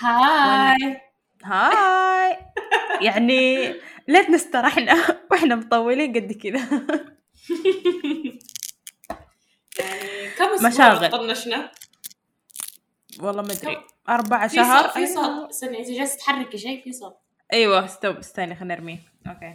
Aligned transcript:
Hi. 0.00 1.00
Hi. 1.44 2.36
يعني 3.00 3.66
ليتنا 4.08 4.36
استرحنا 4.36 4.94
وإحنا 5.30 5.54
مطولين 5.54 6.12
قد 6.16 6.32
كذا 6.32 6.58
يعني 9.78 10.34
كم 10.38 10.44
أسبوع 10.44 10.68
مشاغل. 10.68 11.10
طنشنا 11.10 11.70
والله 13.20 13.42
ما 13.42 13.52
أدري. 13.52 14.48
في 14.48 14.56
شهر 14.56 14.88
في 14.88 15.06
صوت 15.06 15.48
استني 15.50 15.78
انت 15.78 15.90
جالسه 15.90 16.18
تحركي 16.18 16.58
شيء 16.58 16.84
في 16.84 16.92
صوت 16.92 17.16
أيوه 17.52 17.84
stop 17.84 18.16
استني 18.16 18.54
خلينا 18.56 18.74
نرميه 18.74 18.98
okay. 19.26 19.54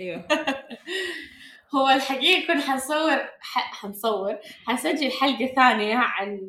أيوه. 0.00 0.28
هو 1.74 1.88
الحقيقة 1.90 2.46
كنا 2.46 2.60
حنصور 2.62 3.16
ح... 3.40 3.74
حنصور. 3.82 4.38
حنسجل 4.66 5.10
حلقة 5.12 5.46
ثانية 5.56 5.96
عن 5.96 6.40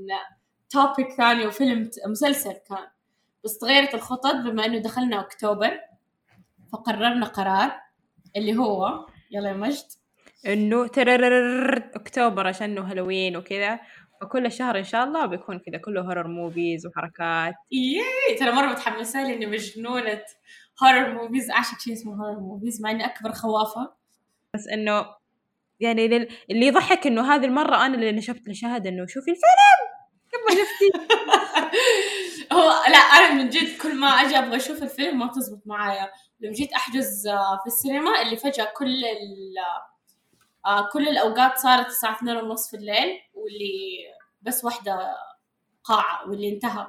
topic 0.70 1.12
ثاني 1.18 1.48
وفيلم 1.48 1.90
مسلسل 2.08 2.54
كان. 2.70 2.88
بس 3.46 3.58
تغيرت 3.58 3.94
الخطط 3.96 4.36
بما 4.36 4.66
إنه 4.66 4.78
دخلنا 4.80 5.20
أكتوبر 5.20 5.80
فقررنا 6.74 7.26
قرار 7.26 7.72
اللي 8.36 8.58
هو 8.58 9.06
يلا 9.32 9.50
يا 9.50 9.54
مجد. 9.54 9.84
إنه 10.48 10.86
أكتوبر 11.96 12.48
عشانه 12.48 12.82
هالوين 12.92 13.38
وكذا. 13.38 13.80
فكل 14.22 14.52
شهر 14.52 14.78
إن 14.78 14.84
شاء 14.84 15.04
الله 15.04 15.26
بيكون 15.26 15.60
كذا 15.60 15.78
كله 15.78 16.02
horror 16.02 16.28
movies 16.28 16.86
وحركات. 16.88 17.54
Yay 17.72 18.38
ترى 18.40 18.52
مرة 18.52 18.66
متحمسة 18.72 19.24
لاني 19.24 19.46
مجنونة 19.46 20.22
horror 20.84 21.14
movies 21.14 21.52
أعشق 21.52 21.80
شيء 21.80 21.94
اسمه 21.94 22.14
horror 22.26 22.40
movies 22.40 22.82
مع 22.82 22.92
إني 22.92 23.06
أكبر 23.06 23.32
خوافة. 23.32 23.94
بس 24.54 24.68
إنه 24.68 25.06
يعني 25.80 26.08
لل- 26.08 26.28
اللي 26.52 26.68
يضحك 26.68 27.08
إنه 27.08 27.36
هذه 27.36 27.46
المرة 27.46 27.86
أنا 27.86 27.96
اللي 27.96 28.12
نشبت 28.12 28.48
لشهد 28.50 28.88
إنه 28.88 29.06
شوفي 29.08 29.32
الفيلم! 29.32 29.86
قبل 30.34 30.58
شفتي. 30.58 31.16
هو 32.54 32.70
لا 32.90 32.98
أنا 32.98 33.34
من 33.34 33.50
جد 33.50 33.78
كل 33.82 33.96
ما 33.96 34.08
أجي 34.08 34.38
أبغى 34.38 34.56
أشوف 34.56 34.84
الفيلم 34.84 35.20
ما 35.20 35.28
تزبط 35.28 35.62
معايا. 35.66 36.12
لو 36.40 36.52
جيت 36.52 36.74
أحجز 36.74 37.28
آه، 37.28 37.60
في 37.64 37.68
السينما 37.68 38.22
اللي 38.22 38.38
فجأة 38.38 38.74
كل 38.78 39.06
ال 39.06 39.56
آه، 40.66 40.90
كل 40.94 41.08
الأوقات 41.08 41.58
صارت 41.58 41.88
الساعة 41.88 42.16
2 42.16 42.38
ونص 42.38 42.70
في 42.70 42.78
الليل 42.78 43.20
واللي 43.34 43.98
بس 44.42 44.66
واحدة 44.66 45.16
قاعة 45.84 46.30
واللي 46.30 46.50
انتهى. 46.50 46.88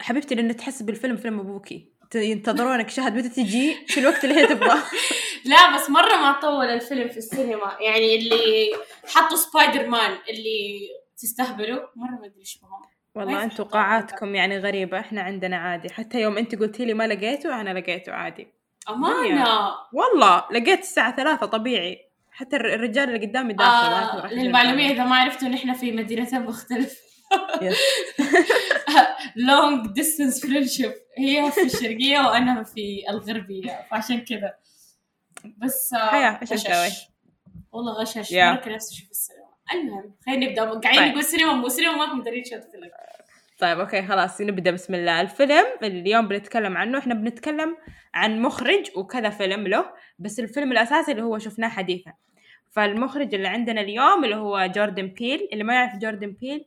حبيبتي 0.00 0.34
لأنه 0.34 0.52
تحس 0.52 0.82
بالفيلم 0.82 1.16
فيلم 1.16 1.40
أبوكي. 1.40 1.92
ينتظرونك 2.14 2.90
شهد 2.90 3.14
متى 3.14 3.28
تجي؟ 3.28 3.86
في 3.86 4.00
الوقت 4.00 4.24
اللي 4.24 4.34
هي 4.34 4.46
تبغاه. 4.46 4.82
لا 5.44 5.76
بس 5.76 5.90
مرة 5.90 6.16
ما 6.16 6.40
طول 6.40 6.64
الفيلم 6.66 7.08
في 7.08 7.16
السينما. 7.16 7.76
يعني 7.80 8.16
اللي 8.16 8.72
حطوا 9.06 9.36
سبايدر 9.36 9.86
مان 9.86 10.18
اللي 10.28 10.88
تستهبلوا 11.18 11.80
مرة 11.96 12.10
ما 12.20 12.26
أدري 12.26 12.40
إيش 12.40 12.58
بهم 12.58 12.82
والله 13.14 13.44
يفتح 13.44 13.64
قاعاتكم 13.64 14.34
يعني 14.34 14.58
غريبة 14.58 15.00
إحنا 15.00 15.22
عندنا 15.22 15.56
عادي. 15.56 15.92
حتى 15.92 16.20
يوم 16.20 16.38
أنت 16.38 16.54
قلتي 16.54 16.84
لي 16.84 16.94
ما 16.94 17.06
لقيته 17.06 17.60
أنا 17.60 17.78
لقيته 17.78 18.12
عادي. 18.12 18.48
أمانة؟ 18.88 19.46
والله 19.92 20.44
لقيت 20.52 20.78
الساعة 20.80 21.16
ثلاثة 21.16 21.46
طبيعي. 21.46 21.98
حتى 22.32 22.56
الر- 22.56 22.74
الرجال 22.74 23.08
اللي 23.14 23.26
قدامي 23.26 23.52
داخل 23.52 23.70
آه 23.92 24.20
راح 24.22 24.32
للمعلومية 24.32 24.90
إذا 24.90 25.04
ما 25.04 25.16
عرفتوا 25.16 25.48
نحن 25.48 25.72
في 25.74 25.92
مدينتين 25.92 26.42
مختلفة. 26.42 26.96
يس. 27.62 27.78
لونج 29.36 29.86
ديستنس 29.86 30.46
فريندشيب 30.46 30.92
هي 31.18 31.50
في 31.50 31.62
الشرقية 31.62 32.18
وأنا 32.20 32.62
في 32.64 33.04
الغربية 33.10 33.86
فعشان 33.90 34.20
كذا 34.20 34.54
بس 35.58 35.94
آه، 35.94 36.06
حياة،. 36.06 36.38
نسوي؟ 36.42 36.88
والله 37.72 37.92
غشش. 37.92 38.32
مره 38.32 38.54
كان 38.56 38.74
نفسي 38.74 38.94
أشوف 38.94 39.10
السينما 39.10 39.41
المهم 39.72 40.14
خلينا 40.26 40.46
نبدأ. 40.46 40.64
قاعدين 40.64 41.00
طيب. 41.00 41.08
نقول 41.08 41.24
سينما 41.24 41.52
مو 41.52 41.68
سينما 41.68 42.06
ما 42.06 42.14
مدري 42.14 42.44
شو 42.44 42.56
الفيلم 42.56 42.90
طيب 43.58 43.80
okay 43.80 44.02
خلاص 44.02 44.40
نبدا 44.40 44.70
بسم 44.70 44.94
الله. 44.94 45.20
الفيلم 45.20 45.64
اللي 45.82 46.00
اليوم 46.00 46.28
بنتكلم 46.28 46.76
عنه. 46.76 46.98
إحنا 46.98 47.14
بنتكلم 47.14 47.76
عن 48.14 48.42
مخرج 48.42 48.90
وكذا 48.96 49.30
فيلم 49.30 49.66
له 49.66 49.84
بس 50.18 50.40
الفيلم 50.40 50.72
الأساسي 50.72 51.12
اللي 51.12 51.22
هو 51.22 51.38
شفناه 51.38 51.68
حديثا. 51.68 52.12
فالمخرج 52.70 53.34
اللي 53.34 53.48
عندنا 53.48 53.80
اليوم 53.80 54.24
اللي 54.24 54.36
هو 54.36 54.66
جوردن 54.66 55.06
بيل 55.06 55.48
اللي 55.52 55.64
ما 55.64 55.74
يعرف 55.74 55.96
جوردن 55.96 56.30
بيل 56.30 56.64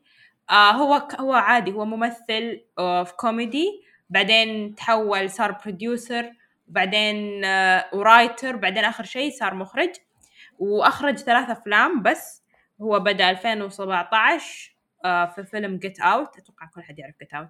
آه 0.49 0.71
هو 0.71 1.07
هو 1.19 1.33
عادي 1.33 1.71
هو 1.71 1.85
ممثل 1.85 2.61
في 2.77 3.13
كوميدي 3.17 3.81
بعدين 4.09 4.75
تحول 4.75 5.29
صار 5.29 5.51
producer 5.51 6.31
بعدين 6.67 7.45
آه 7.45 7.85
و 7.93 8.02
writer 8.02 8.55
بعدين 8.55 8.83
آخر 8.83 9.03
شيء 9.03 9.31
صار 9.31 9.53
مخرج. 9.53 9.89
وأخرج 10.59 11.17
ثلاث 11.17 11.49
أفلام 11.49 12.01
بس. 12.01 12.44
هو 12.81 12.99
بدأ 12.99 13.29
2017 13.29 14.75
آه 15.05 15.25
في 15.25 15.43
فيلم 15.43 15.77
Get 15.77 15.99
Out 15.99 16.37
أتوقع 16.37 16.65
كل 16.75 16.83
حد 16.83 16.99
يعرف 16.99 17.15
Get 17.19 17.33
Out 17.33 17.47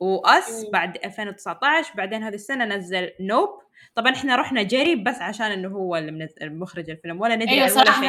و 0.00 0.16
Us. 0.16 0.66
بعد 0.72 0.96
2019 1.04 1.92
بعدين 1.96 2.22
هذه 2.22 2.34
السنة 2.34 2.64
نزل 2.64 3.10
Nope 3.20 3.48
طبعا 3.94 4.12
إحنا 4.12 4.36
رحنا 4.36 4.62
جري 4.62 4.94
بس 4.94 5.22
عشان 5.22 5.46
إنه 5.46 5.68
هو 5.68 5.96
اللي 5.96 6.12
منزل 6.12 6.58
مخرج 6.58 6.90
الفيلم 6.90 7.20
ولا 7.20 7.36
ندري 7.36 7.50
أيوه 7.50 7.66
صراحة 7.68 8.02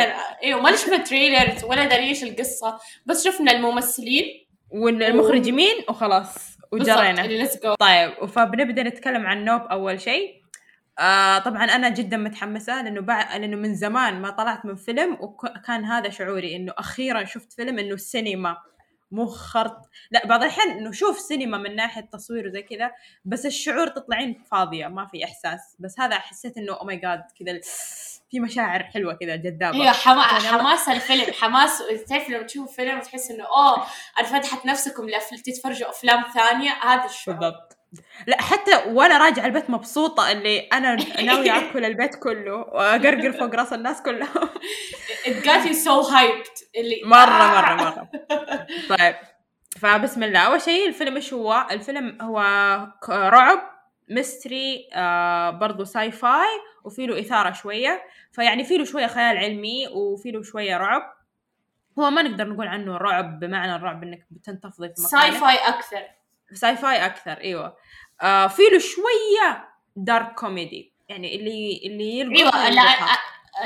أيوه 0.43 0.61
ما 0.61 0.75
شفنا 0.75 0.97
trailer 0.97 1.65
ولا 1.65 1.85
داري 1.85 2.03
إيش 2.03 2.23
القصة 2.23 2.79
بس 3.05 3.27
شفنا 3.27 3.51
الممثلين. 3.51 4.25
والمخرج 4.69 5.49
مين؟ 5.49 5.75
وخلاص 5.89 6.57
وجرينا. 6.71 7.21
طيب 7.79 8.25
فبنبدأ 8.25 8.83
نتكلم 8.83 9.25
عن 9.25 9.45
Nope 9.45 9.61
أول 9.61 10.01
شيء. 10.01 10.42
آه 10.99 11.39
طبعا 11.39 11.63
أنا 11.63 11.89
جدا 11.89 12.17
متحمسة 12.17 12.81
لأنه 12.81 13.01
بعد 13.01 13.39
لأنه 13.41 13.57
من 13.57 13.75
زمان 13.75 14.21
ما 14.21 14.29
طلعت 14.29 14.65
من 14.65 14.75
فيلم 14.75 15.17
وكان 15.21 15.85
هذا 15.85 16.09
شعوري 16.09 16.55
إنه 16.55 16.73
أخيرا 16.77 17.25
شفت 17.25 17.53
فيلم 17.53 17.79
إنه 17.79 17.93
السينما 17.93 18.57
مو 19.11 19.25
خرط. 19.25 19.89
لا 20.11 20.27
بعض 20.27 20.43
الأحيان 20.43 20.69
إنه 20.69 20.91
شوف 20.91 21.19
سينما 21.19 21.57
من 21.57 21.75
ناحية 21.75 22.01
تصوير 22.01 22.47
وزي 22.47 22.61
كذا 22.61 22.91
بس 23.25 23.45
الشعور 23.45 23.87
تطلعين 23.87 24.43
فاضية 24.51 24.87
ما 24.87 25.05
في 25.05 25.25
إحساس. 25.25 25.75
بس 25.79 25.99
هذا 25.99 26.15
حسيت 26.15 26.57
إنه 26.57 26.73
oh 26.73 26.85
my 26.85 26.95
god 26.95 27.23
كذا 27.39 27.59
في 28.31 28.39
مشاعر 28.39 28.83
حلوة 28.83 29.13
كذا 29.13 29.35
جذابه 29.35 29.73
أيوه 29.73 29.91
حما... 29.91 30.21
يلا. 30.21 30.57
حماس 30.57 30.89
الفيلم 30.89 31.33
حماس 31.33 31.83
تعرف 32.07 32.29
لما 32.29 32.43
تشوف 32.43 32.75
فيلم 32.75 32.97
وتحس 32.97 33.31
إنه 33.31 33.43
اوه 33.43 33.85
أنا 34.19 34.27
فتحت 34.27 34.65
نفسكم 34.65 35.09
لأفل... 35.09 35.39
تتفرجوا 35.39 35.89
أفلام 35.89 36.23
ثانية 36.33 36.71
هذا 36.71 37.05
الشعور. 37.05 37.37
بالضبط. 37.37 37.77
لا 38.27 38.41
حتى 38.41 38.75
وأنا 38.87 39.17
راجعة 39.17 39.45
البيت 39.45 39.69
مبسوطة 39.69 40.31
اللي 40.31 40.59
أنا 40.59 40.95
ناوية 41.25 41.57
آكل 41.57 41.85
البيت 41.85 42.15
كله 42.15 42.55
وأقرقر 42.55 43.31
فوق 43.31 43.55
رأس 43.55 43.73
الناس 43.73 44.01
كلهم. 44.01 44.49
It 45.25 45.43
got 45.45 45.65
you 45.67 45.73
so 45.73 46.09
hyped. 46.11 46.63
اللي 46.75 47.01
مرة 47.05 47.19
آه. 47.19 47.61
مرة 47.61 47.75
مرة. 47.75 48.09
طيب 48.89 49.15
فبسم 49.79 50.23
الله. 50.23 50.39
أول 50.39 50.61
شيء 50.61 50.87
الفيلم 50.87 51.15
إيش 51.15 51.33
هو؟ 51.33 51.67
الفيلم 51.71 52.17
هو 52.21 52.39
رعب 53.09 53.59
mystery 54.09 54.89
آه 54.93 55.49
برضو 55.49 55.83
sci-fi 55.83 56.47
وفي 56.83 57.05
له 57.05 57.19
إثارة 57.19 57.51
شوية. 57.51 58.03
فيعني 58.31 58.63
في 58.63 58.77
له 58.77 58.85
شوية 58.85 59.07
خيال 59.07 59.37
علمي 59.37 59.87
وفي 59.87 60.31
له 60.31 60.43
شوية 60.43 60.77
رعب. 60.77 61.13
هو 61.99 62.09
ما 62.09 62.21
نقدر 62.21 62.47
نقول 62.47 62.67
عنه 62.67 62.97
رعب 62.97 63.39
بمعنى 63.39 63.75
الرعب 63.75 64.03
إنك 64.03 64.25
بتنتفضي 64.31 64.89
في 64.89 64.95
sci- 64.95 65.19
مكانك 65.19 65.43
fi 65.43 65.55
أكثر. 65.55 66.22
sci-fi 66.53 67.05
أكثر 67.05 67.31
إيوه. 67.31 67.75
آه 68.21 68.47
في 68.47 68.61
له 68.71 68.79
شوية 68.79 69.69
dark 69.95 70.33
comedy 70.35 70.93
يعني 71.09 71.35
اللي 71.35 71.81
اللي 71.85 72.19
يلقط 72.19 72.55
إيوه 72.55 72.69
لا 72.69 72.83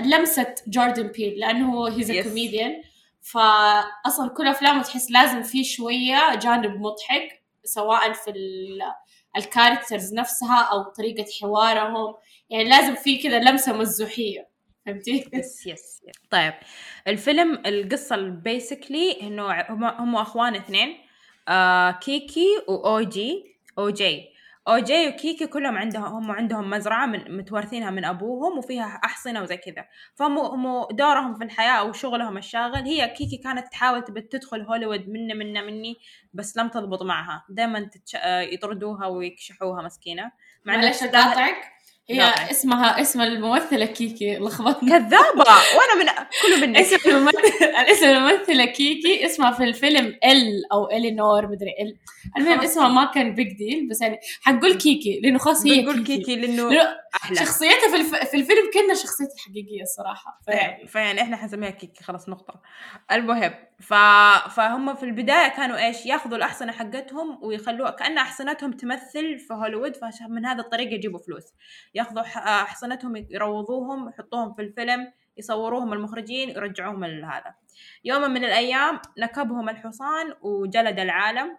لمسه 0.01 0.55
جوردن 0.67 1.07
بيل 1.07 1.39
لأنه 1.39 1.87
he's 1.88 2.11
Yes. 2.11 2.23
comedian 2.23 2.81
فاصلا 3.21 4.29
كل 4.37 4.47
أفلامه 4.47 4.83
تحس 4.83 5.11
لازم 5.11 5.43
في 5.43 5.63
شوية 5.63 6.35
جانب 6.35 6.81
مضحك 6.81 7.43
سواء 7.63 8.13
في 8.13 8.29
ال... 8.31 8.79
ال 9.38 9.44
characters 9.44 10.13
نفسها 10.13 10.61
أو 10.71 10.83
طريقة 10.83 11.25
حوارهم. 11.41 12.15
يعني 12.49 12.63
لازم 12.69 12.95
في 12.95 13.17
كذا 13.17 13.39
لمسة 13.39 13.73
مزوحيه 13.73 14.49
فهمتي؟ 14.85 15.29
yes 15.33 15.67
yes 15.67 16.01
طيب 16.29 16.53
الفيلم 17.07 17.61
القصة 17.65 18.15
ال 18.16 18.26
basically 18.26 19.22
إنه 19.21 19.61
هم 19.69 19.83
هم 19.83 20.15
أخوان 20.15 20.55
اثنين. 20.55 20.97
آه 21.47 21.91
كيكي 21.91 22.46
و 22.67 22.97
OJ 22.97 23.57
OJ 23.78 24.37
OJ 24.67 25.08
وكيكي 25.08 25.47
كلهم 25.47 25.78
عندهم 25.78 26.03
هم 26.03 26.32
عندهم 26.32 26.70
مزرعة 26.70 27.05
من 27.05 27.38
متوارثينها 27.38 27.90
من 27.91 28.05
أبوهم 28.05 28.58
وفيها 28.58 29.02
أحصنة 29.05 29.41
وزي 29.41 29.58
كذا. 29.58 29.85
فهم 30.16 30.38
هم 30.40 30.88
دورهم 30.91 31.35
في 31.35 31.44
الحياة 31.44 31.72
أو 31.72 31.91
شغلهم 31.91 32.38
الشاغل 32.38 32.76
هي 32.84 33.08
كيكي 33.09 33.38
كانت 33.38 33.67
تحاول 33.67 34.03
تدخل 34.03 34.61
هوليوود 34.61 35.09
money 35.09 35.34
money 35.34 35.61
money 35.61 35.96
بس 36.34 36.58
لم 36.58 36.67
تضبط 36.67 37.03
معها. 37.03 37.46
دائما 37.50 37.79
تتش... 37.79 38.16
آه، 38.16 38.41
يطردوها 38.41 39.08
ويكشحوها 39.08 39.82
مع 40.66 40.76
إنها 40.76 40.85
معلش 40.85 41.03
أقاطعك. 41.03 41.77
هي. 42.09 42.33
اسمها 42.51 43.01
اسم 43.01 43.21
الممثلة 43.21 43.85
كيكي 43.85 44.37
لخبطني 44.37 44.89
كذابة. 44.89 45.45
وأنا 45.77 45.95
من 45.99 46.27
كله 46.41 46.67
منك 46.67 46.77
اسم 46.93 47.09
الممثل 47.09 47.63
اسم 47.91 48.05
الممثلة 48.05 48.65
كيكي 48.65 49.25
اسمها 49.25 49.51
في 49.51 49.63
الفيلم 49.63 50.19
ال 50.25 50.71
أو 50.71 50.89
الينور 50.89 51.47
مدري 51.47 51.75
ال 51.81 51.97
المهم. 52.37 52.59
اسمها 52.59 52.87
ما 52.87 53.05
كان 53.05 53.35
بيج 53.35 53.57
ديل 53.57 53.87
بس 53.89 54.01
يعني 54.01 54.19
حنقول 54.41 54.73
كيكي 54.73 55.19
لأنه 55.23 55.37
خلاص 55.37 55.65
هي 55.65 55.81
بنقول 55.81 55.97
كيكي, 56.03 56.17
كيكي 56.17 56.35
لأنه 56.35 56.69
لأنه 56.69 56.95
أحلى. 57.23 57.37
شخصيتها 57.37 57.89
في, 57.89 57.95
الف... 57.95 58.15
في 58.15 58.37
الفيلم 58.37 58.71
كأنها 58.73 58.95
شخصيتها 58.95 59.33
الحقيقية 59.35 59.81
الصراحة. 59.81 60.39
فيعني 60.45 60.87
فيعني 60.87 61.21
إحنا 61.21 61.37
حنسميها 61.37 61.69
كيكي 61.69 62.03
خلاص 62.03 62.29
نقطة. 62.29 62.61
المهم 63.11 63.53
ف... 63.79 63.93
فهم 64.55 64.95
في 64.95 65.03
البداية 65.03 65.47
كانوا 65.47 65.85
إيش؟ 65.87 66.05
ياخذوا 66.05 66.37
الأحصنة 66.37 66.71
حقتهم 66.71 67.39
ويخلوها 67.43 67.91
كأن 67.91 68.17
أحصنتهم 68.17 68.71
تمثل 68.71 69.39
في 69.39 69.53
هوليوود 69.53 69.95
فمن 69.95 70.45
هذا 70.45 70.61
الطريق 70.61 70.93
يجيبوا 70.93 71.19
فلوس. 71.19 71.43
ياخذوا 71.97 72.23
ح- 72.23 72.47
أحصنتهم 72.47 73.16
يروضوهم 73.29 74.09
يحطوهم 74.09 74.53
في 74.53 74.61
الفيلم 74.61 75.11
يصوروهم 75.38 75.94
المخرجين 75.94 76.49
يرجعوهم 76.49 77.05
لهذا 77.05 77.53
يوم 78.03 78.22
من 78.22 78.44
الأيام 78.44 78.99
نكبهم 79.17 79.70
الحصان 79.70 80.34
وجلد 80.41 80.99
العالم. 80.99 81.58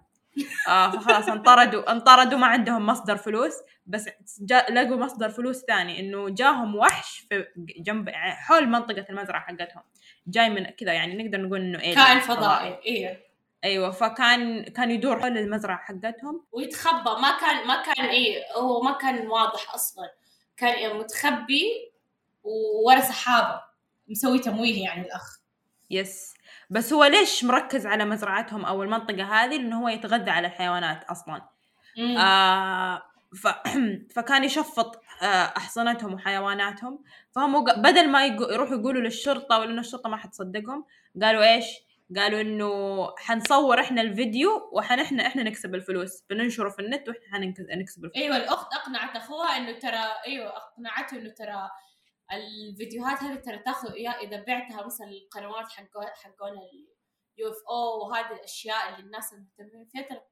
آه 0.68 0.90
فخلاص 0.90 1.28
انطردوا 1.28 1.92
انطردوا 1.92 2.38
ما 2.38 2.46
عندهم 2.46 2.86
مصدر 2.86 3.16
فلوس 3.16 3.52
بس 3.86 4.08
جا 4.40 4.66
لقوا 4.70 4.96
مصدر 4.96 5.28
فلوس 5.30 5.64
ثاني 5.64 6.00
إنه 6.00 6.28
جاهم 6.28 6.76
وحش 6.76 7.18
في 7.18 7.46
جنب 7.78 8.10
حول 8.14 8.68
منطقة 8.68 9.04
المزرعة 9.10 9.40
حقتهم. 9.40 9.82
جاي 10.26 10.50
من 10.50 10.64
كذا 10.64 10.92
يعني 10.92 11.24
نقدر 11.24 11.40
نقول 11.40 11.60
إنه 11.60 11.80
إيه 11.80 11.94
كائن 11.94 12.20
فضائي. 12.20 12.78
إيه. 12.86 13.20
أيوه 13.64 13.90
فكان 13.90 14.62
كان 14.64 14.90
يدور 14.90 15.20
حول 15.20 15.38
المزرعة 15.38 15.78
حقتهم. 15.78 16.44
ويتخبى 16.52 17.10
ما 17.22 17.38
كان 17.40 17.66
ما 17.66 17.82
كان 17.82 18.04
إيه 18.04 18.42
هو 18.56 18.82
ما 18.82 18.92
كان 18.92 19.26
واضح 19.26 19.74
أصلا. 19.74 20.10
كان 20.58 20.98
متخبي 20.98 21.92
وورا 22.42 23.00
سحابة 23.00 23.60
مسوي 24.08 24.38
تمويه 24.38 24.84
يعني 24.84 25.06
الأخ 25.06 25.38
يس 25.90 26.34
بس 26.70 26.92
هو 26.92 27.04
ليش 27.04 27.44
مركز 27.44 27.86
على 27.86 28.04
مزرعتهم 28.04 28.64
أو 28.64 28.82
المنطقة 28.82 29.24
هذه 29.24 29.56
لأنه 29.56 29.82
هو 29.82 29.88
يتغذى 29.88 30.30
على 30.30 30.46
الحيوانات 30.46 31.04
أصلا 31.04 31.48
مم. 31.98 32.16
آه 32.18 33.02
ف... 33.42 33.48
فكان 34.14 34.44
يشفط 34.44 35.02
آه 35.22 35.24
أحصنتهم 35.56 36.14
وحيواناتهم 36.14 37.04
فهم 37.30 37.64
بدل 37.64 38.08
ما. 38.08 38.26
يروحوا 38.26 38.76
يقولوا 38.76 39.02
للشرطة 39.02 39.58
ولا 39.58 39.70
إنه 39.70 39.80
الشرطة 39.80 40.08
ما 40.08 40.16
حتصدقهم 40.16 40.84
قالوا 41.22 41.54
إيش؟ 41.54 41.66
قالوا 42.16 42.40
إنه 42.40 43.06
حنصور 43.18 43.80
إحنا 43.80 44.00
الفيديو 44.00 44.70
وحنحن 44.72 45.20
إحنا 45.20 45.42
نكسب 45.42 45.74
الفلوس. 45.74 46.22
بننشره 46.30 46.68
في 46.68 46.82
النت 46.82 47.08
وإحنا 47.08 47.26
حنكسب 47.32 47.66
نكسب 47.70 48.04
الفلوس. 48.04 48.24
أيوه 48.24 48.36
الأخت 48.36 48.74
أقنعت 48.74 49.16
أخوها 49.16 49.56
إنه 49.56 49.78
ترى 49.78 50.04
أيوه 50.26 50.56
أقنعته 50.56 51.16
إنه 51.16 51.30
ترى 51.30 51.70
الفيديوهات 52.32 53.22
هذه 53.22 53.34
ترى 53.34 53.58
تاخذ 53.58 53.92
إذا 54.22 54.44
بعتها 54.44 54.86
مثلا 54.86 55.08
القنوات 55.08 55.66
حقون 55.96 56.52
اليو 56.52 57.50
إف 57.50 57.56
أو 57.68 58.08
وهذه 58.08 58.32
الأشياء 58.32 58.88
اللي 58.88 59.00
الناس 59.06 59.32
المهتمين 59.32 59.88
فيها 59.92 60.02
ترى 60.02 60.22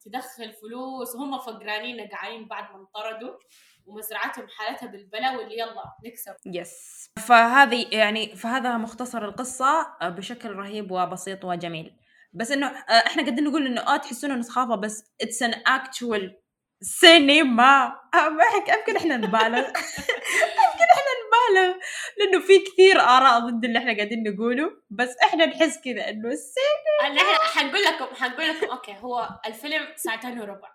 تدخل 0.00 0.52
فلوس. 0.52 1.14
وهم 1.14 1.38
فقرانين 1.38 2.08
قاعدين 2.08 2.48
بعد 2.48 2.72
ما 2.72 2.76
انطردوا. 2.76 3.38
ومزرعتهم 3.86 4.46
حالتها 4.48 4.86
بالبلا 4.86 5.36
واللي 5.36 5.58
يلا 5.58 5.84
نكسب. 6.06 6.34
yes 6.46 7.06
فهذه 7.26 7.86
يعني 7.92 8.36
فهذا 8.36 8.76
مختصر 8.76 9.24
القصة 9.24 9.96
آه، 10.02 10.08
بشكل 10.08 10.50
رهيب 10.50 10.90
وبسيط 10.90 11.44
وجميل. 11.44 11.96
بس 12.32 12.50
إنه 12.50 12.66
آه، 12.66 13.06
إحنا 13.06 13.22
قاعدين 13.22 13.44
نقول 13.44 13.66
إنه 13.66 13.80
آه 13.80 13.96
تحسون 13.96 14.30
انه 14.30 14.42
سخافة 14.42 14.74
بس 14.74 15.12
it's 15.20 15.42
an 15.42 15.54
actual 15.66 16.40
cinema 16.82 17.86
آه، 18.14 18.28
يمكن 18.68 18.96
إحنا 18.96 19.16
نبالغ؟ 19.16 19.66
يمكن 20.64 20.86
إحنا 20.94 21.12
نبالغ؟ 21.24 21.74
لأنه 22.18 22.40
في 22.46 22.58
كثير 22.58 23.00
آراء 23.00 23.38
ضد 23.38 23.64
اللي 23.64 23.78
إحنا 23.78 23.96
قاعدين 23.96 24.22
نقوله 24.22 24.70
بس 24.90 25.16
إحنا 25.24 25.46
نحس 25.46 25.78
كذا 25.78 26.08
إنه 26.08 26.28
السينما 26.28 27.22
نحن 27.22 27.58
حنقول 27.58 27.82
لكم 27.82 28.14
حنقول 28.14 28.48
لكم 28.48 28.66
okay 28.70 28.96
هو 29.00 29.28
الفيلم 29.46 29.86
ساعتين 29.96 30.40
وربع. 30.40 30.68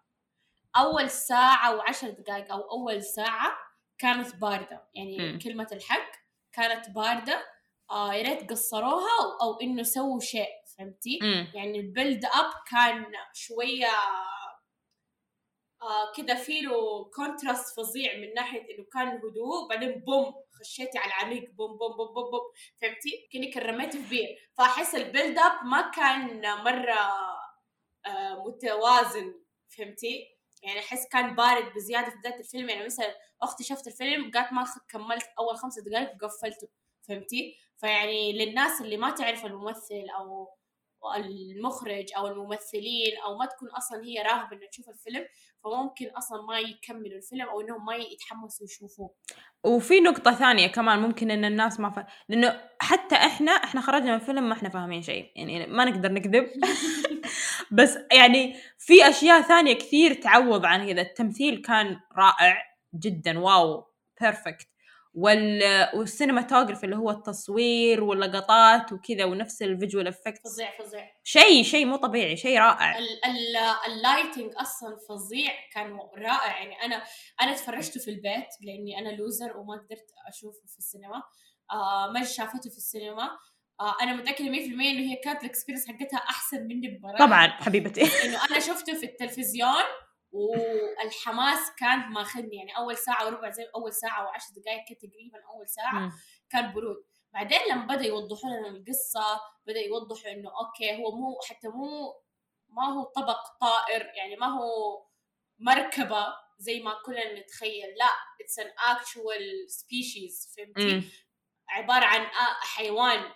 أول 0.78 1.10
ساعة 1.10 1.76
وعشر 1.76 2.10
دقائق 2.10 2.52
أو 2.52 2.62
أول 2.62 3.04
ساعة 3.04 3.58
كانت 3.98 4.36
باردة 4.36 4.88
يعني 4.94 5.18
مم. 5.20 5.40
كلمة 5.40 5.68
الحق 5.72 6.12
كانت 6.54 6.90
باردة 6.90 7.46
آه 7.92 8.14
يا 8.14 8.24
ريت 8.24 8.50
قصروها 8.52 9.10
أو, 9.22 9.48
أو 9.54 9.62
إنه 9.62 9.84
سووا 9.84 10.20
شيء 10.20 10.48
فهمتي؟ 10.78 11.20
يعني 11.54 11.80
ال 11.80 11.87
build 11.87 12.26
up 12.26 12.52
كان 12.72 13.06
شوية 13.34 13.88
آه 15.82 16.12
كده 16.18 16.36
فيه 16.36 16.62
له 16.62 17.06
contrast 17.16 17.80
فظيع 17.80 18.18
من 18.18 18.34
ناحية 18.34 18.62
إنه 18.62 18.86
كان 18.94 19.08
هدوء 19.08 19.68
بعدين 19.70 19.92
boom 20.00 20.34
خشيتي 20.60 20.98
على 20.98 21.08
العميق 21.14 21.50
boom 21.52 21.78
boom 21.78 21.98
boom 21.98 22.14
boom, 22.14 22.32
boom. 22.32 22.42
فهمتي؟ 22.82 23.28
كأنك 23.34 23.58
رميتي 23.58 24.04
في 24.04 24.10
بير 24.10 24.50
فأحس 24.58 24.96
ال 24.96 25.03
build 25.03 25.38
up 25.40 25.66
ما 25.66 25.92
كان 25.92 26.42
مرة 26.64 27.00
آه 28.06 28.44
متوازن 28.48 29.34
فهمتي؟ 29.78 30.39
يعني 30.64 30.80
أحس 30.80 31.08
كان 31.08 31.36
بارد 31.36 31.74
بزيادة 31.76 32.10
في 32.10 32.18
بداية 32.18 32.40
الفيلم 32.40 32.70
يعني 32.70 32.86
مثلا 32.86 33.16
أختي 33.42 33.64
شافت 33.64 33.88
الفيلم 33.88 34.32
قالت 34.32 34.54
ما 34.54 34.66
كملت 34.90 35.30
أول 35.40 35.58
خمسة 35.58 35.82
دقائق 35.84 36.24
وقفلته 36.24 36.68
فهمتي؟ 37.02 37.56
فيعني 37.78 38.34
للناس 38.34 38.82
اللي 38.82 38.98
ما 38.98 39.12
تعرف 39.12 39.46
الممثل 39.46 40.06
أو 40.20 40.50
المخرج 41.18 42.06
أو 42.18 42.28
الممثلين 42.28 43.18
أو 43.26 43.38
ما 43.38 43.46
تكون 43.46 43.70
أصلا 43.70 44.04
هي 44.04 44.22
راغبة 44.22 44.58
إنها 44.58 44.68
تشوف 44.72 44.90
الفيلم 44.90 45.26
فممكن 45.64 46.08
أصلا 46.10 46.42
ما 46.42 46.60
يكملوا 46.60 47.18
الفيلم 47.18 47.50
أو 47.50 47.62
إنهم 47.62 47.86
ما 47.86 47.96
يتحمسوا 47.96 48.66
يشوفوه. 48.66 49.16
وفي 49.64 50.00
نقطة 50.00 50.34
ثانية 50.34 50.68
كمان 50.68 51.00
ممكن 51.00 51.32
إن 51.32 51.46
الناس 51.46 51.80
ما 51.80 51.90
ف... 51.90 52.00
لأنه 52.30 52.62
حتى 52.82 53.16
إحنا 53.16 53.52
إحنا 53.52 53.82
خرجنا 53.82 54.12
من 54.12 54.16
الفيلم 54.16 54.50
ما 54.50 54.54
إحنا 54.54 54.70
فاهمين 54.70 55.02
شيء 55.02 55.32
يعني 55.36 55.68
ما 55.68 55.86
نقدر 55.86 56.12
نكذب. 56.12 56.48
بس 57.78 57.98
يعني 58.12 58.56
في 58.78 59.10
أشياء 59.10 59.42
ثانية 59.42 59.74
كثير 59.74 60.14
تعوض 60.14 60.66
عن 60.66 60.92
كذا. 60.92 61.02
التمثيل 61.02 61.62
كان 61.62 62.00
رائع 62.18 62.64
جدا 62.94 63.40
wow 63.40 63.86
perfect 64.22 64.68
وال 65.20 65.40
cinematography 65.40 66.84
اللي 66.84 66.96
هو 66.96 67.10
التصوير 67.12 68.04
واللقطات 68.04 68.92
وكذا 68.94 69.26
ونفس 69.26 69.62
ال 69.62 69.68
visual 69.68 70.08
effect 70.08 70.42
فظيع 70.48 70.78
فظيع. 70.80 71.08
شيء 71.24 71.64
شيء 71.64 71.86
مو 71.86 71.96
طبيعي 71.96 72.38
شيء 72.38 72.60
رائع. 72.60 72.98
ال- 72.98 73.26
ال- 73.26 73.92
ال 73.94 74.00
lighting 74.00 74.52
أصلا 74.58 74.98
فظيع 75.10 75.52
كان 75.74 75.98
رائع. 76.18 76.58
يعني 76.58 76.86
أنا 76.86 77.04
أنا 77.42 77.54
تفرجته 77.54 78.00
في 78.00 78.08
البيت 78.12 78.48
لأني 78.62 79.00
أنا 79.00 79.10
loser 79.10 79.58
وما 79.58 79.74
قدرت 79.74 80.06
أشوفه 80.28 80.68
في 80.68 80.78
السينما. 80.78 81.24
آه 81.72 82.12
مج 82.16 82.24
شافته 82.26 82.70
في 82.70 82.78
السينما. 82.78 83.30
آه 83.82 83.96
أنا 84.02 84.14
متأكدة 84.14 84.50
100% 84.50 84.92
إنه 84.92 85.12
هي 85.12 85.16
كانت 85.16 85.44
ال 85.44 85.48
experience 85.48 85.88
حقتها 85.88 86.18
أحسن 86.18 86.64
مني 86.64 86.88
بمراحل. 86.88 87.26
طبعا 87.26 87.48
حبيبتي. 87.48 88.02
إنه 88.26 88.46
أنا 88.46 88.60
شفته 88.60 88.94
في 88.94 89.06
التلفزيون 89.06 89.84
والحماس 90.32 91.72
كان 91.80 92.00
ماخذني 92.00 92.56
يعني 92.56 92.78
أول 92.78 92.98
ساعة 92.98 93.26
وربع 93.26 93.50
زي 93.50 93.64
أول 93.76 93.94
ساعة 93.94 94.26
وعشر 94.26 94.48
دقائق 94.56 94.84
كده 94.90 95.10
تقريبا 95.10 95.38
أول 95.54 95.70
ساعة 95.70 96.00
مم. 96.00 96.12
كان 96.50 96.74
برود 96.74 97.06
بعدين 97.34 97.60
لما 97.72 97.86
بدأ 97.86 98.06
يوضحوا 98.06 98.50
لنا 98.50 98.68
القصة 98.68 99.42
بدأ 99.68 99.80
يوضحوا 99.80 100.32
إنه 100.32 100.50
okay 100.50 101.04
هو 101.04 101.12
مو 101.16 101.40
حتى 101.50 101.68
مو 101.68 102.14
ما 102.70 102.94
هو 102.94 103.04
طبق 103.04 103.58
طائر 103.62 104.02
يعني 104.02 104.36
ما 104.36 104.48
هو 104.48 105.06
مركبة 105.60 106.26
زي 106.60 106.80
ما 106.80 106.94
كلنا 107.06 107.40
نتخيل 107.40 107.90
لا 107.98 108.10
it's 108.42 108.60
an 108.60 108.74
actual 108.88 109.66
species 109.68 110.56
فهمتي. 110.58 111.10
عبارة 111.70 112.06
عن 112.06 112.26
حيوان 112.62 113.32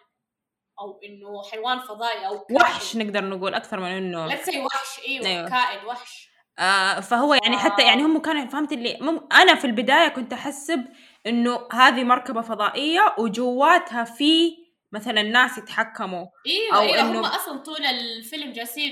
أو 0.79 0.99
إنه 1.03 1.43
حيوان 1.51 1.79
فضائي 1.79 2.27
أو 2.27 2.39
كائن. 2.39 2.61
وحش 2.61 2.95
نقدر 2.95 3.23
نقول 3.23 3.53
أكثر 3.53 3.79
من 3.79 3.91
إنه 3.91 4.25
لا 4.25 4.65
وحش 4.65 4.99
إيوه, 5.07 5.25
أيوة. 5.27 5.49
كائن 5.49 5.85
وحش 5.85 6.32
آه 6.59 6.99
فهو 6.99 7.33
يعني 7.33 7.57
حتى 7.57 7.81
يعني 7.81 8.03
هم 8.03 8.17
كانوا 8.17 8.45
فهمت 8.45 8.71
اللي 8.71 8.97
مم 9.01 9.27
أنا 9.31 9.55
في 9.55 9.65
البداية 9.67 10.07
كنت 10.07 10.33
أحسب 10.33 10.85
إنه 11.27 11.67
هذه 11.71 12.03
مركبة 12.03 12.41
فضائية 12.41 13.15
وجواتها 13.17 14.03
في 14.03 14.51
مثلا 14.91 15.21
ناس 15.21 15.57
يتحكموا 15.57 16.25
إيوه 16.47 16.77
أو 16.77 16.81
إيوه 16.81 16.97
إنه- 16.97 17.15
هم 17.15 17.25
أصلا 17.25 17.57
طول 17.57 17.85
الفيلم 17.85 18.51
جالسين 18.51 18.91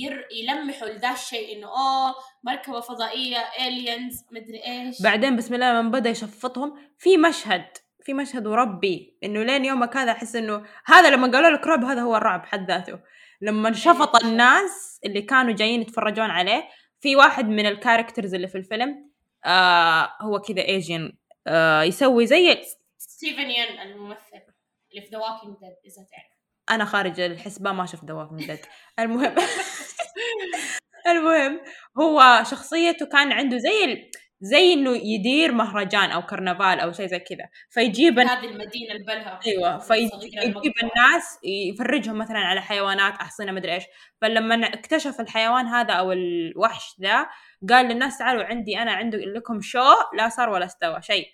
ير 0.00 0.26
يلمحوا 0.32 0.88
لذا 0.88 1.10
الشيء 1.10 1.56
إنه 1.56 1.66
oh 1.66 2.14
مركبة 2.44 2.80
فضائية 2.80 3.38
aliens 3.66 4.14
مدري 4.32 4.66
إيش. 4.66 5.02
بعدين 5.02 5.36
بسم 5.36 5.54
الله 5.54 5.72
لما 5.72 5.90
بدأ 5.90 6.10
يشفطهم 6.10 6.74
في 6.98 7.16
مشهد 7.16 7.64
في 8.04 8.14
مشهد 8.14 8.46
وربي 8.46 9.18
إنه 9.24 9.42
لين 9.42 9.64
يومك 9.64 9.96
هذا 9.96 10.12
أحس 10.12 10.36
إنه 10.36 10.64
هذا 10.86 11.10
لما 11.10 11.30
قالوا 11.32 11.50
لك 11.50 11.66
رعب 11.66 11.84
هذا 11.84 12.00
هو 12.00 12.16
الرعب 12.16 12.46
حد 12.46 12.68
ذاته. 12.68 12.98
لما 13.42 13.72
شفط 13.72 14.16
أيوة. 14.16 14.32
الناس 14.32 15.00
اللي 15.04 15.22
كانوا 15.22 15.52
جايين 15.52 15.80
يتفرجون 15.82 16.30
عليه 16.30 16.68
في 17.00 17.16
واحد 17.16 17.48
من 17.48 17.66
ال 17.66 17.72
characters 17.72 18.34
اللي 18.34 18.48
في 18.48 18.58
الفيلم 18.58 19.10
آه 19.44 20.12
هو 20.20 20.38
كذا 20.38 20.62
Asian 20.62 21.18
آه 21.46 21.82
يسوي 21.82 22.26
زي 22.26 22.62
ستيفن 22.98 23.50
ين 23.50 23.80
الممثل 23.80 24.42
اللي 24.90 25.02
في 25.02 25.08
The 25.12 25.18
Walking 25.18 25.54
Dead 25.60 25.92
إذا 25.92 26.06
تعرف 26.10 26.32
أنا 26.70 26.84
خارج 26.84 27.20
الحسبه 27.20 27.72
ما 27.72 27.86
شفت 27.86 28.04
The 28.04 28.32
Walking 28.32 28.46
Dead 28.46 28.60
المهم 28.98 29.34
المهم 31.12 31.60
هو 31.98 32.42
شخصيته 32.50 33.06
كان 33.06 33.32
عنده 33.32 33.58
زي. 33.58 34.10
زي 34.44 34.72
إنه 34.72 34.90
يدير 34.90 35.52
مهرجان 35.52 36.10
أو 36.10 36.22
كرنفال 36.22 36.80
أو 36.80 36.92
شيء 36.92 37.06
زي 37.06 37.18
كذا. 37.18 37.48
فيجيب 37.70 38.18
هذه 38.18 38.44
المدينة 38.44 38.92
البلها 38.92 39.40
أيوه 39.46 39.78
فيجيب. 39.78 40.72
الناس 40.82 41.38
يفرجهم 41.44 42.18
مثلا 42.18 42.38
على 42.38 42.60
حيوانات 42.60 43.14
أحصنة 43.14 43.52
مدري 43.52 43.74
إيش. 43.74 43.84
فلما 44.20 44.66
اكتشف 44.66 45.20
الحيوان 45.20 45.66
هذا 45.66 45.92
أو 45.92 46.12
الوحش 46.12 46.96
ذا 47.00 47.26
قال 47.70 47.86
للناس 47.86 48.18
تعالوا 48.18 48.44
عندي 48.44 48.78
أنا 48.78 48.92
عندي 48.92 49.16
لكم 49.16 49.60
شو 49.60 49.84
لا 50.16 50.28
صار 50.28 50.48
ولا 50.48 50.64
استوى 50.64 51.02
شيء. 51.02 51.26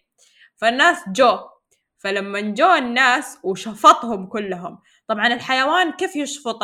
فالناس 0.57 1.05
جو. 1.09 1.39
فلما 1.99 2.41
جو 2.41 2.75
الناس 2.75 3.39
وشفطهم 3.45 4.27
كلهم. 4.27 4.79
طبعا 5.09 5.27
الحيوان 5.27 5.93
كيف 5.93 6.17
يشفط 6.17 6.59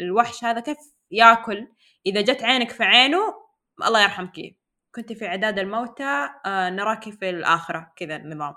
الوحش 0.00 0.44
هذا؟ 0.44 0.60
كيف 0.60 0.78
ياكل؟ 1.10 1.68
إذا 2.06 2.20
جت 2.20 2.42
عينك 2.42 2.70
في 2.70 2.84
عينه 2.84 3.34
الله 3.86 4.02
يرحمك. 4.02 4.59
كنت 4.94 5.12
في 5.12 5.26
عداد 5.26 5.58
الموتى 5.58 6.28
آه 6.46 6.70
نراك 6.70 7.10
في 7.10 7.30
الآخرة 7.30 7.92
كذا 7.96 8.16
النظام 8.16 8.54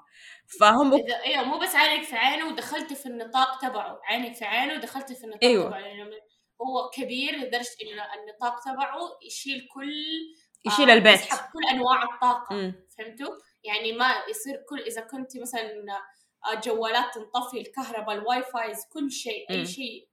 فهم 0.60 0.94
إذا 0.94 1.24
أيوه 1.26 1.44
مو 1.44 1.60
بس 1.60 1.76
عينك 1.76 2.04
في 2.04 2.16
عينه 2.16 2.48
ودخلت 2.48 2.94
في 2.94 3.06
النطاق 3.06 3.62
تبعه 3.62 4.00
عينك 4.04 4.36
في 4.36 4.46
عينه 4.46 4.74
ودخلت 4.74 5.14
في 5.14 5.24
النطاق 5.24 5.44
أيوة. 5.44 5.68
تبعه 5.68 5.80
يعني 5.80 6.04
هو 6.62 6.90
كبير 6.94 7.36
لدرجة 7.36 7.76
انه 7.82 8.04
النطاق 8.14 8.64
تبعه 8.66 9.00
يشيل 9.26 9.68
كل 9.74 9.94
يشيل 10.66 10.90
آه، 10.90 10.94
البيت 10.94 11.20
يسحب 11.20 11.52
كل 11.54 11.76
أنواع 11.76 12.04
الطاقة 12.04 12.56
مم. 12.56 12.88
فهمتوا؟ 12.98 13.36
يعني 13.64 13.94
ما 13.94 14.14
يصير 14.30 14.56
كل 14.70 14.80
إذا 14.80 15.02
كنت 15.02 15.38
مثلا 15.38 15.72
آه، 16.46 16.60
جوالات 16.60 17.14
تنطفي 17.14 17.62
الكهرباء 17.62 18.16
الواي 18.16 18.44
فاي 18.44 18.86
كل 18.94 19.12
شيء. 19.12 19.50
أي 19.50 19.66
شيء. 19.66 20.08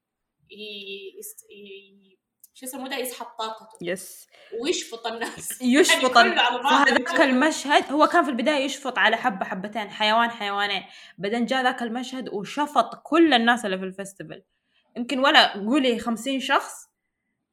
شو 2.61 2.67
اسمه 2.67 2.89
ده؟ 2.89 2.97
يسحب 2.97 3.27
طاقته. 3.39 3.79
yes. 3.83 4.29
ويشفط 4.63 5.07
الناس. 5.07 5.59
يشفط 5.63 6.17
يعني. 6.17 6.63
فهذاك 6.63 7.21
المشهد 7.21 7.93
هو 7.93 8.07
كان 8.07 8.25
في 8.25 8.31
البداية 8.31 8.65
يشفط 8.65 8.99
على 8.99 9.17
حبة 9.17 9.45
حبتين 9.45 9.91
حيوان 9.91 10.31
حيوانين. 10.31 10.83
بعدين 11.19 11.47
جاء 11.47 11.63
ذاك 11.63 11.83
المشهد 11.83 12.29
وشفط 12.29 12.95
كل 13.03 13.35
الناس 13.35 13.65
اللي 13.65 13.79
في 13.79 13.85
ال 13.85 13.91
festival 13.91 14.43
يمكن 14.97 15.19
ولا 15.19 15.53
قولي 15.53 15.99
خمسين 15.99 16.41
شخص. 16.41 16.75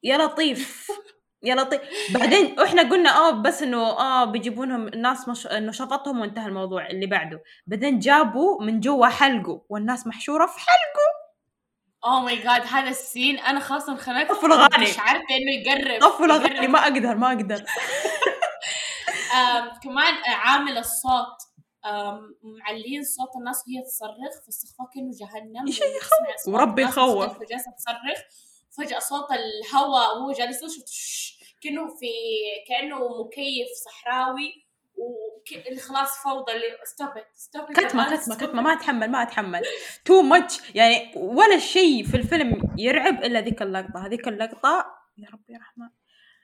يا 0.04 0.18
لطيف. 0.18 0.88
يا 1.44 1.56
لطيف. 1.56 1.82
بعدين 2.14 2.60
إحنا 2.60 2.82
قلنا 2.90 3.10
آه 3.18 3.32
بس 3.32 3.64
إنه 3.64 3.82
آه 3.82 4.26
بيجيبونهم 4.26 4.88
الناس 4.88 5.28
مش... 5.28 5.48
إنه 5.48 5.72
شفطهم 5.72 6.20
وانتهى 6.20 6.48
الموضوع 6.48 6.88
اللي 6.90 7.06
بعده. 7.06 7.44
بعدين 7.68 8.00
جابوا 8.00 8.64
من 8.64 8.80
جوا 8.80 9.08
حلقه 9.08 9.66
والناس 9.70 10.08
محشورة 10.08 10.46
في 10.46 10.60
حلقه 10.60 11.17
اوه 12.08 12.20
ماي 12.20 12.36
جاد 12.36 12.68
هذا 12.68 12.90
السين. 12.90 13.40
أنا 13.40 13.60
خلاص 13.60 13.90
انخنقت. 13.90 14.32
طفل 14.32 14.52
أغاني. 14.52 14.86
شعرت 14.86 15.24
انه 15.32 15.52
يقرب. 15.52 16.02
طفل 16.02 16.30
يقرب. 16.30 16.46
اغاني 16.46 16.68
ما 16.68 16.84
أقدر 16.84 17.16
ما 17.16 17.28
أقدر. 17.28 17.66
كمان 19.84 20.14
عامل 20.26 20.78
الصوت. 20.78 21.38
معليين 22.64 23.04
صوت 23.04 23.30
الناس 23.40 23.64
وهي 23.68 23.84
تصرخ. 23.86 24.46
فاستخفاء 24.46 24.88
كأنه 24.94 25.12
جهنم. 25.20 25.66
وربي 26.54 26.82
يخوف. 26.82 27.40
جالسه 27.40 27.72
تصرخ. 27.78 28.20
فجأة 28.78 29.00
صوت 29.00 29.28
الهواء 29.32 30.18
وهو 30.18 30.32
جالس 30.32 30.60
كأنه 31.62 31.88
في 31.88 32.08
كأنه 32.68 32.96
مكيف 32.96 33.68
صحراوي. 33.86 34.67
وك... 34.98 35.80
خلاص 35.80 36.24
فوضى 36.24 36.52
stop 36.84 37.10
it 37.18 37.28
stop 37.34 37.72
كتمة 37.72 38.18
كتمة 38.18 38.36
كتمة 38.36 38.62
ما 38.62 38.74
أتحمل 38.74 39.12
ما 39.12 39.22
أتحمل. 39.22 39.62
too 40.06 40.22
much 40.22 40.76
يعني 40.76 41.12
ولا 41.16 41.60
شيء 41.60 42.04
في 42.04 42.18
الفيلم 42.18 42.62
يرعب 42.78 43.24
إلا 43.24 43.42
ذيك 43.42 43.62
اللقطة. 43.62 44.06
هذيك 44.06 44.28
اللقطة 44.28 44.86
يا 45.18 45.30
ربي 45.34 45.54
يا 45.54 45.60
رحمن. 45.60 45.90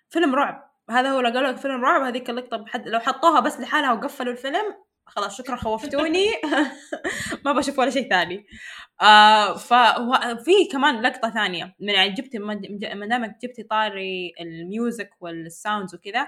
فيلم 0.09 0.35
رعب. 0.35 0.69
هذا 0.89 1.11
هو 1.11 1.19
لو 1.19 1.29
قالوا 1.29 1.51
لك 1.51 1.57
فيلم 1.57 1.85
رعب. 1.85 2.01
هذيك 2.01 2.29
اللقطة 2.29 2.57
بحد 2.57 2.87
لو 2.87 2.99
حطوها 2.99 3.39
بس 3.39 3.59
لحالها 3.59 3.93
وقفلوا 3.93 4.33
الفيلم 4.33 4.75
خلاص 5.05 5.37
شكرا 5.37 5.55
خوفتوني. 5.55 6.25
ما 7.45 7.51
بشوف 7.51 7.79
ولا 7.79 7.89
شيء 7.89 8.09
ثاني. 8.09 8.45
آه 9.01 9.57
ففي 9.57 10.65
كمان 10.71 11.01
لقطة 11.01 11.29
ثانية. 11.29 11.75
من 11.79 11.89
يعني 11.89 12.09
جبتي 12.09 12.39
ما 12.39 13.07
دامك 13.07 13.37
جبتي 13.43 13.63
طاري 13.63 14.33
ال 14.39 14.51
music 14.51 15.09
وال 15.19 15.38
sounds 15.38 15.95
وكذا. 15.95 16.27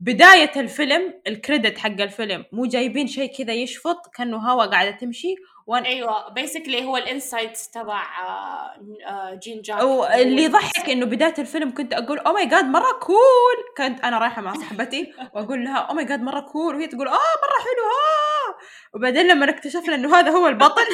بداية 0.00 0.50
الفيلم 0.56 1.20
ال 1.26 1.33
credit 1.33 1.78
حق 1.78 2.00
الفيلم 2.00 2.44
مو 2.52 2.66
جايبين 2.66 3.06
شيء 3.06 3.36
كذا 3.38 3.52
يشفط 3.54 3.96
كأنه 4.14 4.36
هوا 4.36 4.64
قاعدة 4.66 4.90
تمشي 4.90 5.34
وأنا 5.66 5.86
أيوه 5.86 6.28
basically 6.28 6.84
هو 6.84 6.96
ال 6.96 7.05
insides 7.05 7.70
تبع 7.70 8.02
آه، 8.02 9.06
آه، 9.06 9.34
جين 9.34 9.62
جاك. 9.62 9.82
واللي 9.82 10.44
يضحك 10.44 10.90
إنه 10.90 11.06
بداية 11.06 11.34
الفيلم 11.38 11.74
كنت 11.74 11.92
أقول 11.94 12.18
oh 12.18 12.32
my 12.32 12.46
god 12.46 12.64
مرة 12.64 12.92
كول 13.02 13.74
كنت 13.76 14.00
أنا 14.00 14.18
رايحة 14.18 14.42
مع 14.42 14.54
صاحبتي 14.54 15.12
وأقول 15.34 15.64
لها 15.64 15.78
oh 15.78 15.94
my 15.94 16.04
god 16.04 16.20
مرة 16.20 16.40
كول 16.40 16.74
وهي 16.74 16.86
تقول 16.86 17.08
آه 17.08 17.12
مرة 17.12 17.58
حلو 17.64 17.84
ها 17.84 18.58
وبعدين 18.94 19.26
لما 19.26 19.50
اكتشفنا 19.50 19.94
إنه 19.94 20.16
هذا 20.16 20.30
هو 20.30 20.46
البطل 20.48 20.86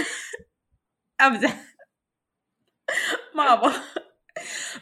امزح 1.26 1.56
ما 3.34 3.52
أبغى. 3.52 3.72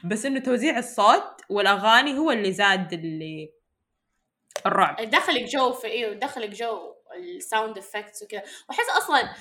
بس 0.05 0.27
إنه 0.27 0.41
توزيع 0.41 0.79
الصوت 0.79 1.41
والأغاني 1.49 2.19
هو 2.19 2.31
اللي 2.31 2.53
زاد 2.53 2.93
اللي 2.93 3.60
الرعب. 4.67 5.11
دخلك 5.11 5.43
جو 5.45 5.73
في 5.73 5.87
أيوه 5.87 6.15
دخلك 6.15 6.49
جو 6.49 6.95
ال 7.17 7.27
sound 7.27 7.79
effects 7.79 8.23
وكذا 8.23 8.43
واحس 8.69 8.89
أصلا 9.03 9.35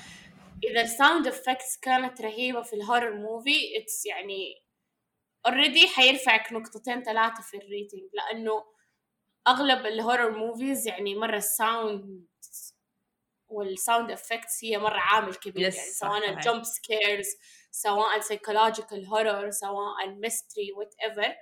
إذا 0.64 0.80
ال 0.80 0.88
sound 0.88 1.26
effects 1.26 1.76
كانت 1.76 2.20
رهيبة 2.20 2.62
في 2.62 2.72
ال 2.72 2.78
horror 2.78 3.14
movie 3.14 3.78
it's 3.78 4.06
يعني 4.06 4.62
already 5.46 5.88
حيرفعك 5.88 6.52
نقطتين 6.52 7.02
ثلاثة 7.02 7.42
في 7.42 7.56
ال 7.56 7.62
rating 7.62 8.00
لأنه 8.12 8.64
أغلب 9.48 9.86
ال 9.86 9.92
horror 9.92 10.30
movies 10.30 10.88
يعني 10.88 11.14
مرة 11.14 11.36
ال 11.36 11.51
sound 11.51 12.26
وال 13.48 13.66
sound 13.66 14.10
effects 14.10 14.64
هي 14.64 14.78
مرة 14.78 14.98
عامل 14.98 15.34
كبير. 15.34 15.70
Yes، 15.70 15.76
يعني 15.76 15.90
سواء. 15.90 16.30
ال 16.30 16.37
jump 16.37 16.64
scares 16.64 17.26
سواء 17.70 18.20
psychological 18.20 19.06
horror 19.06 19.50
سواء 19.50 20.04
ال 20.04 20.12
mystery 20.12 20.72
whatever 20.72 21.34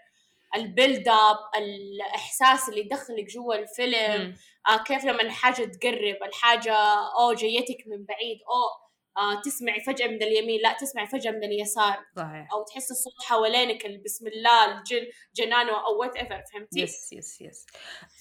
ال 0.56 0.65
build 0.65 1.08
up 1.08 1.36
الإحساس 1.56 2.68
اللي 2.68 2.80
يدخلك 2.80 3.24
جوا 3.24 3.54
الفيلم. 3.54 4.36
آه 4.68 4.82
كيف 4.82 5.04
لما 5.04 5.30
حاجة 5.30 5.64
تقرب 5.64 6.16
الحاجة 6.28 6.74
أو 7.20 7.32
جيتك 7.32 7.84
من 7.86 8.04
بعيد 8.04 8.38
أو 8.42 8.88
آه 9.22 9.40
تسمعي 9.44 9.80
فجأة 9.80 10.06
من 10.06 10.22
اليمين 10.22 10.60
لا 10.62 10.72
تسمعي 10.72 11.06
فجأة 11.06 11.30
من 11.30 11.44
اليسار. 11.44 12.04
صحيح. 12.16 12.48
أو 12.52 12.64
تحس 12.64 12.90
الصوت 12.90 13.12
حوالينك 13.26 13.86
ال- 13.86 14.02
بسم 14.02 14.26
الله 14.26 14.64
الجن 14.78 15.06
جنانه 15.36 15.72
أو 15.86 16.00
whatever 16.00 16.42
فهمتي؟ 16.52 16.80
yes 16.80 17.12
yes 17.12 17.40
yes 17.40 17.66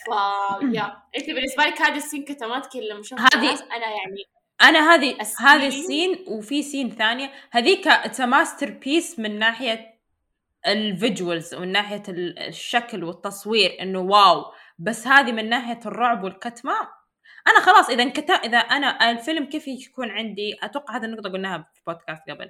ف 0.05 0.09
يا 0.73 1.01
أنت 1.17 1.25
بالنسبة 1.29 1.63
لك 1.63 1.81
هذه 1.81 1.97
ال 1.97 2.02
scene 2.02 2.23
كتماتك 2.25 2.75
لما 2.75 3.03
شفت 3.03 3.19
هذه- 3.35 3.63
أنا 3.63 3.85
يعني 3.87 4.23
أنا 4.61 4.93
هذه 4.95 5.17
هذه 5.39 5.67
ال 5.67 5.76
scene. 5.76 6.25
وفي 6.27 6.63
scene 6.63 6.95
ثانية. 6.95 7.31
هذيك 7.51 7.87
it's 7.87 8.21
masterpiece 8.21 9.19
من 9.19 9.39
ناحية 9.39 9.96
ال 10.67 10.78
visuals 10.78 11.53
ومن 11.55 11.71
ناحية 11.71 12.03
ال- 12.09 12.39
الشكل 12.39 13.03
والتصوير 13.03 13.77
إنه 13.81 13.99
واو. 13.99 14.45
بس 14.79 15.07
هذه 15.07 15.31
من 15.31 15.49
ناحية 15.49 15.79
الرعب 15.85 16.23
والكتمة 16.23 16.73
أنا 17.47 17.59
خلاص 17.61 17.89
إذا 17.89 18.03
انكتب 18.03 18.33
إذا 18.43 18.57
أنا 18.57 19.11
الفيلم 19.11 19.45
كيف 19.45 19.67
يكون 19.67 20.09
عندي؟ 20.11 20.57
أتوقع 20.63 20.97
هذه 20.97 21.05
النقطة 21.05 21.29
قلناها 21.29 21.57
في 21.75 21.81
بودكاست 21.87 22.29
قبل. 22.29 22.49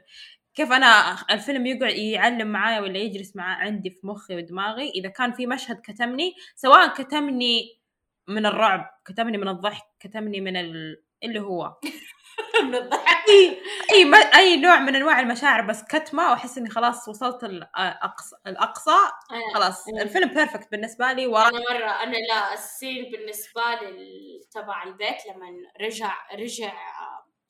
كيف 0.56 0.72
أنا 0.72 1.18
الفيلم 1.32 1.66
يقعد 1.66 1.92
يعلم 1.96 2.48
معايا 2.48 2.80
ولا 2.82 2.98
يجلس 2.98 3.36
مع 3.36 3.44
عندي 3.56 3.90
في 3.90 4.08
مخي 4.08 4.36
ودماغي؟ 4.36 4.90
إذا 4.90 5.10
كان 5.10 5.32
في 5.32 5.48
مشهد 5.48 5.82
كتمني 5.84 6.34
سواء 6.56 6.94
كتمني 6.94 7.80
من 8.28 8.46
الرعب 8.46 8.90
كتمني 9.06 9.38
من 9.38 9.48
الضحك 9.48 9.84
كتمني 10.00 10.42
من 10.42 10.58
ال... 10.58 11.04
اللي 11.24 11.40
هو. 11.40 11.76
من 12.64 12.76
الضحك. 12.76 13.07
أي 13.30 13.62
أي 13.94 14.06
ما 14.06 14.18
أي 14.18 14.58
نوع 14.58 14.80
من 14.80 14.96
أنواع 14.96 15.20
المشاعر 15.20 15.62
بس 15.62 15.84
كتمه 15.84 16.32
واحس 16.32 16.58
إني 16.58 16.70
خلاص 16.70 17.08
وصلت 17.08 17.44
الاقصى 17.44 18.36
الأقصى 18.48 18.92
أنا- 18.92 19.54
خلاص. 19.56 19.88
الفيلم 19.88 20.34
بيرفكت 20.34 20.72
بالنسبة 20.72 21.12
لي 21.12 21.28
ورا 21.28 21.48
أنا 21.50 21.60
مرة 21.60 22.04
أنا 22.04 22.18
لا 22.18 22.54
السين 22.54 23.12
بالنسبة 23.12 23.62
لي 23.82 24.40
تبع 24.52 24.84
البيت 24.84 25.26
لما 25.28 25.48
رجع 25.82 26.14
رجع 26.34 26.74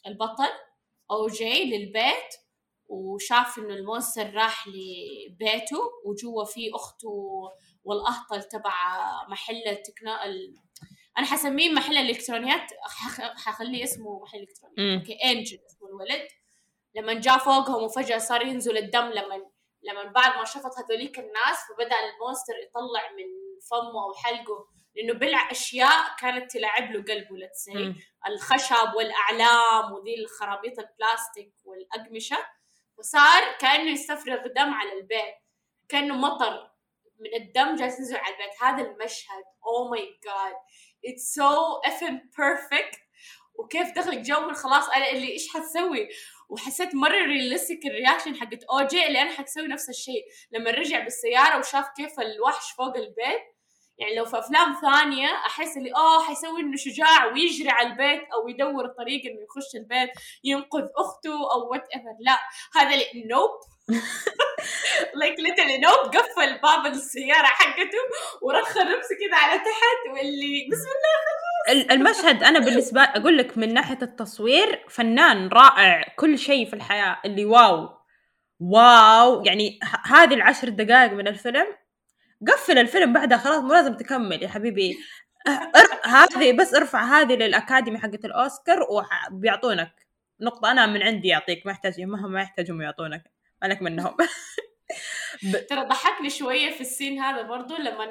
البطل 0.08 0.50
أوجي 1.12 1.66
للبيت 1.78 2.34
وشاف 2.90 3.58
إنه 3.58 3.74
ال 3.74 3.81
monster 3.81 4.34
راح 4.34 4.68
لبيته 4.68 5.80
وجوا 6.06 6.46
فيه 6.46 6.76
أخته 6.76 7.10
والأهطل 7.84 8.44
تبع 8.44 8.74
محل 9.30 9.64
التكنا 9.68 10.26
ال... 11.18 11.24
أنا 11.24 11.26
حسميه 11.26 11.70
محل 11.70 11.98
الإلكترونيات 11.98 12.72
حخ- 12.82 13.46
حخليه 13.46 13.84
اسمه 13.84 14.20
محل 14.20 14.38
إلكترونيات. 14.40 14.80
مم. 14.80 15.00
أوكي 15.00 15.14
إنجل 15.26 15.60
اسمه 15.66 15.88
الولد. 15.90 16.28
لما 16.96 17.14
جاء 17.14 17.38
فوقهم 17.38 17.84
وفجأة 17.84 18.18
صار 18.18 18.42
ينزل 18.42 18.78
الدم 18.78 19.06
لما 19.10 19.46
لما 19.84 20.04
بعد 20.04 20.38
ما 20.38 20.44
شفط 20.46 20.72
هذوليك 20.80 21.20
الناس 21.20 21.58
فبدأ 21.70 21.96
ال 22.00 22.07
monster 22.07 22.54
يطلع 22.64 23.12
من 23.12 23.26
فمه 23.72 24.04
أو 24.04 24.14
حلقه 24.14 24.68
لأنه 24.96 25.14
بلع 25.14 25.52
اشياء 25.52 26.16
كانت 26.20 26.52
تلعب 26.52 26.92
له 26.92 27.00
قلبه 27.14 27.38
let's 27.38 27.60
say 27.60 27.74
مم. 27.74 27.96
الخشب 28.28 28.94
والأعلام 28.96 29.92
وذي 29.94 30.16
الخرابيط 30.24 30.80
البلاستيك 30.80 31.54
والأقمشة. 31.66 32.38
وصار 32.98 33.58
كأنه 33.60 33.92
يستفرغ 33.92 34.48
دم 34.48 34.74
على 34.74 34.94
البيت 34.94 35.36
كأنه 35.90 36.16
مطر 36.16 36.72
من 37.20 37.34
الدم 37.42 37.76
جالس 37.76 38.00
ينزل 38.00 38.18
على 38.18 38.34
البيت. 38.36 38.64
هذا 38.64 38.82
المشهد. 38.92 39.44
oh 39.68 39.90
my 39.90 40.20
god 40.24 40.56
it's 41.04 41.34
so 41.36 41.80
effing 41.90 42.20
perfect. 42.36 43.00
وكيف 43.56 43.92
دخلك 43.96 44.18
جو 44.18 44.54
خلاص 44.54 44.90
أنا 44.90 45.12
اللي 45.12 45.32
إيش 45.32 45.50
حتسوي؟ 45.50 46.10
وحسيت 46.50 46.96
مرة 46.96 47.26
realistic 47.26 47.86
ال 47.86 47.91
reaction 47.91 48.36
حقت 48.36 48.64
أوجي 48.64 49.08
اللي 49.08 49.22
أنا 49.22 49.32
حتسوي 49.32 49.68
نفس 49.68 49.90
الشيء. 49.90 50.24
لما 50.52 50.72
رجع 50.72 51.04
بالسيارة 51.04 51.60
وشاف 51.60 51.86
كيف 51.98 52.20
الوحش 52.20 52.72
فوق 52.72 52.98
البيت 52.98 53.58
يعني 53.98 54.16
لو 54.16 54.26
في 54.26 54.40
أفلام 54.40 54.74
ثانية 54.82 55.28
أحس 55.28 55.78
اللي 55.78 55.96
آه 55.96 56.24
حيسوي 56.24 56.62
إنه 56.62 56.78
شجاع 56.78 57.26
ويجري 57.26 57.70
على 57.70 57.88
البيت 57.88 58.22
أو 58.34 58.48
يدور 58.48 58.86
الطريق 58.86 59.22
إنه 59.26 59.42
يخش 59.42 59.76
البيت 59.76 60.10
ينقذ 60.44 60.88
أخته 60.96 61.54
أو 61.54 61.72
whatever 61.72 62.16
لا 62.20 62.40
هذا 62.76 62.94
اللي 62.94 63.24
nope 63.26 63.50
like 65.16 65.40
literally 65.40 65.78
nope 65.78 66.16
قفل 66.16 66.58
باب 66.64 66.86
السيارة 66.86 67.46
حقته 67.46 67.98
ورخى 68.42 68.80
نفسه 68.80 69.16
كده 69.28 69.38
على 69.38 69.58
تحت 69.60 70.14
واللي 70.14 70.68
بسم 70.72 70.88
الله 70.88 71.28
ال- 71.82 71.92
المشهد 71.92 72.44
أنا 72.44 72.60
بالنسبة 72.60 73.02
أقول 73.02 73.38
لك 73.38 73.58
من 73.58 73.74
ناحية 73.74 73.98
التصوير 74.02 74.86
فنان 74.90 75.48
رائع 75.48 76.14
كل 76.16 76.38
شيء 76.40 76.66
في 76.70 76.74
الحياة 76.74 77.18
اللي 77.26 77.46
واو. 77.46 77.90
واو 78.60 79.44
يعني 79.46 79.80
هذه 80.06 80.34
العشر 80.34 80.70
دقائق 80.70 81.12
من 81.12 81.28
الفيلم. 81.28 81.68
قفل 82.48 82.78
الفيلم 82.78 83.14
بعدها 83.14 83.38
خلاص 83.38 83.58
مو 83.64 83.74
لازم 83.74 83.94
تكمل 83.94 84.44
يا 84.44 84.48
حبيبي. 84.48 84.98
أر- 85.50 86.08
هذه 86.08 86.52
بس 86.58 86.74
ارفع 86.74 87.04
هذه 87.04 87.34
للأكاديمي 87.34 87.98
حقت 88.00 88.26
الأوسكار 88.26 88.88
وبيعطونك 89.32 89.92
نقطة. 90.42 90.72
أنا 90.72 90.86
من 90.86 91.04
عندي 91.04 91.28
يعطيك 91.28 91.66
ما 91.66 91.72
يحتاج 91.72 92.02
مهما 92.02 92.42
يحتاجهم 92.42 92.82
يعطونك. 92.82 93.24
مالك 93.62 93.82
منهم 93.82 94.18
ترى 95.70 95.86
ضحكني 95.86 96.30
شوية 96.30 96.72
في 96.72 96.82
السين 96.82 97.20
هذا 97.20 97.42
برضو 97.42 97.76
لما. 97.76 98.08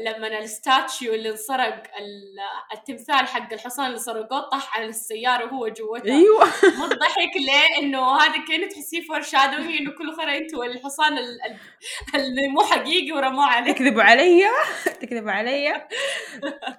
لما 0.00 0.38
الستاتشيو 0.38 1.14
اللي 1.14 1.30
انسرق 1.30 1.74
ال- 1.98 2.78
التمثال 2.78 3.16
حق 3.28 3.52
الحصان 3.52 3.86
اللي 3.86 3.98
سرقوه 3.98 4.40
طاح 4.40 4.76
على 4.78 4.86
السيارة 4.86 5.44
وهو 5.44 5.68
جوتها 5.68 6.14
أيوه. 6.14 6.44
مو 6.78 6.86
ضحك 6.86 7.36
ليه؟ 7.36 7.78
إنه 7.82 8.16
هذا 8.16 8.44
كأنه 8.48 8.68
تحسيه 8.68 9.00
فور 9.00 9.22
شادوي 9.22 9.78
إنه 9.78 9.90
كل 9.90 10.16
خير 10.16 10.36
أنتوا 10.36 10.64
الحصان 10.64 11.18
ال- 11.18 11.38
ال- 11.44 11.56
اللي 12.14 12.48
مو 12.48 12.60
حقيقي 12.60 13.12
ورموه 13.12 13.44
عليه. 13.46 13.72
تكذبوا 13.72 14.02
علي. 14.02 14.44
تكذبوا 15.02 15.30
علي. 15.30 15.86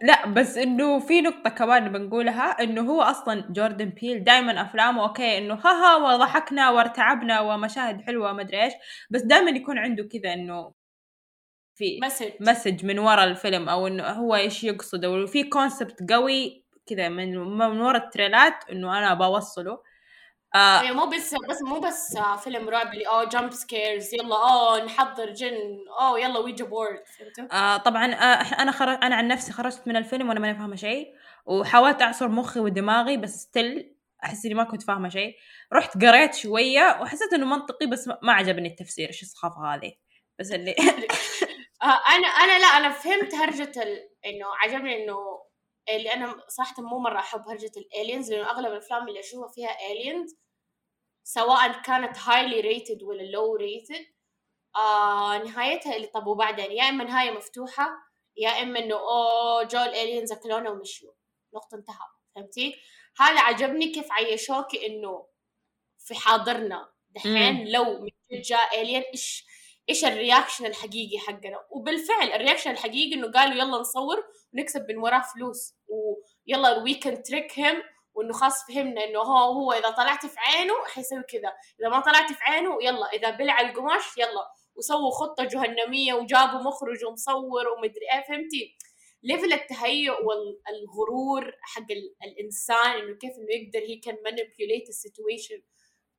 لا 0.02 0.26
بس 0.28 0.58
إنه 0.58 1.00
في 1.00 1.22
نقطة 1.22 1.50
كمان 1.50 1.92
بنقولها 1.92 2.64
إنه 2.64 2.82
هو 2.82 3.02
أصلا 3.02 3.46
جوردن 3.50 3.90
بيل 3.90 4.24
دائما 4.24 4.62
أفلامه 4.62 5.04
أوكي 5.04 5.38
إنه 5.38 5.54
ها 5.54 5.72
ها 5.72 5.96
وضحكنا 5.96 6.70
وارتعبنا 6.70 7.40
ومشاهد 7.40 8.02
حلوة 8.02 8.34
ما 8.34 8.42
أدري 8.42 8.64
إيش 8.64 8.74
بس 9.10 9.22
دائما 9.22 9.50
يكون 9.52 9.78
عنده 9.78 10.10
كذا 10.14 10.34
إنه 10.34 10.79
في 11.80 12.00
مسج 12.04 12.32
مسج 12.40 12.86
من 12.86 13.00
ورا 13.00 13.24
الفيلم 13.24 13.70
أو 13.70 13.88
إنه 13.88 14.04
هو 14.04 14.36
إيش 14.36 14.64
يقصد 14.64 15.06
أو 15.06 15.28
في 15.28 15.44
كونسبت 15.44 16.12
قوي 16.14 16.64
كذا 16.90 17.10
من 17.10 17.38
من 17.38 17.82
ورا 17.82 17.98
التريلات 17.98 18.54
إنه 18.72 18.98
أنا 18.98 19.14
بوصله. 19.14 19.82
آه. 20.56 20.82
يعني 20.84 20.96
مو 20.96 21.06
بس 21.06 21.36
بس 21.50 21.62
مو 21.62 21.80
بس 21.80 22.16
آه، 22.16 22.36
فيلم 22.36 22.70
رعب 22.70 22.94
اللي 22.94 23.08
أوه 23.08 23.30
jump 23.30 23.52
scares 23.52 24.14
يلا 24.14 24.36
أوه 24.36 24.86
نحضر 24.86 25.30
جن 25.34 25.58
أوه 26.02 26.20
يلا 26.20 26.40
ouija 26.40 26.66
board 26.66 27.04
فهمتوا؟ 27.18 27.58
آه 27.58 27.78
طبعا 27.78 28.06
آه 28.14 28.62
أنا 28.62 28.72
خرج 28.72 28.98
أنا 29.04 29.16
عن 29.16 29.28
نفسي 29.28 29.52
خرجت 29.54 29.82
من 29.88 29.96
الفيلم 29.96 30.30
وأنا 30.30 30.40
ماني 30.40 30.58
فاهمة 30.58 30.76
شيء. 30.76 31.08
وحاولت 31.46 32.02
أعصر 32.02 32.28
مخي 32.28 32.60
ودماغي 32.60 33.18
بس 33.18 33.36
still 33.42 33.96
أحس 34.24 34.46
إني 34.46 34.54
ما 34.54 34.64
كنت 34.64 34.84
فاهمة 34.84 35.10
شيء. 35.10 35.36
رحت 35.74 36.06
قريت 36.06 36.36
شوية 36.36 36.98
وحسيت 37.02 37.34
إنه 37.34 37.46
منطقي 37.46 37.86
بس 37.86 38.08
ما- 38.08 38.34
عجبني 38.34 38.68
التفسير. 38.68 39.08
إيش 39.08 39.22
السخافة 39.22 39.76
هذه؟ 39.76 39.92
بس 40.40 40.52
اللي 40.52 40.76
أنا 41.84 42.28
أنا 42.28 42.60
لا 42.60 42.66
أنا 42.68 42.90
فهمت 42.90 43.36
هرجة 43.36 43.84
ال... 43.84 44.10
إنه 44.26 44.46
عجبني 44.56 45.04
إنه 45.04 45.18
اللي 45.90 46.14
أنا 46.14 46.44
صراحة 46.48 46.84
مو 46.84 47.00
مرة 47.00 47.20
أحب 47.20 47.50
هرجة 47.50 47.72
ال 47.78 47.85
aliens 47.85 48.32
لأنه 48.32 48.50
أغلب 48.50 48.72
الأفلام 48.72 49.08
اللي 49.08 49.20
أشوفها 49.20 49.48
فيها 49.48 49.92
aliens 49.92 50.38
سواء 51.24 51.82
كانت 51.82 52.18
highly 52.18 52.60
rated 52.62 53.04
ولا 53.04 53.24
low 53.24 53.56
rated 53.56 54.06
آه 54.76 55.38
نهايتها 55.38 55.96
اللي 55.96 56.08
طب 56.08 56.28
وبعدين؟ 56.28 56.72
يا 56.72 56.90
إما 56.90 57.04
نهاية 57.04 57.32
مفتوحة 57.32 57.90
يا 58.38 58.50
إما 58.50 58.80
إنه 58.80 58.96
أوه 58.96 59.64
جو 59.64 59.80
ال 59.80 59.87
aliens 59.87 60.32
أكلونا 60.32 60.70
ومشوا 60.70 61.12
نقطة 61.54 61.76
انتهى. 61.76 62.08
فهمتي؟ 62.36 62.76
هذا 63.20 63.40
عجبني 63.40 63.92
كيف 63.92 64.12
عيشوكي 64.12 64.88
إنه 64.88 65.28
في 65.98 66.16
حاضرنا. 66.16 66.92
دحين 67.10 67.68
لو 67.72 68.00
من 68.00 68.10
جد 68.32 68.42
جاء 68.42 68.82
alien 68.82 69.02
إيش 69.02 69.46
إيش 69.90 70.06
ال 70.06 70.12
reaction 70.12 70.66
الحقيقي 70.66 71.20
حقنا. 71.20 71.66
وبالفعل 71.70 72.32
ال 72.32 72.36
reaction 72.36 72.72
الحقيقي 72.72 73.14
إنه 73.16 73.32
قالوا 73.32 73.54
يلا 73.54 73.78
نصور 73.78 74.24
ونكسب 74.54 74.86
من 74.90 74.98
وراه 74.98 75.22
فلوس. 75.36 75.74
ويلا 75.88 76.78
we 76.84 76.94
can 76.94 77.24
trick 77.24 77.60
him 77.60 77.84
وإنه 78.14 78.34
خلاص 78.34 78.68
فهمنا 78.68 79.04
إنه 79.04 79.20
هو 79.20 79.52
هو 79.54 79.72
إذا 79.72 79.90
طلعت 79.90 80.26
في 80.26 80.40
عينه 80.40 80.74
حيسوي 80.86 81.24
كذا. 81.24 81.54
إذا 81.80 81.90
ما 81.90 82.00
طلعت 82.00 82.32
في 82.34 82.44
عينه 82.44 82.78
يلا. 82.84 83.10
إذا 83.14 83.30
بلع 83.30 83.62
القماش 83.62 84.18
يلا. 84.18 84.52
وسووا 84.76 85.12
خطة 85.12 85.44
جهنمية 85.44 86.14
وجابوا 86.14 86.60
مخرج 86.60 87.06
ومصور 87.06 87.68
ومدري 87.68 88.06
إيه 88.14 88.24
فهمتي؟ 88.28 88.78
level 89.24 89.54
التهيؤ 89.54 90.14
والغرور 90.14 91.52
حق 91.62 91.92
ال- 91.92 92.16
الإنسان 92.24 92.92
إنه 93.00 93.18
كيف 93.18 93.32
إنه 93.32 93.48
يقدر 93.50 93.80
he 93.88 94.00
can 94.06 94.18
manipulate 94.28 94.86
the 94.88 94.94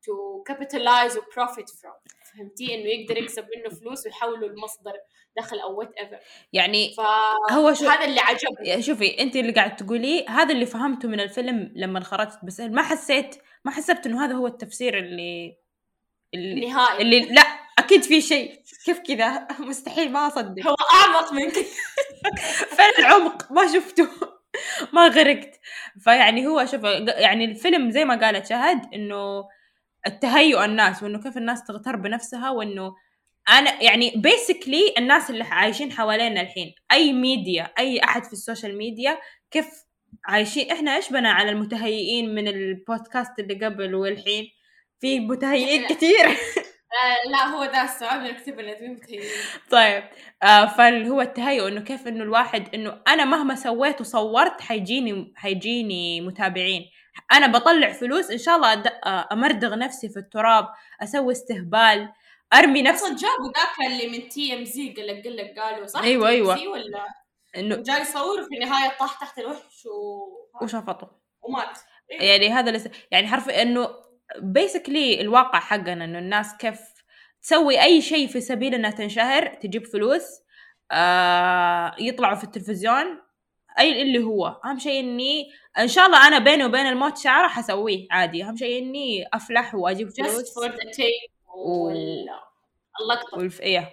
to 0.06 0.42
capitalize 0.52 1.16
و 1.16 1.20
profit 1.20 1.68
from. 1.80 2.20
فهمتي؟ 2.34 2.74
إنه 2.74 2.88
يقدر 2.88 3.16
يكسب 3.16 3.46
منه 3.56 3.80
فلوس 3.80 4.06
ويحوله 4.06 4.48
لمصدر 4.48 4.92
دخل 5.36 5.58
أو 5.58 5.78
whatever 5.78 6.18
يعني 6.52 6.94
فهذا 6.96 7.60
هو 7.60 7.74
شو 7.74 7.90
اللي 8.04 8.20
عجبني. 8.20 8.82
شوفي 8.82 9.20
أنت 9.20 9.36
اللي 9.36 9.52
قاعد 9.52 9.76
تقوليه 9.76 10.28
هذا 10.30 10.52
اللي 10.54 10.66
فهمته 10.66 11.08
من 11.08 11.20
الفيلم 11.20 11.72
لما 11.76 12.00
خرجت 12.00 12.38
بس 12.44 12.60
ما 12.60 12.82
حسيت 12.82 13.36
ما 13.64 13.70
حسبت 13.70 14.06
إنه 14.06 14.24
هذا 14.24 14.34
هو 14.34 14.46
التفسير 14.46 14.98
اللي 14.98 15.56
اللي, 16.34 16.52
النهائي. 16.66 17.02
اللي 17.02 17.20
لا 17.20 17.42
أكيد 17.78 18.02
في 18.02 18.20
شيء. 18.20 18.62
كيف 18.84 18.98
كذا؟ 18.98 19.46
مستحيل 19.68 20.12
ما 20.12 20.26
أصدق. 20.26 20.66
هو 20.66 20.76
أعمق 20.94 21.32
من 21.32 21.50
كذا 21.50 21.62
فين 22.76 23.04
العمق 23.04 23.52
ما 23.52 23.72
شفته. 23.72 24.08
ما 24.94 25.08
غرقت. 25.08 25.60
فيعني 26.00 26.46
هو 26.46 26.66
شوف 26.66 26.84
يعني 27.08 27.44
الفيلم 27.44 27.90
زي 27.90 28.04
ما 28.04 28.20
قالت 28.20 28.46
شهد 28.46 28.94
إنه 28.94 29.44
التهيؤ 30.06 30.64
الناس 30.64 31.02
وإنه 31.02 31.22
كيف 31.22 31.36
الناس 31.36 31.64
تغتر 31.64 31.96
بنفسها 31.96 32.50
وإنه 32.50 32.94
أنا 33.48 33.82
يعني 33.82 34.12
basically 34.16 34.94
الناس 34.98 35.30
اللي 35.30 35.44
عايشين 35.44 35.92
حوالينا 35.92 36.40
الحين 36.40 36.74
أي 36.92 37.12
ميديا 37.12 37.72
أي 37.78 38.04
أحد 38.04 38.24
في 38.24 38.32
السوشيال 38.32 38.78
ميديا 38.78 39.18
كيف 39.50 39.66
عايشين؟ 40.24 40.70
إحنا 40.72 40.96
إيش 40.96 41.10
بنا 41.10 41.30
على 41.30 41.50
المتهيئين 41.50 42.34
من 42.34 42.48
البودكاست 42.48 43.38
اللي 43.38 43.66
قبل 43.66 43.94
والحين؟ 43.94 44.48
في 45.00 45.20
متهيئين 45.20 45.86
كثير 45.90 46.26
آه 46.90 47.30
لا 47.30 47.46
هو 47.46 47.64
ده 47.64 47.82
السؤال 47.84 48.24
نكتب 48.24 48.60
الادميين 48.61 48.92
متهيئين. 48.92 49.30
طيب 49.70 50.04
آه 50.42 50.66
فاللي 50.66 51.08
هو 51.08 51.20
التهيؤ 51.20 51.68
إنه 51.68 51.80
كيف 51.80 52.08
إنه 52.08 52.22
الواحد 52.24 52.74
إنه 52.74 53.02
أنا 53.08 53.24
مهما 53.24 53.54
سويت 53.54 54.00
وصورت 54.00 54.60
حيجيني 54.60 55.32
حيجيني 55.36 56.20
متابعين. 56.20 56.82
أنا 57.33 57.46
بطلع 57.46 57.92
فلوس 57.92 58.31
إن 58.31 58.38
شاء 58.38 58.57
الله. 58.57 58.73
آه، 58.73 59.29
أمردغ 59.33 59.75
نفسي 59.75 60.09
في 60.09 60.18
التراب 60.18 60.68
أسوي 61.03 61.33
استهبال 61.33 62.09
أرمي 62.55 62.83
نفسي 62.83 63.05
أصلا 63.05 63.16
جابوا 63.16 63.53
ذاك 63.57 63.92
اللي 63.92 64.18
من 64.18 64.29
TMZ 64.28 64.92
قال 64.92 65.23
قال 65.23 65.37
لك 65.37 65.59
قالوا 65.59 65.87
صح 65.87 66.01
TMZ 66.01 66.05
أيوة. 66.05 66.68
ولا 66.68 67.07
إنه 67.57 67.77
جاي 67.77 68.01
يصور 68.01 68.42
في 68.42 68.55
النهايه 68.55 68.99
طاح 68.99 69.20
تحت 69.20 69.38
الوحش 69.38 69.87
و... 69.87 70.64
وشفطه 70.64 71.11
ومات 71.42 71.79
إيه. 72.11 72.23
يعني 72.23 72.49
هذا 72.49 72.70
لس... 72.70 72.88
يعني 73.11 73.29
حرفيا 73.29 73.62
إنه 73.62 73.88
basically 74.38 75.20
الواقع 75.20 75.61
حقنا 75.61 76.05
إنه 76.05 76.18
الناس 76.18 76.57
كيف 76.57 76.81
تسوي 77.42 77.83
أي 77.83 78.03
شيء 78.03 78.29
في 78.29 78.40
سبيل 78.40 78.75
إنها 78.75 78.90
تنشهر 78.90 79.46
تجيب 79.46 79.87
فلوس 79.87 80.25
آه 80.92 81.94
يطلعوا 81.99 82.35
في 82.35 82.44
التلفزيون 82.44 83.23
أي 83.79 84.03
اللي 84.03 84.25
هو 84.25 84.61
أهم 84.64 84.79
شيء 84.79 85.01
إني 85.01 85.51
إن 85.78 85.88
شاء 85.88 86.06
الله 86.06 86.28
أنا 86.28 86.38
بيني 86.38 86.64
وبين 86.64 86.87
الموت 86.87 87.18
شعره 87.18 87.48
حسويه 87.48 88.06
عادي. 88.11 88.44
أهم 88.44 88.56
شيء 88.56 88.83
إني 88.83 89.28
أفلح 89.33 89.74
وأجيب 89.74 90.09
فلوس. 90.09 90.59
take 90.59 91.30
وال... 91.54 92.26
اللقطه 93.00 93.38
والف... 93.38 93.61
إيه. 93.61 93.90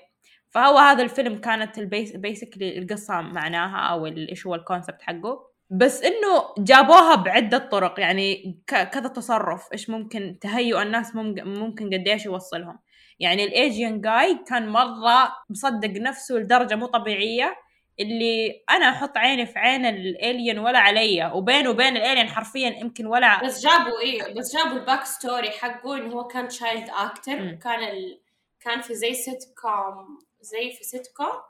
فهو 0.49 0.77
هذا 0.77 1.03
الفيلم 1.03 1.37
كانت 1.41 1.77
ال 1.77 1.84
basic 1.84 2.15
basically 2.15 2.77
القصة 2.77 3.21
معناها 3.21 3.77
أو 3.77 4.05
إيش 4.05 4.47
هو 4.47 4.55
ال 4.55 4.61
concept 4.61 5.01
حقه. 5.01 5.47
بس 5.69 6.03
إنه 6.03 6.53
جابوها 6.57 7.15
بعدة 7.15 7.57
طرق. 7.57 7.99
يعني. 7.99 8.59
كذا 8.67 9.07
تصرف. 9.07 9.67
إيش 9.73 9.89
ممكن 9.89 10.37
تهيؤ 10.41 10.81
الناس 10.81 11.15
ممكن, 11.15 11.43
ممكن 11.59 11.93
قديش 11.93 12.25
يوصلهم. 12.25 12.79
يعني 13.19 13.43
ال 13.43 13.53
Asian 13.53 14.01
guy 14.01 14.39
كان 14.47 14.69
مرة 14.69 15.33
مصدق 15.49 15.89
نفسه 15.89 16.35
لدرجة 16.35 16.75
مو 16.75 16.85
طبيعية. 16.85 17.55
اللي 17.99 18.63
أنا 18.69 18.89
أحط 18.89 19.17
عيني 19.17 19.45
في 19.45 19.59
عين 19.59 19.85
ال 19.85 19.97
alien 19.97 20.59
ولا 20.59 20.79
عليا 20.79 21.27
وبينه 21.33 21.69
وبين 21.69 21.97
ال 21.97 22.02
alien 22.02 22.29
حرفيا 22.29 22.69
يمكن 22.69 23.05
ولا 23.05 23.43
بس 23.43 23.61
جابوا 23.61 23.99
إيه 23.99 24.33
بس 24.33 24.55
جابوا 24.55 24.77
ال 24.77 25.05
backstory 25.05 25.51
حقه 25.51 25.97
انه 25.97 26.13
هو 26.13 26.27
كان 26.27 26.47
child 26.47 26.89
actor. 26.89 27.31
وكان 27.53 27.83
ال... 27.83 28.21
كان 28.59 28.81
في 28.81 28.95
زي 28.95 29.13
سيت 29.13 29.43
كوم 29.61 30.19
زي 30.41 30.71
في 30.71 30.83
سيت 30.83 31.07
كوم 31.07 31.41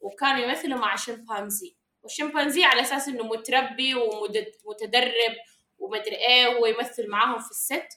وكانوا 0.00 0.44
يمثلوا 0.44 0.78
مع 0.78 0.96
شمبانزي. 0.96 1.76
والشمبانزي 2.02 2.64
على 2.64 2.80
أساس 2.80 3.08
إنه 3.08 3.24
متربي 3.24 3.94
ومتدرب 3.94 5.34
ومدري 5.78 6.16
إيه 6.16 6.46
وهو 6.46 6.66
يمثل 6.66 7.08
معاهم 7.08 7.38
في 7.38 7.50
ال 7.50 7.58
set. 7.58 7.88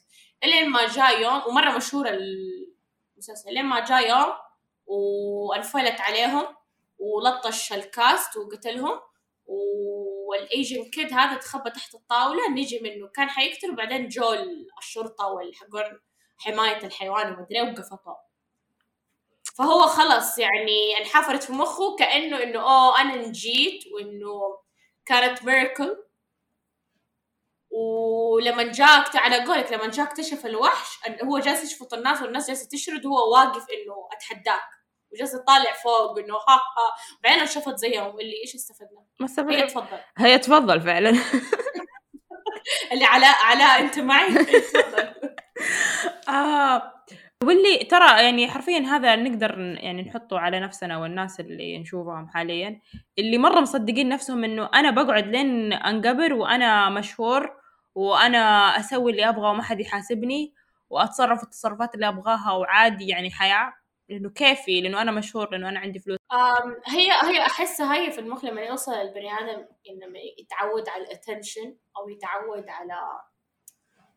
إلين 0.44 0.70
ما 0.70 0.86
جاء 0.86 1.20
يوم 1.22 1.42
ومرة 1.48 1.76
مشهور 1.76 2.08
المسلسل 2.08 3.50
إلين 3.50 3.64
ما 3.64 3.84
جاء 3.84 4.08
يوم 4.08 4.32
وانفلت 4.86 6.00
عليهم. 6.00 6.57
ولطش 6.98 7.72
ال 7.72 7.85
cast 7.85 8.36
وقتلهم. 8.36 9.00
والايجن 10.28 10.84
كيد 10.90 11.12
هذا 11.12 11.36
تخبى 11.36 11.70
تحت 11.70 11.94
الطاولة 11.94 12.48
نجي 12.50 12.80
منه. 12.80 13.08
كان 13.08 13.28
حيقتل 13.30 13.70
وبعدين 13.70 14.08
جو 14.08 14.34
الشرطة 14.78 15.26
والحقون 15.26 16.00
حماية 16.38 16.86
الحيوان 16.86 17.32
ومدري 17.32 17.62
وقفطوه 17.62 18.28
فهو 19.58 19.86
خلص 19.86 20.38
يعني 20.38 20.98
انحفرت 20.98 21.42
في 21.42 21.52
مخه 21.52 21.96
كأنه 21.96 22.42
إنه 22.42 22.60
أوه 22.60 23.00
أنا 23.00 23.16
نجيت. 23.16 23.84
وإنه 23.94 24.58
كانت 25.06 25.44
ميركل 25.44 26.04
ولما 27.70 28.62
جاء 28.62 29.16
على 29.16 29.44
قولك 29.44 29.72
لما 29.72 29.86
جاء 29.86 30.06
اكتشف 30.06 30.46
الوحش 30.46 30.98
هو 31.24 31.38
جالس 31.38 31.64
يشفط 31.64 31.94
الناس 31.94 32.22
والناس 32.22 32.48
جالسة 32.48 32.68
تشرد 32.68 33.06
وهو 33.06 33.32
واقف 33.32 33.66
إنه 33.70 34.08
أتحداك. 34.12 34.77
وجالس 35.12 35.34
يطالع 35.34 35.72
فوق 35.72 36.18
إنه 36.18 36.34
ها 36.34 36.54
ها. 36.54 36.96
بعدين 37.24 37.46
شفت 37.46 37.76
زيهم 37.76 38.20
اللي 38.20 38.40
إيش 38.42 38.54
استفدنا؟ 38.54 39.04
ما 39.20 39.26
استفدنا 39.26 39.56
هي 39.56 39.66
تفضل. 39.66 39.98
هي 40.18 40.38
تفضل 40.38 40.80
فعلا. 40.80 41.10
اللي 42.92 43.04
علاء 43.04 43.36
علاء 43.44 43.80
أنت 43.80 43.98
معي. 43.98 44.34
تفضل. 44.44 45.14
آه. 46.28 46.92
واللي 47.44 47.78
ترى 47.78 48.22
يعني 48.24 48.48
حرفيا 48.48 48.78
هذا 48.78 49.16
نقدر 49.16 49.58
يعني 49.58 50.02
نحطه 50.02 50.38
على 50.38 50.60
نفسنا 50.60 50.98
والناس 50.98 51.40
اللي 51.40 51.78
نشوفهم 51.78 52.28
حاليا 52.28 52.80
اللي 53.18 53.38
مرة 53.38 53.60
مصدقين 53.60 54.08
نفسهم 54.08 54.44
إنه 54.44 54.70
أنا 54.74 54.90
بقعد 54.90 55.26
لين 55.26 55.72
انقبر 55.72 56.34
وأنا 56.34 56.90
مشهور 56.90 57.56
وأنا 57.94 58.38
أسوي 58.80 59.12
اللي 59.12 59.28
أبغى 59.28 59.48
وما 59.50 59.62
حد 59.62 59.80
يحاسبني 59.80 60.54
وأتصرف 60.90 61.42
التصرفات 61.42 61.94
اللي 61.94 62.08
أبغاها 62.08 62.52
وعادي 62.52 63.08
يعني 63.08 63.30
حياة. 63.30 63.72
لأنه 64.08 64.30
كيفي 64.30 64.80
لأنه 64.80 65.02
أنا 65.02 65.12
مشهور 65.12 65.50
لأنه 65.50 65.68
أنا 65.68 65.80
عندي 65.80 65.98
فلوس. 65.98 66.18
هي 66.86 67.10
هي 67.10 67.40
أحسها 67.40 67.96
هي 67.96 68.10
في 68.10 68.18
المخ 68.18 68.44
لما 68.44 68.62
يوصل 68.62 68.92
البني 68.92 69.32
آدم 69.32 69.66
إنه 69.90 70.18
يتعود 70.38 70.88
على 70.88 71.04
ال 71.04 71.11
attention 71.11 71.76
أو 71.96 72.08
يتعود 72.08 72.68
على 72.68 73.00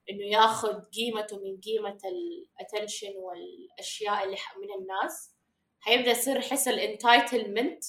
إنه 0.09 0.25
ياخذ 0.25 0.81
قيمته 0.81 1.37
من 1.37 1.61
قيمة 1.61 1.97
ال 2.05 2.16
attention 2.16 3.13
والأشياء 3.15 4.23
اللي 4.23 4.37
من 4.61 4.81
الناس 4.81 5.35
حيبدأ 5.79 6.11
يصير 6.11 6.37
يحس 6.37 6.67
ال 6.67 6.77
entitlement 6.77 7.83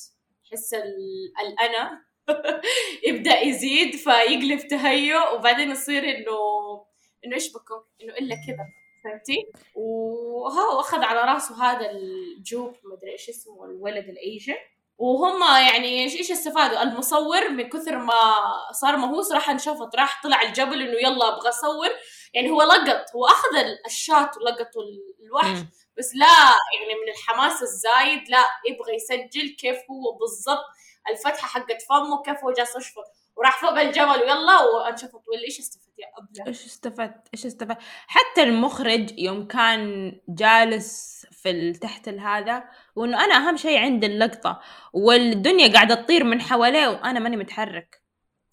يحس 0.45 0.75
الأنا 0.75 2.05
يبدأ 3.09 3.41
يزيد 3.41 3.97
فيقلب 3.97 4.69
تهيؤ 4.69 5.35
وبعدين 5.35 5.71
يصير 5.71 6.05
إنه 6.05 6.39
إنه 7.25 7.35
إيش 7.35 7.53
بكم؟ 7.53 7.85
إنه 8.03 8.13
إلا 8.15 8.37
كذا. 8.47 8.82
فهمتي؟ 9.05 9.53
وهو 9.75 10.81
أخذ 10.81 11.03
على 11.03 11.33
رأسه 11.33 11.65
هذا 11.65 11.91
الجوب 11.91 12.77
مدري 12.85 13.13
إيش 13.13 13.29
اسمه 13.29 13.65
الولد 13.65 14.09
الايجن 14.09 14.57
وهم 14.99 15.43
يعني 15.43 16.03
إيش 16.03 16.31
استفادوا؟ 16.31 16.83
المصور 16.83 17.49
من 17.49 17.69
كثر 17.69 17.99
ما 17.99 18.21
صار 18.73 18.97
مهووس 18.97 19.33
راح 19.33 19.51
انشفط 19.51 19.97
راح 19.97 20.23
طلع 20.23 20.43
الجبل 20.43 20.83
إنه 20.83 20.99
يلا 21.09 21.37
أبغى 21.37 21.49
أصور. 21.49 21.89
يعني 22.35 22.51
هو 22.51 22.63
لقط 22.63 23.05
هو 23.17 23.27
أخذ 23.27 23.57
الشات 23.87 24.37
ولقط 24.37 24.71
الوحش. 25.21 25.59
بس 25.99 26.11
لا 26.15 26.57
يعني 26.79 27.01
من 27.01 27.09
الحماس 27.09 27.63
الزايد 27.63 28.29
لا 28.29 28.45
يبغى 28.69 28.95
يسجل 28.95 29.57
كيف 29.57 29.77
هو 29.91 30.19
بالضبط. 30.19 30.65
الفتحة 31.11 31.49
حقت 31.49 31.83
فمه 31.83 32.23
كيف 32.23 32.45
هو 32.45 32.53
جالس 32.53 32.77
يشفط. 32.77 33.05
وراح 33.37 33.61
فوق 33.61 33.81
الجبل 33.81 34.21
ويلا 34.21 34.61
وانشفط 34.61 35.23
ولا 35.29 35.45
إيش 35.45 35.59
استفدت 35.59 35.99
يا 35.99 36.07
أبلة؟ 36.19 36.47
إيش 36.47 36.65
استفدت؟ 36.65 37.29
إيش 37.35 37.47
استفدت؟ 37.47 37.79
حتى 38.07 38.43
المخرج 38.43 39.19
يوم 39.19 39.47
كان 39.47 40.13
جالس 40.29 41.27
في 41.33 41.73
تحت 41.73 42.09
هذا 42.09 42.65
وإنه 42.97 43.25
أنا 43.25 43.35
أهم 43.35 43.57
شيء 43.57 43.79
عندي 43.79 44.07
اللقطة 44.07 44.61
والدنيا 44.93 45.73
قاعدة 45.73 45.95
تطير 45.95 46.25
من 46.25 46.41
حواليه 46.41 46.89
وأنا 46.89 47.21
ماني 47.21 47.37
متحرك. 47.37 48.03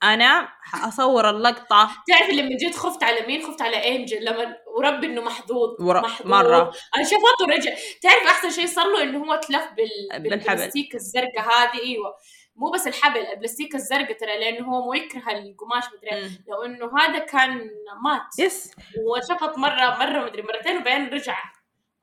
أنا 0.03 0.49
حاصور 0.61 1.29
اللقطة. 1.29 1.89
تعرف 2.07 2.29
لما 2.29 2.57
جيت 2.57 2.75
خفت 2.75 3.03
على 3.03 3.27
مين؟ 3.27 3.43
خفت 3.43 3.61
على 3.61 3.95
إنجل 3.95 4.25
لما 4.25 4.57
ورب 4.77 5.03
إنه 5.03 5.21
محظوظ 5.21 5.81
ور... 5.81 6.01
محظوظ. 6.01 6.27
مرة. 6.27 6.73
أنا 6.95 7.03
شفته 7.03 7.45
ورجع 7.47 7.71
تعرف 8.01 8.23
أحسن 8.27 8.49
شيء 8.49 8.67
صار 8.67 8.85
له 8.87 9.03
إنه 9.03 9.25
هو 9.25 9.35
تلف 9.35 9.67
بال... 9.77 10.19
بالبلاستيك 10.19 10.95
الزرقاء 10.95 11.45
هذه 11.45 11.81
إيوه. 11.83 12.15
مو 12.55 12.71
بس 12.71 12.87
الحبل 12.87 13.19
البلاستيك 13.19 13.75
الزرقاء 13.75 14.17
ترى 14.17 14.39
لأنه 14.39 14.67
هو 14.67 14.85
مو 14.85 14.93
يكره 14.93 15.31
القماش 15.31 15.83
مدري 15.97 16.41
لو 16.47 16.63
إنه 16.65 16.99
هذا 16.99 17.19
كان 17.19 17.69
مات. 18.03 18.39
yes 18.39 18.75
وشفط 19.05 19.57
مرة 19.57 19.97
مرة 19.99 20.25
مدري 20.25 20.41
مرتين 20.41 20.77
وبعدين 20.77 21.09
رجع 21.09 21.43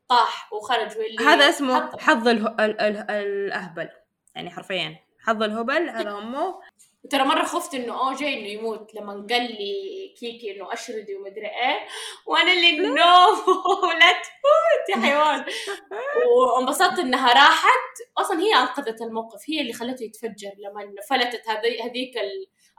طاح 0.09 0.53
وخرج. 0.53 0.97
واللي 0.99 1.25
هذا 1.25 1.49
اسمه 1.49 1.97
حظ. 1.99 2.29
الأهبل. 2.29 3.89
يعني 4.35 4.51
حرفيا 4.51 4.97
حظ 5.21 5.43
الهبل 5.43 5.89
هذا 5.89 6.11
همه 6.11 6.61
ترى 7.11 7.25
مرة 7.25 7.43
خفت 7.43 7.75
إنه 7.75 7.99
oh 7.99 8.17
جاي 8.17 8.35
إنه 8.35 8.49
يموت 8.49 8.95
لما 8.95 9.13
قال 9.13 9.43
لي 9.43 10.15
كيكي 10.19 10.57
إنه 10.57 10.73
أشردي 10.73 11.15
ومدري 11.15 11.47
إيه. 11.47 11.89
وأنا 12.27 12.53
اللي 12.53 12.79
no 12.79 12.95
لا 14.01 14.13
تموت 14.13 14.89
يا 14.89 14.97
حيوان. 14.97 15.45
وانبسطت 16.37 16.99
إنها 16.99 17.33
راحت. 17.33 18.13
أصلا 18.19 18.41
هي 18.41 18.55
أنقذت 18.55 19.03
الموقف 19.03 19.51
هي 19.51 19.61
اللي 19.61 19.73
خلته 19.73 20.05
يتفجر 20.05 20.51
لما 20.59 20.95
فلتت 21.09 21.49
هذيك 21.85 22.15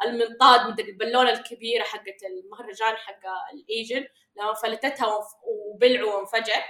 المنطاد 0.06 0.68
من 0.68 0.88
البالونة 0.88 1.32
الكبيرة 1.32 1.84
حقت 1.84 2.24
المهرجان 2.24 2.96
حق 2.96 3.22
ال 3.54 3.61
Asian. 3.61 4.08
لما 4.38 4.54
فلتتها 4.54 5.20
وبلعوا 5.44 6.14
وانفجر. 6.14 6.64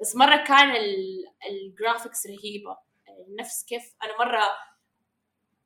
بس 0.00 0.16
مرة 0.16 0.36
كان 0.36 0.76
ال 1.50 1.58
graphics 1.58 2.26
رهيبة. 2.26 2.76
يعني 3.06 3.36
نفس 3.40 3.64
كيف 3.64 3.94
أنا 4.04 4.18
مرة 4.18 4.69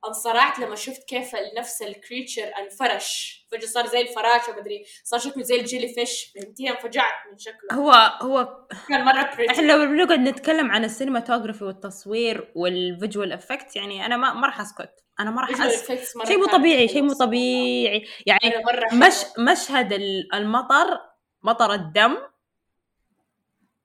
انصرعت 0.09 0.59
لما 0.59 0.77
شفت 0.77 1.09
كيف 1.09 1.37
نفس 1.59 1.83
ال 1.83 1.91
creature 1.91 2.53
انفرش. 2.59 3.41
فجأة 3.53 3.67
صار 3.67 3.87
زي 3.87 4.01
الفراشه 4.01 4.53
مدري 4.59 4.85
صار 5.05 5.21
شكله 5.21 5.43
زي 5.43 5.61
ال 5.61 5.95
jellyfish. 5.95 6.33
فهمتي 6.35 6.71
انفجعت 6.71 7.15
من 7.33 7.39
شكله. 7.39 7.73
هو 7.73 7.91
هو 8.23 8.67
كان 8.89 9.05
مرة 9.05 9.35
pretty 9.35 9.53
إحنا 9.53 9.73
لو 9.73 9.87
بنقعد 9.87 10.19
نتكلم 10.19 10.71
عن 10.71 10.85
ال 10.85 10.90
cinematography 10.90 11.65
والتصوير 11.65 12.53
وال 12.55 12.74
visual 12.74 13.33
effect 13.33 13.77
يعني 13.77 14.07
أنا 14.07 14.17
ما 14.17 14.33
ما 14.33 14.47
راح 14.47 14.61
أسكت. 14.61 15.05
أنا 15.21 15.31
ما 15.31 15.41
راح 15.41 15.51
اسكت 15.61 16.27
شيء 16.27 16.39
مو 16.39 16.47
طبيعي 16.47 16.89
شيء 16.89 17.03
مو 17.03 17.13
طبيعي. 17.13 18.07
يعني 18.27 18.65
مش 18.93 19.15
مشهد 19.39 19.93
المطر 20.35 21.01
مطر 21.43 21.73
الدم. 21.73 22.17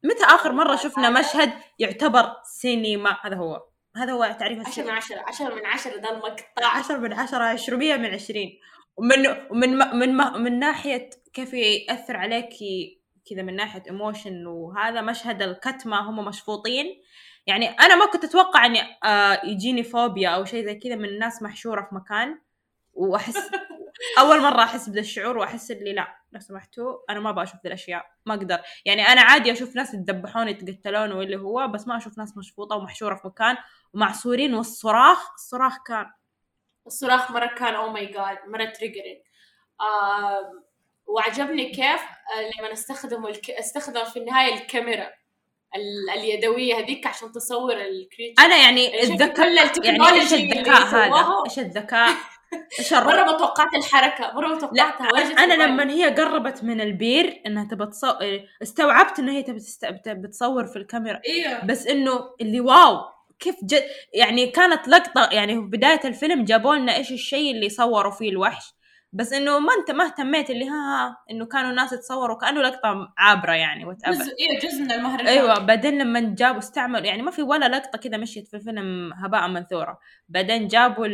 متى 0.04 0.24
آخر 0.24 0.52
مرة 0.52 0.76
شفنا 0.76 1.10
مشهد 1.10 1.54
يعتبر 1.80 2.36
سينما؟ 2.44 3.18
هذا 3.22 3.36
هو. 3.36 3.69
هذا 3.96 4.12
هو 4.12 4.36
تعريف 4.40 4.68
10 4.68 4.84
من 4.84 4.90
10 4.90 5.20
10 5.28 5.56
من 5.56 5.66
10 5.66 5.92
ذا 5.92 6.10
المقطع. 6.10 6.46
10 6.64 6.98
من 6.98 7.14
10 7.14 7.54
200 7.78 7.98
من 7.98 8.14
20 8.14 8.46
ومن 8.98 9.28
ومن 9.52 9.70
من 9.78 10.18
من, 10.18 10.42
من 10.44 10.60
ناحية 10.60 11.10
كيف 11.34 11.54
يأثر 11.54 12.18
عليك 12.18 12.50
كذا 13.30 13.42
من 13.42 13.56
ناحية 13.56 13.84
ايموشن 13.88 14.48
وهذا 14.48 15.02
مشهد 15.02 15.42
الكتمه 15.42 16.10
هم 16.10 16.26
مشفوطين. 16.26 16.86
يعني 17.48 17.70
أنا 17.70 17.96
ما 17.96 18.06
كنت 18.06 18.24
أتوقع 18.24 18.66
إني 18.66 18.80
آه 19.04 19.42
يجيني 19.44 19.84
فوبيا 19.84 20.30
أو 20.30 20.46
شيء 20.46 20.66
زي 20.66 20.76
كذا 20.76 20.96
من 20.96 21.06
الناس 21.06 21.42
محشورة 21.42 21.82
في 21.82 21.96
مكان. 21.96 22.42
وأحس 22.94 23.38
أول 24.20 24.42
مرة 24.42 24.64
أحس 24.64 24.90
بذا 24.90 25.00
الشعور 25.00 25.38
وأحس 25.38 25.72
اللي 25.72 25.94
لا 25.94 26.08
لو 26.32 26.40
سمحتوا 26.40 26.98
أنا 27.10 27.20
ما 27.20 27.32
بشوف 27.32 27.56
ذي 27.56 27.68
الأشياء 27.68 28.06
ما 28.26 28.34
أقدر. 28.34 28.60
يعني 28.86 29.02
أنا 29.02 29.22
عادي 29.22 29.52
أشوف 29.52 29.76
ناس 29.76 29.94
يتذبحون 29.94 30.48
يتقتلون 30.48 31.12
واللي 31.12 31.38
هو 31.38 31.68
بس 31.68 31.88
ما 31.88 31.98
أشوف 31.98 32.18
ناس 32.18 32.38
مشفوطة 32.38 32.76
ومحشورة 32.76 33.16
في 33.16 33.28
مكان 33.28 33.58
ومعصورين 33.94 34.54
والصراخ 34.54 35.34
الصراخ 35.34 35.84
كان. 35.88 36.06
الصراخ 36.88 37.32
مرة 37.32 37.48
كان 37.48 37.76
oh 37.76 37.90
my 37.90 38.06
God 38.06 38.38
مرة 38.48 38.66
triggering 38.66 39.22
آه 39.82 40.64
وعجبني 41.08 41.70
كيف 41.70 42.02
لما 42.60 42.74
استخدموا 42.74 43.30
الك... 43.30 43.50
استخدم 43.50 44.04
في 44.04 44.20
النهاية 44.20 44.54
الكاميرا 44.54 45.10
اليدوية 46.16 46.76
هذيك 46.80 47.08
عشان 47.08 47.32
تصور 47.32 47.74
ال 47.74 47.82
creature 47.82 48.46
أنا 48.46 48.58
يعني 48.58 49.04
الذكاء 49.04 49.56
يعني 49.84 50.12
إيش 50.12 50.34
الذكاء 50.34 50.82
هذا؟ 50.82 51.44
إيش 51.46 51.60
الذكاء؟ 51.60 52.14
مرة 52.92 53.24
ما 53.24 53.38
توقعت 53.38 53.76
الحركة 53.76 54.34
مرة 54.34 54.48
ما 54.48 54.60
توقعتها 54.60 55.44
أنا 55.44 55.54
لما 55.54 55.92
هي 55.92 56.10
قربت 56.10 56.64
من 56.64 56.82
البير 56.82 57.42
إنها 57.46 57.64
تبى 57.64 57.86
تصور 57.86 58.18
استوعبت 58.64 59.20
انها 59.20 59.34
هي 59.34 59.44
تبى 59.44 59.60
بتصور 60.08 60.68
في 60.68 60.76
الكاميرا. 60.76 61.22
إيه. 61.26 61.66
بس 61.66 61.88
إنه 61.88 62.20
اللي 62.42 62.60
wow 62.60 63.02
كيف 63.40 63.56
جد 63.64 63.84
يعني 64.14 64.48
كانت 64.48 64.88
لقطة 64.88 65.30
يعني 65.32 65.54
في 65.54 65.62
بداية 65.62 66.02
الفيلم 66.06 66.44
جابوا 66.44 66.76
لنا 66.76 66.96
إيش 66.96 67.12
الشيء 67.12 67.56
اللي 67.56 67.70
صوروا 67.70 68.12
فيه 68.12 68.30
الوحش. 68.30 68.74
بس 69.14 69.34
إنه 69.34 69.60
ما 69.60 69.74
انت 69.74 69.92
ما 69.92 70.06
اهتميت 70.06 70.50
اللي 70.50 70.70
ها, 70.70 70.74
ها 70.74 71.18
إنه 71.32 71.46
كانوا 71.46 71.72
ناس 71.72 71.94
يتصوروا 71.94 72.38
كأنه 72.38 72.62
لقطة 72.62 73.14
عابرة 73.18 73.54
يعني 73.54 73.86
وات 73.86 74.10
جزء 74.10 74.36
إيه 74.40 74.60
جزء 74.60 74.82
من 74.84 74.92
المهرجان 74.92 75.28
أيوه 75.28 75.60
بعدين 75.60 76.02
لما 76.02 76.36
جابوا 76.38 76.60
استعملوا 76.60 77.06
يعني 77.06 77.22
ما 77.22 77.32
في 77.32 77.42
ولا 77.42 77.66
لقطة 77.66 77.98
كذا 77.98 78.18
مشيت 78.18 78.48
في 78.48 78.54
الفيلم 78.54 79.14
هباء 79.14 79.48
منثورة. 79.48 80.00
بعدين 80.30 80.68
جابوا 80.68 81.08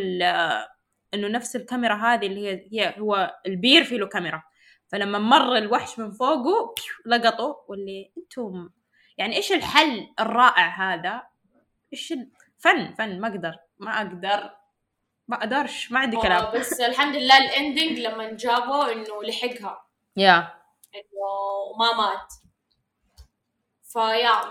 إنه 1.15 1.27
نفس 1.27 1.55
الكاميرا 1.55 1.95
هذه 1.95 2.25
اللي 2.25 2.47
هي 2.47 2.69
هي 2.71 2.95
هو 2.99 3.35
البير 3.45 3.83
في 3.83 3.97
له 3.97 4.07
كاميرا. 4.07 4.43
فلما 4.87 5.19
مر 5.19 5.57
الوحش 5.57 5.99
من 5.99 6.11
فوقه 6.11 6.75
لقطوا 7.05 7.55
واللي 7.67 8.11
أنتم 8.17 8.69
يعني 9.17 9.35
إيش 9.35 9.51
الحل 9.51 10.13
الرائع 10.19 10.67
هذا؟ 10.67 11.23
إيش 11.93 12.13
فن 12.57 12.93
فن 12.93 13.19
ما 13.19 13.27
أقدر 13.27 13.55
ما 13.79 13.97
أقدر 13.97 14.51
ما 15.27 15.37
أقدرش 15.37 15.91
ما 15.91 15.99
عندي 15.99 16.17
كلام. 16.17 16.43
آه 16.43 16.51
بس 16.51 16.81
الحمد 16.81 17.15
لله 17.15 17.37
ال 17.37 17.46
ending 17.46 17.99
لما 17.99 18.31
جابوا 18.31 18.91
إنه 18.91 19.23
لحقها. 19.23 19.87
yeah. 20.17 20.53
إنه 20.95 21.77
ما 21.79 21.93
مات. 21.93 22.33
فيا 23.83 24.41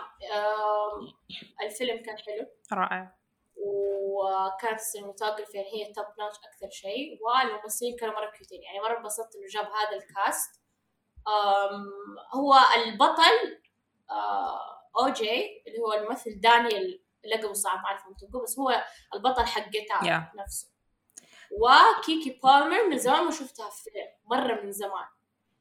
الفيلم 1.62 2.02
كان 2.02 2.16
حلو. 2.18 2.46
رائع. 2.72 3.16
وكانت 3.64 4.80
ال 4.80 4.85
cinematography 4.85 5.56
يعني 5.56 5.68
هي 5.72 5.92
top 5.92 6.04
notch 6.18 6.36
أكثر 6.36 6.70
شيء. 6.70 7.18
والممثلين 7.22 7.96
كانوا 7.96 8.14
مرة 8.14 8.30
cute 8.30 8.52
ين 8.52 8.62
يعني. 8.62 8.80
مرة 8.80 8.98
انبسطت 8.98 9.36
إنه 9.36 9.46
جاب 9.46 9.64
هذا 9.64 9.96
ال 9.96 10.07
cast. 10.07 10.60
أم 11.28 11.92
هو 12.34 12.54
البطل 12.76 13.60
آه، 14.10 14.90
OJ 14.98 15.62
اللي 15.66 15.78
هو 15.78 15.92
الممثل 15.92 16.40
دانيال 16.40 17.04
لقبه 17.24 17.52
صعب 17.52 17.78
ما 17.78 17.84
أعرف 17.86 18.06
انطقه 18.06 18.42
بس 18.42 18.58
هو 18.58 18.84
البطل 19.14 19.46
حق 19.46 19.68
جيتار 19.68 20.04
يا. 20.04 20.32
نفسه. 20.36 20.68
وكيكي 21.50 22.40
بالمر 22.42 22.88
من 22.88 22.98
زمان 22.98 23.24
ما 23.24 23.30
شفتها 23.30 23.70
في 23.70 23.82
فيلم 23.82 24.08
مرة 24.24 24.60
من 24.60 24.72
زمان. 24.72 25.06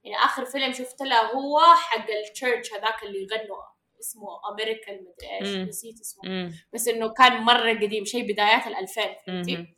يعني 0.04 0.26
آخر 0.26 0.46
فيلم 0.46 0.74
شفت 0.74 1.02
لها 1.02 1.34
هو 1.34 1.60
حق 1.76 2.10
ال 2.10 2.19
church 2.19 2.74
هذاك 2.74 3.04
اللي 3.04 3.24
يغنوا. 3.24 3.73
اسمه 4.04 4.28
امريكان 4.52 4.96
مدري 4.96 5.40
إيش. 5.42 5.68
نسيت 5.68 6.00
اسمه 6.02 6.30
مم. 6.30 6.54
بس 6.74 6.88
إنه 6.88 7.14
كان 7.14 7.42
مرة 7.42 7.74
قديم 7.74 8.06
شيء 8.06 8.34
بدايات 8.34 8.68
ال 8.68 8.76
2000 8.76 9.02
فهمتي؟ 9.28 9.76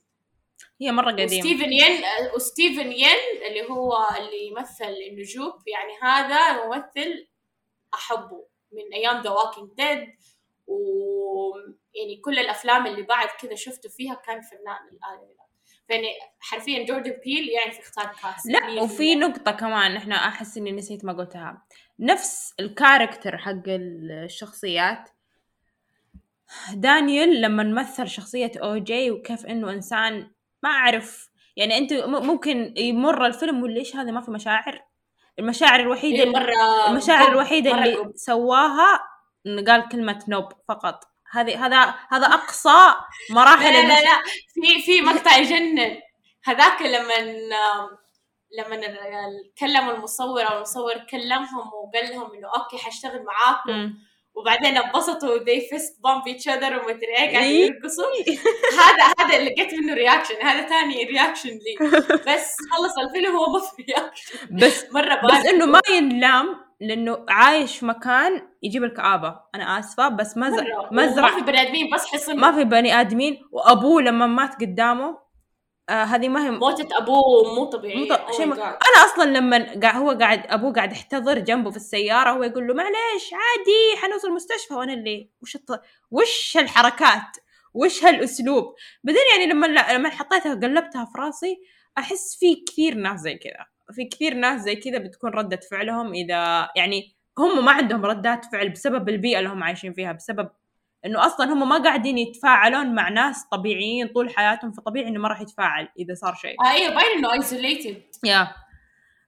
هي 0.82 0.92
مرة 0.92 1.12
قديمة 1.12 1.26
وستيفن 1.26 1.74
ين 1.74 2.04
وستيفن 2.36 2.92
ين 2.92 3.48
اللي 3.48 3.70
هو 3.70 4.08
اللي 4.18 4.48
يمثل 4.48 4.96
النجوم 5.12 5.54
يعني 5.68 5.94
هذا 6.02 6.66
ممثل 6.66 7.28
أحبه 7.94 8.48
من 8.72 8.94
أيام 8.94 9.22
The 9.22 9.30
Walking 9.30 9.70
Dead 9.78 10.08
و 10.68 10.76
يعني 11.96 12.18
كل 12.22 12.40
الأفلام 12.40 12.88
اللي 12.88 13.02
بعد 13.02 13.28
كذا 13.28 13.56
شفته 13.56 13.90
فيها 13.90 14.14
كان 14.14 14.42
فنان 14.42 14.88
الآن 14.92 15.36
يعني 15.90 16.08
حرفيا 16.40 16.86
جوردن 16.86 17.14
بيل 17.26 17.50
يعرف 17.50 17.80
يختار 17.80 18.06
cast 18.06 18.46
لا 18.52 18.82
وفي 18.82 19.16
نقطة 19.16 19.52
كمان 19.52 19.96
إحنا 19.96 20.16
أحس 20.16 20.58
إني 20.58 20.72
نسيت 20.72 21.06
ما 21.06 21.14
قلتها. 21.14 21.66
نفس 22.00 22.54
ال 22.60 22.67
character 22.67 23.38
حق 23.38 23.62
الشخصيات. 23.68 25.10
دانيال 26.74 27.42
لما 27.42 27.64
مثل 27.64 28.08
شخصية 28.08 28.52
OJ 28.58 29.12
وكيف 29.12 29.46
إنه 29.46 29.72
إنسان 29.72 30.32
ما 30.64 30.70
أعرف 30.70 31.30
يعني 31.56 31.78
أنت 31.78 31.94
م- 31.94 32.26
ممكن 32.28 32.74
يمر 32.78 33.26
الفيلم 33.26 33.64
ولا 33.64 33.78
إيش 33.80 33.96
هذا 33.96 34.12
ما 34.12 34.22
في 34.22 34.32
مشاعر؟ 34.32 34.82
المشاعر 35.40 35.80
الوحيدة 35.80 36.24
إيه 36.24 36.30
مرة 36.30 36.88
المشاعر 36.90 37.32
الوحيدة 37.32 37.72
اللي. 37.84 38.12
سواها 38.16 39.00
قال 39.68 39.90
كلمة 39.90 40.24
نوب 40.28 40.52
فقط. 40.68 41.04
هذه 41.36 41.66
هذا 41.66 41.96
هذا 42.12 42.28
أقصى 42.28 42.96
مراحل 43.30 43.74
لا 43.74 43.82
لا 43.82 44.02
لا 44.02 44.22
في 44.54 44.82
في 44.86 45.02
مقطع 45.02 45.38
يجنن. 45.38 45.98
هذاك 46.46 46.82
لما 46.82 47.14
لما 48.58 48.78
كلموا 49.60 49.94
المصور 49.94 50.42
أو 50.42 50.58
المصور 50.58 50.94
كلمهم 51.10 51.68
وقال 51.74 52.10
لهم 52.12 52.34
إنه 52.34 52.48
أوكي 52.56 52.78
حاشتغل 52.78 53.24
معاكم. 53.24 53.94
وبعدين 54.36 54.78
انبسطوا 54.78 55.40
they 55.40 55.62
fist 55.62 55.94
bump 56.06 56.34
each 56.34 56.46
other 56.48 56.64
ومدري 56.84 57.18
إيه 57.18 57.32
قاعدين. 57.34 57.74
يرقصوا 57.74 58.06
هذا 58.80 59.14
هذا 59.20 59.38
اللي 59.38 59.50
لقيت 59.50 59.74
منه 59.74 59.94
reaction 59.94 60.36
هذا 60.42 60.68
ثاني 60.68 61.04
reaction 61.04 61.50
لي. 61.50 61.90
بس 62.28 62.56
خلص 62.72 62.98
الفيلم 63.08 63.36
هو 63.36 63.54
ما 63.54 63.60
في 63.60 63.84
reaction 63.84 64.34
بس 64.52 64.86
مرة 64.92 65.22
بس 65.26 65.46
إنه 65.46 65.66
ما 65.66 65.82
ينلام. 65.90 66.65
لأنه 66.82 67.26
عايش 67.30 67.78
في 67.78 67.86
مكان 67.86 68.42
يجيب 68.64 68.84
الكآبة 68.84 69.40
أنا 69.56 69.80
آسفة 69.80 70.08
بس 70.10 70.38
مزرع. 70.38 70.80
وما 70.92 71.06
مزرع 71.06 71.36
في 71.36 71.42
بني 71.42 71.62
آدمين 71.62 71.90
بس 71.94 72.06
حصن. 72.06 72.40
ما 72.40 72.52
في 72.52 72.64
بني 72.64 73.02
آدمين. 73.02 73.42
وأبوه 73.52 74.02
لما 74.02 74.28
مات 74.28 74.56
قدامه 74.56 75.26
آه 75.90 76.04
هذه 76.04 76.30
ما 76.30 76.46
هي 76.46 76.52
موتة 76.52 76.98
أبوه 76.98 77.56
مو 77.56 77.66
طبيعية 77.66 78.10
مو 78.10 78.16
Oh 78.16 78.38
شيء 78.38 78.46
my 78.46 78.50
م- 78.50 78.54
God. 78.56 78.60
أنا 78.60 79.06
أصلا 79.06 79.24
لما 79.38 79.80
قاعد 79.84 79.96
هو 79.96 80.12
قاعد 80.12 80.44
أبوه 80.48 80.74
قاعد 80.74 80.92
يحتضر 80.92 81.40
جنبه 81.40 81.70
في 81.72 81.76
السيارة 81.78 82.30
هو 82.30 82.44
يقول 82.44 82.68
له 82.68 82.74
معليش 82.74 83.30
عادي 83.34 84.02
حنوصل 84.02 84.28
المستشفى 84.28 84.74
وأنا 84.74 84.94
اللي 84.94 85.30
وش 85.42 85.56
الط... 85.56 85.82
وش 86.12 86.58
الحركات 86.58 87.38
وش 87.74 88.04
هالأسلوب؟ 88.04 88.74
بعدين 89.04 89.22
يعني 89.32 89.52
لما 89.52 89.66
لما 89.68 90.10
حطيتها 90.10 90.54
قلبتها 90.54 91.06
في 91.06 91.18
راسي 91.18 91.58
أحس 91.98 92.38
في 92.40 92.56
كثير 92.68 92.96
ناس 92.96 93.20
زي 93.20 93.36
كذا. 93.36 93.66
في 93.92 94.06
كثير 94.06 94.34
ناس 94.34 94.62
زي 94.62 94.76
كذا 94.76 94.98
بتكون 94.98 95.30
ردة 95.30 95.60
فعلهم 95.72 96.14
إذا 96.14 96.70
يعني 96.76 97.16
هم 97.38 97.66
ما 97.66 97.72
عندهم 97.72 98.06
ردات 98.06 98.46
فعل 98.46 98.70
بسبب 98.70 99.10
البيئة 99.10 99.40
اللي 99.40 99.50
هم 99.50 99.64
عايشين 99.64 99.94
فيها 99.94 100.12
بسبب 100.12 100.50
إنه 101.06 101.26
أصلا 101.26 101.54
هم 101.54 101.70
ما 101.70 101.84
قاعدين 101.84 102.18
يتفاعلون 102.18 102.96
مع 102.96 103.10
ناس 103.10 103.46
طبيعيين 103.52 104.08
طول 104.08 104.30
حياتهم 104.30 104.72
فطبيعي 104.72 105.08
إنه 105.08 105.20
ما 105.20 105.28
راح 105.28 105.42
يتفاعل 105.42 105.88
إذا 106.00 106.14
صار 106.14 106.34
شيء. 106.34 106.56
آه 106.62 106.72
أيوه 106.72 106.96
باين 106.96 107.18
إنه 107.18 107.34
ايزوليتد 107.34 108.02
يا. 108.24 108.48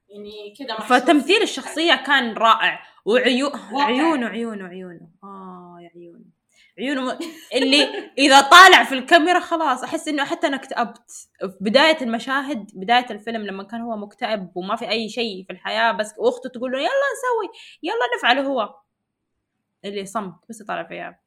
يعني 0.08 0.54
كذا. 0.58 0.76
فتمثيل 0.76 1.42
الشخصية 1.42 1.94
كان 1.94 2.32
رائع. 2.32 2.80
وعيون. 3.04 3.50
عيونه 3.72 4.26
عيونه 4.26 4.66
عيونه. 4.66 5.08
آه 5.24 5.78
يا 5.80 5.90
عيونه 5.94 6.37
عيونه 6.78 7.14
م... 7.14 7.18
اللي 7.54 7.88
إذا 8.18 8.40
طالع 8.40 8.84
في 8.84 8.94
الكاميرا 8.94 9.40
خلاص 9.40 9.84
أحس 9.84 10.08
إنه 10.08 10.24
حتى 10.24 10.46
أنا 10.46 10.56
اكتئبت. 10.56 11.10
في 11.40 11.56
بداية 11.60 11.96
المشاهد 12.02 12.70
بداية 12.74 13.06
الفيلم 13.10 13.46
لما 13.46 13.62
كان 13.64 13.80
هو 13.80 13.96
مكتئب 13.96 14.50
وما 14.54 14.76
في 14.76 14.88
أي 14.90 15.08
شيء 15.08 15.44
في 15.46 15.52
الحياة 15.52 15.92
بس 15.92 16.14
واخته 16.18 16.48
تقول 16.48 16.72
له 16.72 16.78
يلا 16.78 16.88
نسوي 16.88 17.60
يلا 17.82 18.16
نفعله 18.18 18.42
هو. 18.42 18.74
اللي 19.84 20.06
صمت 20.06 20.34
بس 20.48 20.62
طالع 20.62 20.82
فيها 20.82 21.20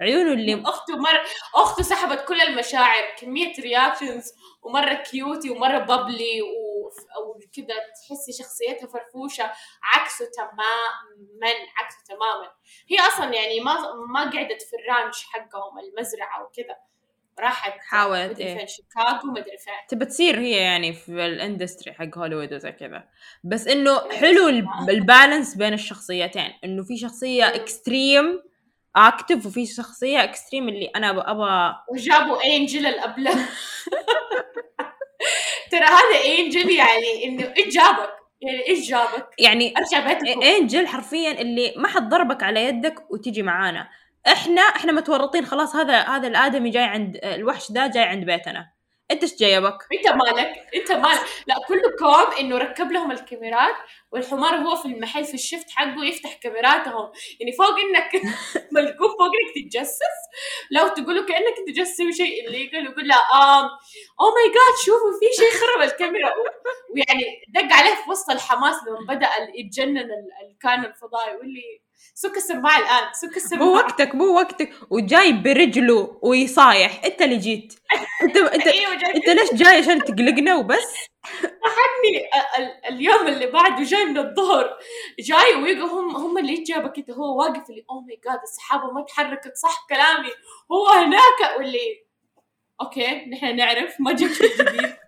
عيونه 0.00 0.32
اللي 0.32 0.62
أخته 0.62 0.96
مره 0.96 1.20
أخته 1.54 1.82
سحبت 1.82 2.24
كل 2.28 2.40
المشاعر 2.40 3.02
كمية 3.18 3.52
reactions 3.60 4.32
ومرة 4.62 4.94
cutie 4.94 5.50
ومرة 5.50 5.78
bubbly 5.78 6.42
وكذا 7.26 7.76
تحسي 7.78 8.32
شخصيتها 8.42 8.86
فرفوشة 8.86 9.50
عكسه 9.82 10.30
تماما 10.36 11.54
عكسه 11.78 11.98
تماما. 12.08 12.52
هي 12.90 12.98
أصلا 13.08 13.34
يعني 13.34 13.60
ما 13.60 13.74
ما 14.14 14.20
قعدت 14.30 14.62
في 14.62 14.76
ال 14.76 14.84
ranch 14.84 15.24
حقهم 15.24 15.78
المزرعة 15.78 16.42
وكذا 16.44 16.76
راحت 17.40 17.72
حاولت 17.80 18.30
مدري 18.30 18.44
إيه. 18.44 18.58
فين 18.58 18.66
شيكاغو 18.66 19.30
مدري 19.30 19.58
فين. 19.58 19.74
تبى 19.88 20.04
تصير 20.04 20.38
هي 20.38 20.50
يعني 20.56 20.92
في 20.92 21.26
ال 21.26 21.33
industry 21.33 21.92
حق 21.94 22.18
هوليوود 22.18 22.52
وزي 22.54 22.72
كذا. 22.72 23.08
بس 23.44 23.66
إنه 23.68 24.10
حلو 24.12 24.48
الب- 24.48 24.90
ال 24.90 24.98
balance 24.98 25.54
بين 25.54 25.72
الشخصيتين. 25.72 26.52
إنه 26.64 26.82
في 26.84 26.96
شخصية 26.96 27.44
extreme 27.54 28.42
active 28.96 29.46
وفي 29.46 29.66
شخصية 29.66 30.24
extreme 30.24 30.68
اللي 30.68 30.86
أنا 30.86 31.10
أبغى 31.30 31.74
وجابوا 31.88 32.42
انجل 32.44 32.86
الأبلة. 32.86 33.30
ترى 35.70 35.84
هذا 35.84 36.38
انجل 36.38 36.70
يعني 36.70 37.24
إنه 37.24 37.54
إيش 37.58 37.74
جابك؟ 37.74 38.10
يعني 38.42 38.68
إيش 38.68 38.90
جابك؟ 38.90 39.28
يعني 39.38 39.74
أرجع 39.78 40.06
بيتكم 40.08 40.42
انجل 40.42 40.86
حرفيا 40.86 41.40
اللي 41.40 41.74
ما 41.76 41.88
حد 41.88 42.08
ضربك 42.08 42.42
على 42.42 42.64
يدك 42.64 43.10
وتيجي 43.10 43.42
معانا 43.42 43.88
إحنا 44.26 44.62
إحنا 44.62 44.92
متورطين 44.92 45.46
خلاص 45.46 45.76
هذا 45.76 45.98
هذا 46.00 46.28
الآدمي 46.28 46.70
جاي 46.70 46.82
عند 46.84 47.20
الوحش 47.24 47.72
ده 47.72 47.86
جاي 47.86 48.02
عند 48.02 48.24
بيتنا 48.24 48.70
انت 49.10 49.22
إيش 49.22 49.34
جايبك؟ 49.36 49.86
انت 49.92 50.08
مالك؟ 50.08 50.66
انت 50.74 50.92
مالك؟ 50.92 51.20
لا 51.46 51.54
كلكم 51.68 52.32
انه 52.40 52.58
ركب 52.58 52.92
لهم 52.92 53.12
الكاميرات 53.12 53.74
والحمار 54.12 54.54
هو 54.54 54.76
في 54.76 54.86
المحل 54.88 55.24
في 55.24 55.34
الشفت 55.34 55.70
حقه 55.70 56.04
يفتح 56.04 56.34
كاميراتهم. 56.34 57.12
يعني 57.40 57.52
فوق 57.52 57.78
إنك 57.78 58.10
ملقوف 58.72 59.10
فوق 59.10 59.30
إنك 59.40 59.54
تتجسس. 59.66 60.20
لو 60.70 60.88
تقولوا 60.88 61.24
كأنك 61.26 61.54
تجسسوا 61.68 62.10
شيء 62.10 62.46
الليجل 62.46 62.84
يقول 62.86 63.08
لا 63.08 63.14
آم 63.14 63.64
Oh 64.20 64.26
my 64.34 64.44
God 64.48 64.76
شوفوا 64.84 65.12
في 65.20 65.42
شيء 65.42 65.50
خرب 65.60 65.82
الكاميرا. 65.82 66.32
ويعني 66.94 67.24
دق 67.48 67.76
عليه 67.76 67.94
في 67.94 68.10
وسط 68.10 68.30
الحماس 68.30 68.74
لما 68.86 69.14
بدأ 69.14 69.28
يتجنن 69.54 69.98
ال- 69.98 70.30
الكائن 70.50 70.84
الفضائي 70.84 71.32
يقول 71.34 71.48
لي 71.48 71.80
سك 72.14 72.36
السماعه 72.36 72.78
الآن 72.78 73.12
سك 73.12 73.28
مو 73.30 73.36
السماعه 73.36 73.68
وقتك 73.72 74.14
مو 74.14 74.34
وقتك. 74.34 74.70
وجاي 74.90 75.32
برجله 75.32 76.18
ويصايح. 76.22 77.04
أنت 77.04 77.22
اللي 77.22 77.36
جيت. 77.36 77.74
انت 78.22 78.36
انت 78.56 78.64
جاي 78.64 78.86
أنت 79.16 79.28
ليش 79.28 79.54
جاي 79.54 79.78
عشان 79.78 80.04
تقلقنا 80.04 80.54
وبس؟ 80.56 80.94
ال- 82.58 82.86
اليوم 82.94 83.26
اللي 83.26 83.46
بعده 83.46 83.82
جاي 83.84 84.04
من 84.04 84.18
الظهر. 84.18 84.78
جاي 85.20 85.54
ويقول 85.62 85.90
هم 85.90 86.16
هم 86.16 86.38
اللي 86.38 86.54
جابك. 86.64 86.98
أنت 86.98 87.10
هو 87.10 87.38
واقف 87.38 87.70
اللي 87.70 87.84
oh 87.90 88.00
my 88.00 88.20
God 88.24 88.40
السحابة 88.42 88.92
ما 88.92 89.02
تحركت 89.02 89.56
صح 89.56 89.86
كلامي. 89.88 90.30
هو 90.72 90.88
هناك 90.88 91.56
واللي 91.58 92.04
أوكي 92.80 93.24
نحن 93.30 93.56
نعرف 93.56 93.96
ما 94.00 94.12
جبت 94.12 94.32
شيء 94.32 94.56
جديد 94.62 94.94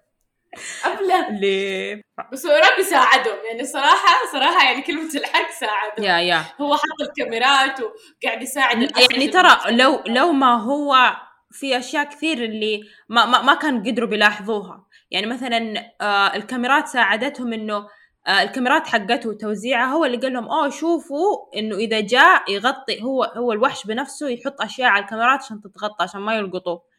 الحفله 0.54 1.28
اللي 1.28 1.94
بس 2.32 2.46
ربي 2.46 2.82
ساعدهم. 2.82 3.36
يعني 3.50 3.64
صراحة 3.64 4.14
صراحة 4.32 4.64
يعني 4.64 4.82
كلمة 4.82 5.10
الحق 5.14 5.50
ساعدهم. 5.50 6.04
يا 6.04 6.18
يا. 6.18 6.44
هو 6.60 6.74
حط 6.76 7.00
الكاميرات 7.08 7.80
وقاعد 7.80 8.42
يساعد 8.42 8.90
يعني 9.10 9.28
ترى 9.28 9.58
لو. 9.70 10.02
لو 10.06 10.32
ما 10.32 10.62
هو 10.62 11.16
في 11.50 11.78
أشياء 11.78 12.04
كثير 12.04 12.44
اللي 12.44 12.80
ما 13.08 13.26
ما, 13.26 13.42
ما 13.42 13.54
كان 13.54 13.82
قدروا 13.82 14.08
بيلاحظوها. 14.08 14.86
يعني 15.10 15.26
مثلا 15.26 15.74
آه 16.00 16.36
الكاميرات 16.36 16.88
ساعدتهم 16.88 17.52
إنه 17.52 17.88
آه 18.26 18.42
الكاميرات 18.42 18.86
حقته 18.86 19.28
وتوزيعها 19.28 19.86
هو 19.92 20.04
اللي 20.04 20.16
قال 20.16 20.32
لهم 20.32 20.48
أوه 20.48 20.68
شوفوا 20.68 21.36
إنه 21.56 21.76
إذا 21.76 22.00
جاء 22.00 22.50
يغطي 22.52 23.02
هو 23.02 23.24
هو 23.24 23.52
الوحش 23.52 23.86
بنفسه 23.86 24.28
يحط 24.28 24.60
أشياء 24.60 24.88
على 24.90 25.04
الكاميرات 25.04 25.40
عشان 25.42 25.60
تتغطى 25.60 26.02
عشان 26.02 26.20
ما 26.20 26.34
يلقطوه. 26.36 26.91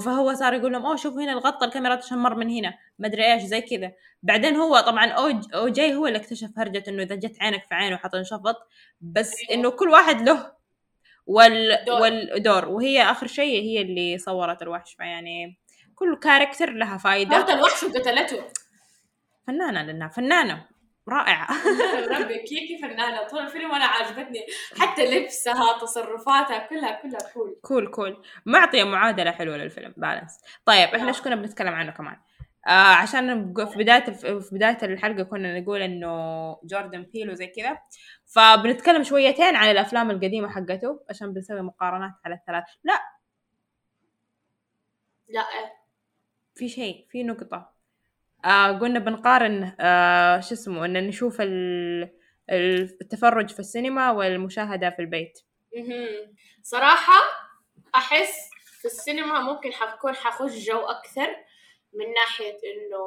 فهو 0.00 0.34
صار 0.34 0.54
يقول 0.54 0.72
لهم 0.72 0.86
أوه 0.86 0.96
شوفوا 0.96 1.22
هنا 1.22 1.32
الغطى 1.32 1.66
الكاميرات 1.66 1.98
عشان 1.98 2.18
مر 2.18 2.34
من 2.34 2.50
هنا. 2.50 2.74
ما 2.98 3.06
أدري 3.06 3.32
إيش 3.32 3.42
زي 3.42 3.60
كذا. 3.60 3.92
بعدين 4.22 4.56
هو 4.56 4.80
طبعا 4.80 5.06
أو 5.54 5.68
جاي 5.68 5.94
هو 5.94 6.06
اللي 6.06 6.18
اكتشف 6.18 6.50
هرجة 6.56 6.84
إنه 6.88 7.02
إذا 7.02 7.14
جت 7.14 7.36
عينك 7.42 7.64
في 7.64 7.74
عينه 7.74 7.96
حتنشفط 7.96 8.56
بس 9.00 9.34
أيوة. 9.40 9.54
إنه 9.54 9.70
كل 9.70 9.88
واحد 9.88 10.28
له 10.28 10.52
وال 11.26 11.84
دور. 11.86 12.00
والدور 12.00 12.68
وهي 12.68 13.02
آخر 13.02 13.26
شيء 13.26 13.62
هي 13.62 13.82
اللي 13.82 14.18
صورت 14.18 14.62
الوحش 14.62 14.94
فيعني 14.94 15.58
كل 15.94 16.16
كاركتر 16.16 16.70
لها 16.70 16.98
فايدة. 16.98 17.38
موت 17.38 17.50
الوحش 17.50 17.82
وقتلته. 17.82 18.44
فنانة 19.46 19.82
لانها 19.82 20.08
فنانة. 20.08 20.64
رائعه 21.08 21.48
ربي 22.20 22.38
كيكي 22.38 22.78
فنانه 22.82 23.28
طول 23.28 23.40
الفيلم 23.40 23.70
وأنا 23.70 23.84
عجبتني 23.84 24.46
حتى 24.80 25.04
لبسها 25.04 25.78
تصرفاتها 25.78 26.58
كلها 26.58 27.02
كلها 27.02 27.32
كول 27.34 27.58
كول 27.62 27.90
كول. 27.90 28.22
معطيه 28.46 28.84
معادلة 28.84 29.30
حلوة 29.30 29.56
للفيلم 29.56 29.94
بالانس 29.96 30.38
طيب 30.64 30.88
إحنا. 30.88 31.08
إيش 31.08 31.20
كنا 31.20 31.34
بنتكلم 31.34 31.74
عنه 31.74 31.90
كمان؟ 31.92 32.16
آه 32.66 32.70
عشان 32.70 33.54
في 33.54 33.78
بداية 33.78 34.08
الف... 34.08 34.26
في 34.26 34.54
بداية 34.54 34.78
الحلقة 34.82 35.22
كنا 35.22 35.60
نقول 35.60 35.82
إنه 35.82 36.56
جوردن 36.64 37.02
بيل 37.02 37.30
وزي 37.30 37.46
كذا. 37.46 37.78
فبنتكلم 38.26 39.02
شويتين 39.02 39.56
عن 39.56 39.70
الأفلام 39.70 40.10
القديمة 40.10 40.48
حقته 40.48 41.00
عشان 41.10 41.32
بنسوي 41.32 41.62
مقارنات 41.62 42.12
على 42.24 42.34
الثلاث. 42.34 42.64
لا. 42.84 43.00
لا. 45.28 45.44
في 46.54 46.68
شيء 46.68 47.06
في 47.10 47.22
نقطة. 47.22 47.79
آه 48.44 48.72
قلنا 48.78 48.98
بنقارن 48.98 49.72
آه 49.80 50.40
شو 50.40 50.54
اسمه 50.54 50.84
إن 50.84 51.06
نشوف 51.06 51.40
ال... 51.40 52.20
التفرج 52.50 53.50
في 53.50 53.60
السينما 53.60 54.10
والمشاهدة 54.10 54.90
في 54.90 54.98
البيت 55.02 55.38
مهم. 55.76 56.34
صراحة 56.62 57.20
أحس 57.94 58.50
في 58.80 58.84
السينما 58.84 59.40
ممكن 59.40 59.72
حكون 59.72 60.14
حخش 60.14 60.52
جو 60.52 60.78
أكثر 60.78 61.28
من 61.92 62.12
ناحية 62.14 62.52
إنه 62.52 63.00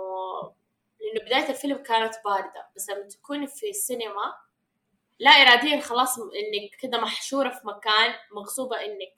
لأنه 1.01 1.25
بداية 1.25 1.49
الفيلم 1.49 1.77
كانت 1.77 2.13
باردة 2.25 2.67
بس 2.75 2.89
لما 2.89 3.07
تكوني 3.07 3.47
في 3.47 3.69
السينما 3.69 4.33
لا 5.19 5.31
إراديا 5.31 5.79
خلاص 5.81 6.19
إنك 6.19 6.75
كده 6.79 7.01
محشورة 7.01 7.49
في 7.49 7.67
مكان 7.67 8.13
مغصوبة 8.35 8.75
إنك 8.81 9.13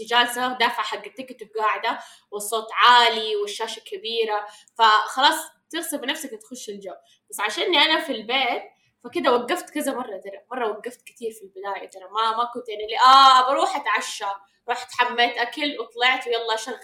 أنت 0.00 0.08
جالسة 0.08 0.48
دافعة 0.58 0.82
حق 0.86 1.04
التيكت 1.06 1.56
وقاعدة 1.56 1.98
والصوت 2.30 2.66
عالي 2.72 3.36
والشاشة 3.36 3.80
كبيرة 3.80 4.46
فخلاص 4.78 5.34
تغصب 5.70 6.04
نفسك 6.04 6.30
تخش 6.30 6.68
الجو. 6.68 6.92
بس 7.30 7.40
عشاني 7.40 7.78
أنا 7.78 8.00
في 8.00 8.12
البيت 8.12 8.62
فكده 9.04 9.32
وقفت 9.32 9.70
كذا 9.70 9.92
مرة 9.92 10.16
ترى 10.24 10.40
مرة 10.52 10.68
وقفت 10.70 11.02
كتير 11.02 11.32
في 11.32 11.42
البداية 11.42 11.88
ترى 11.90 12.02
ما 12.04 12.36
ما 12.36 12.44
كنت 12.54 12.68
يعني 12.68 12.84
اللي 12.84 12.96
آه 12.98 13.50
بروح 13.50 13.76
أتعشى 13.76 14.24
رحت 14.68 14.88
حميت 14.92 15.36
أكل 15.36 15.76
وطلعت 15.80 16.26
ويلا 16.26 16.56
شغل 16.56 16.76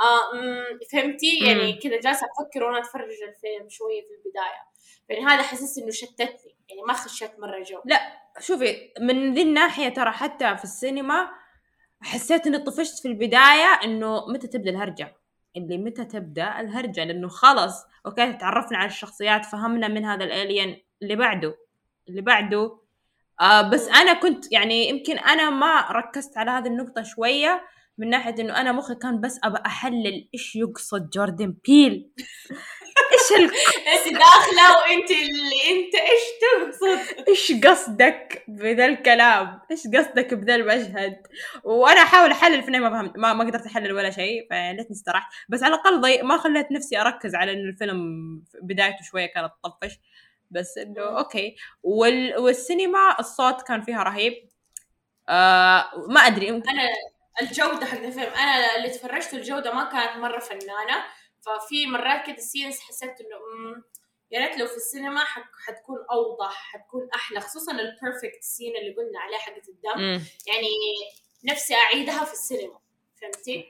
آه 0.00 0.34
مم، 0.34 0.78
فهمتي؟ 0.92 1.38
يعني 1.46 1.72
مم. 1.72 1.78
كده 1.82 1.96
جالسة 1.96 2.26
أفكر 2.26 2.64
وأنا 2.64 2.78
أتفرج 2.78 3.22
الفيلم 3.28 3.68
شوية 3.68 4.02
في 4.02 4.08
البداية. 4.14 4.64
يعني 5.08 5.24
هذا 5.26 5.42
حسيت 5.42 5.82
إنه 5.82 5.90
شتتني 5.92 6.56
يعني 6.68 6.82
ما 6.88 6.92
خشيت 6.94 7.38
مرة 7.40 7.62
جو. 7.62 7.80
شوفي 8.40 8.92
من 9.00 9.34
ذي 9.34 9.42
الناحية 9.42 9.88
ترى 9.88 10.10
حتى 10.10 10.56
في 10.56 10.64
السينما 10.64 11.30
حسيت 12.04 12.46
إني 12.46 12.58
طفشت 12.58 12.98
في 13.02 13.08
البداية 13.08 13.80
إنه 13.84 14.26
متى 14.28 14.46
تبدأ 14.46 14.70
الهرجة؟ 14.70 15.16
اللي 15.56 15.78
متى 15.78 16.04
تبدأ 16.04 16.60
الهرجة؟ 16.60 17.04
لأنه 17.04 17.28
خلص 17.28 17.84
okay 18.06 18.32
تعرفنا 18.32 18.78
على 18.78 18.86
الشخصيات 18.86 19.44
فهمنا 19.44 19.88
من 19.88 20.04
هذا 20.04 20.24
الالين 20.24 20.82
اللي 21.02 21.16
بعده 21.16 21.56
اللي 22.08 22.20
بعده. 22.20 22.78
آه 23.40 23.62
بس 23.70 23.88
أنا 23.88 24.12
كنت 24.12 24.52
يعني 24.52 24.88
يمكن 24.88 25.18
أنا 25.18 25.50
ما 25.50 25.90
ركزت 25.90 26.38
على 26.38 26.50
هذه 26.50 26.66
النقطة 26.66 27.02
شوية. 27.02 27.64
من 27.98 28.10
ناحية 28.10 28.34
إنه 28.40 28.60
أنا 28.60 28.72
مخي 28.72 28.94
كان 28.94 29.20
بس 29.20 29.40
أبى 29.44 29.58
أحلل 29.66 30.28
إيش 30.34 30.56
يقصد 30.56 31.10
جوردن 31.10 31.54
بيل. 31.64 32.10
إيش 33.12 33.40
ال... 33.40 33.44
أنت 33.94 34.14
داخلة 34.18 34.78
وأنت 34.78 35.10
اللي 35.10 35.70
أنت 35.70 35.94
إيش 35.94 36.22
تقصد؟ 36.40 37.28
إيش 37.28 37.52
قصدك 37.66 38.44
بذا 38.48 38.86
الكلام؟ 38.86 39.60
إيش 39.70 39.86
قصدك 39.86 40.34
بذا 40.34 40.54
المشهد؟ 40.54 41.26
وأنا 41.64 42.02
أحاول 42.02 42.30
أحلل 42.30 42.62
في 42.62 42.70
ما 42.70 42.90
فهمت 42.90 43.18
ما, 43.18 43.32
ما 43.32 43.44
قدرت 43.44 43.66
أحلل 43.66 43.92
ولا 43.92 44.10
شيء 44.10 44.46
فليتني 44.50 44.96
استرحت. 44.96 45.32
بس 45.48 45.62
على 45.62 45.74
الأقل 45.74 46.00
ضي... 46.00 46.22
ما 46.22 46.36
خليت 46.36 46.72
نفسي 46.72 47.00
أركز 47.00 47.34
على 47.34 47.52
انه 47.52 47.68
الفيلم 47.68 47.98
في 48.52 48.58
بدايته 48.62 49.02
شوية 49.02 49.26
كانت 49.26 49.52
تطفش 49.64 49.98
بس 50.50 50.78
إنه 50.78 51.18
okay. 51.18 51.56
وال... 51.82 52.38
والسينما 52.38 53.16
الصوت 53.20 53.62
كان 53.62 53.82
فيها 53.82 54.02
رهيب. 54.02 54.32
آه 55.28 55.84
ما 56.08 56.20
أدري 56.20 56.46
يمكن 56.46 56.70
أنا 57.40 57.50
الجودة 57.50 57.86
حق 57.86 57.98
الفيلم. 57.98 58.32
أنا 58.32 58.76
اللي 58.76 58.90
تفرجت 58.90 59.34
الجودة 59.34 59.74
ما 59.74 59.84
كانت 59.84 60.16
مرة 60.16 60.38
فنانة 60.38 61.04
ففي 61.40 61.86
مرات 61.86 62.26
كده 62.26 62.36
scenes 62.36 62.80
حسيت 62.80 63.10
إنه 63.20 63.36
مم، 63.56 63.82
يا 64.30 64.40
ريت 64.46 64.58
لو 64.58 64.66
في 64.66 64.76
السينما 64.76 65.24
حت- 65.24 65.42
حتكون 65.66 65.96
أوضح 66.10 66.52
حتكون 66.72 67.08
أحلى 67.14 67.40
خصوصا 67.40 67.72
ال 67.72 67.81
perfect 67.81 68.42
scene 68.42 68.76
اللي 68.76 68.94
قلنا 68.94 69.20
عليه 69.20 69.36
حقة 69.36 69.62
الدم. 69.68 70.00
مم. 70.02 70.20
يعني 70.46 70.68
نفسي 71.44 71.74
أعيدها 71.74 72.24
في 72.24 72.32
السينما. 72.32 72.78
فهمتي؟ 73.20 73.64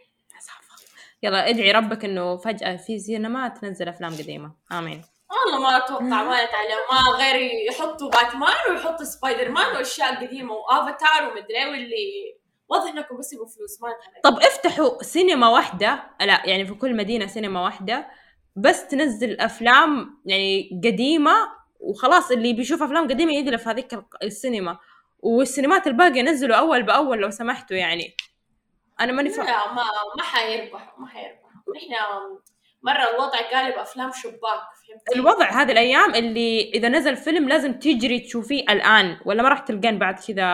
يلا 1.23 1.49
ادعي 1.49 1.73
ربك 1.73 2.05
إنه 2.05 2.37
فجأة 2.37 2.77
في 2.77 2.99
سينما 2.99 3.49
تنزل 3.49 3.89
أفلام 3.89 4.13
قديمة. 4.13 4.53
آمين. 4.73 5.05
والله 5.31 5.61
ما 5.71 5.77
أتوقع 5.77 6.03
ما 6.03 6.43
يتعلم 6.43 6.79
ما 6.93 7.19
غير 7.19 7.37
يحطوا 7.71 8.11
باتمان 8.11 8.71
ويحطوا 8.71 9.05
سبايدر 9.05 9.49
مان 9.51 9.77
وأشياء 9.77 10.15
قديمة 10.25 10.55
وافاتار 10.55 11.29
ومدري 11.33 11.57
إيه 11.59 11.67
واللي 11.71 12.37
واضح 12.75 12.91
إنكم 12.91 13.17
بس 13.17 13.33
يبغوا 13.33 13.49
فلوس 13.49 13.83
ما 13.83 13.89
طب 14.25 14.39
افتحوا 14.39 15.03
سينما 15.03 15.49
واحدة 15.49 16.05
لا 16.21 16.43
يعني 16.47 16.67
في 16.67 16.75
كل 16.75 16.97
مدينة 16.97 17.27
سينما 17.27 17.63
واحدة 17.63 18.07
بس 18.57 18.87
تنزل 18.89 19.41
أفلام 19.41 20.21
يعني 20.27 20.81
قديمة 20.85 21.35
وخلاص 21.81 22.31
اللي 22.31 22.53
بيشوف 22.53 22.83
أفلام 22.83 23.09
قديمة 23.09 23.33
يجلس 23.33 23.63
في 23.63 23.71
هذيك 23.71 24.05
السينما. 24.23 24.79
والسينمات 25.19 25.87
الباقية 25.87 26.23
نزلوا 26.23 26.57
أول 26.57 26.83
بأول 26.83 27.19
لو 27.19 27.31
سمحتوا 27.31 27.77
يعني. 27.77 28.17
أنا 29.01 29.13
ماني 29.13 29.31
فا... 29.31 29.43
لا 29.43 29.73
ما 29.73 29.83
ما 30.17 30.23
حيربحوا 30.23 31.01
ما 31.01 31.07
حيربحوا. 31.07 31.51
إحنا 31.77 31.97
مرة 32.85 33.11
الوضع 33.11 33.39
قالب 33.51 33.75
افلام 33.79 34.13
شباك 34.13 34.63
فهمتي؟ 34.89 35.15
الوضع 35.15 35.51
هذه 35.51 35.73
الأيام 35.73 36.15
اللي 36.15 36.71
إذا 36.75 36.89
نزل 36.89 37.17
فيلم 37.17 37.49
لازم 37.49 37.73
تجري 37.73 38.21
تشوفيه 38.21 38.63
الآن 38.63 39.21
ولا 39.25 39.43
ما 39.43 39.49
راح 39.49 39.59
تلقين 39.59 39.99
بعد 39.99 40.15
كذا؟ 40.21 40.45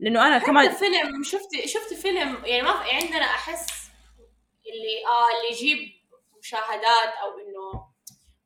لأنه 0.00 0.26
أنا 0.26 0.38
حتى 0.38 0.46
كمان 0.46 0.70
فيلم 0.70 1.22
شفت 1.22 1.66
شفت 1.66 1.94
فيلم 1.94 2.42
يعني 2.44 2.62
ما 2.62 2.82
في 2.82 2.90
عندنا 2.90 3.24
أحس 3.24 3.66
اللي 4.66 5.06
آه 5.06 5.36
اللي 5.36 5.56
يجيب 5.56 5.78
مشاهدات 6.38 7.12
أو 7.22 7.38
إنه 7.38 7.92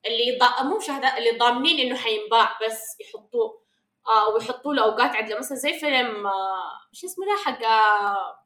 اللي 0.07 0.39
ضا... 0.39 0.63
مو 0.63 0.77
مشاهدات 0.79 1.19
اللي 1.19 1.39
ضامنين 1.39 1.87
إنه 1.87 1.97
حينباع 1.97 2.59
بس 2.67 2.97
يحطوه 3.01 3.63
آه 4.09 4.29
ويحطوا 4.29 4.75
له 4.75 4.83
اوقات 4.83 5.17
عدلة. 5.17 5.39
مثلا 5.39 5.57
زي 5.59 5.73
فيلم 5.73 6.27
آه 6.27 6.71
شو 6.93 7.07
اسمه 7.07 7.27
ده 7.27 7.37
حق 7.45 7.65
آه، 7.65 8.39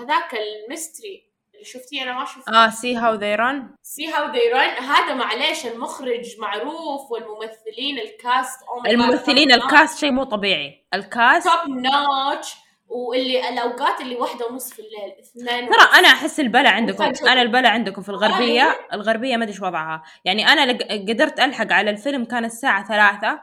هذاك 0.00 0.34
ال 0.34 0.45
mystery. 0.45 1.33
شفتيه؟ 1.62 2.02
أنا 2.02 2.12
ما 2.18 2.24
شفته. 2.24 2.64
آه 2.64 2.68
See 2.70 2.96
How 2.96 3.14
They 3.14 3.34
Run 3.34 3.70
See 3.82 4.06
How 4.12 4.32
They 4.32 4.38
Run 4.52 4.84
هذا 4.84 5.14
معليش 5.14 5.66
المخرج 5.66 6.38
معروف 6.38 7.10
والممثلين 7.10 7.98
ال 7.98 8.10
cast 8.10 8.60
oh 8.60 8.88
الممثلين. 8.88 9.52
ال 9.52 9.61
cast 9.61 9.98
شيء 9.98 10.10
مو 10.12 10.24
طبيعي. 10.24 10.86
ال 10.94 11.05
cast 11.05 11.48
top 11.48 11.68
notch 11.76 12.54
واللي 12.88 13.48
الأوقات 13.48 14.00
اللي 14.00 14.16
واحدة 14.16 14.46
ونص 14.46 14.72
في 14.72 14.78
الليل 14.78 15.12
اثنين 15.20 15.68
ترى 15.70 15.98
أنا 15.98 16.08
أحس 16.08 16.40
البلا 16.40 16.70
عندكم. 16.70 17.12
أنا 17.26 17.42
البلا 17.42 17.68
عندكم 17.68 18.02
في 18.02 18.08
آه، 18.10 18.14
الغربية. 18.14 18.62
إيه. 18.62 18.78
الغربية 18.92 19.36
ما 19.36 19.44
أدري 19.44 19.54
إيش 19.54 19.62
وضعها. 19.62 20.02
يعني 20.24 20.48
أنا 20.48 20.72
لق- 20.72 20.92
قدرت 21.10 21.40
ألحق 21.40 21.72
على 21.72 21.90
الفيلم 21.90 22.24
كان 22.24 22.44
الساعة 22.44 22.88
ثلاثة 22.88 23.40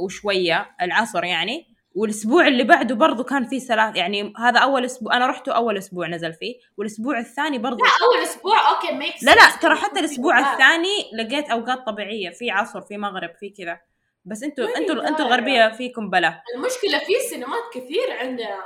وشوية 0.00 0.76
العصر 0.82 1.24
يعني. 1.24 1.73
والأسبوع 1.94 2.46
اللي 2.46 2.64
بعده 2.64 2.94
برضو 2.94 3.24
كان 3.24 3.44
فيه 3.46 3.58
ثلاث 3.58 3.96
يعني 3.96 4.32
هذا 4.38 4.58
أول 4.58 4.84
أسبوع 4.84 5.16
أنا 5.16 5.26
رحته 5.26 5.52
أول 5.52 5.78
أسبوع 5.78 6.06
نزل 6.08 6.32
فيه 6.32 6.54
والأسبوع 6.76 7.18
الثاني 7.18 7.58
برضو 7.58 7.84
لا 7.84 7.90
أول 8.06 8.22
أسبوع 8.22 8.70
okay 8.74 8.92
mix 8.92 9.24
لا 9.24 9.30
لا 9.34 9.56
ترى 9.62 9.76
حتى 9.76 10.00
الأسبوع 10.00 10.52
الثاني 10.52 11.10
لقيت 11.14 11.50
أوقات 11.50 11.86
طبيعية 11.86 12.30
في 12.30 12.50
عصر 12.50 12.80
في 12.80 12.96
مغرب 12.98 13.30
في 13.40 13.50
كذا. 13.50 13.80
بس 14.24 14.42
أنتوا 14.42 14.76
أنتوا. 14.76 15.08
أنتوا 15.08 15.26
الغربية 15.26 15.68
فيكم 15.68 16.10
بلا. 16.10 16.42
المشكلة 16.56 16.98
في 16.98 17.12
سينمات 17.30 17.62
كثير 17.74 18.12
عندنا 18.18 18.60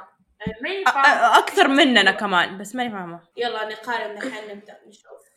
أ- 0.89 1.39
أكثر 1.39 1.69
مننا 1.69 2.11
كمان 2.11 2.59
بس 2.59 2.75
ماني 2.75 2.91
فاهمة. 2.91 3.21
يلا 3.37 3.69
نقارن 3.69 4.17
الحين 4.17 4.57
نبدأ 4.57 4.77
نشوف. 4.89 5.29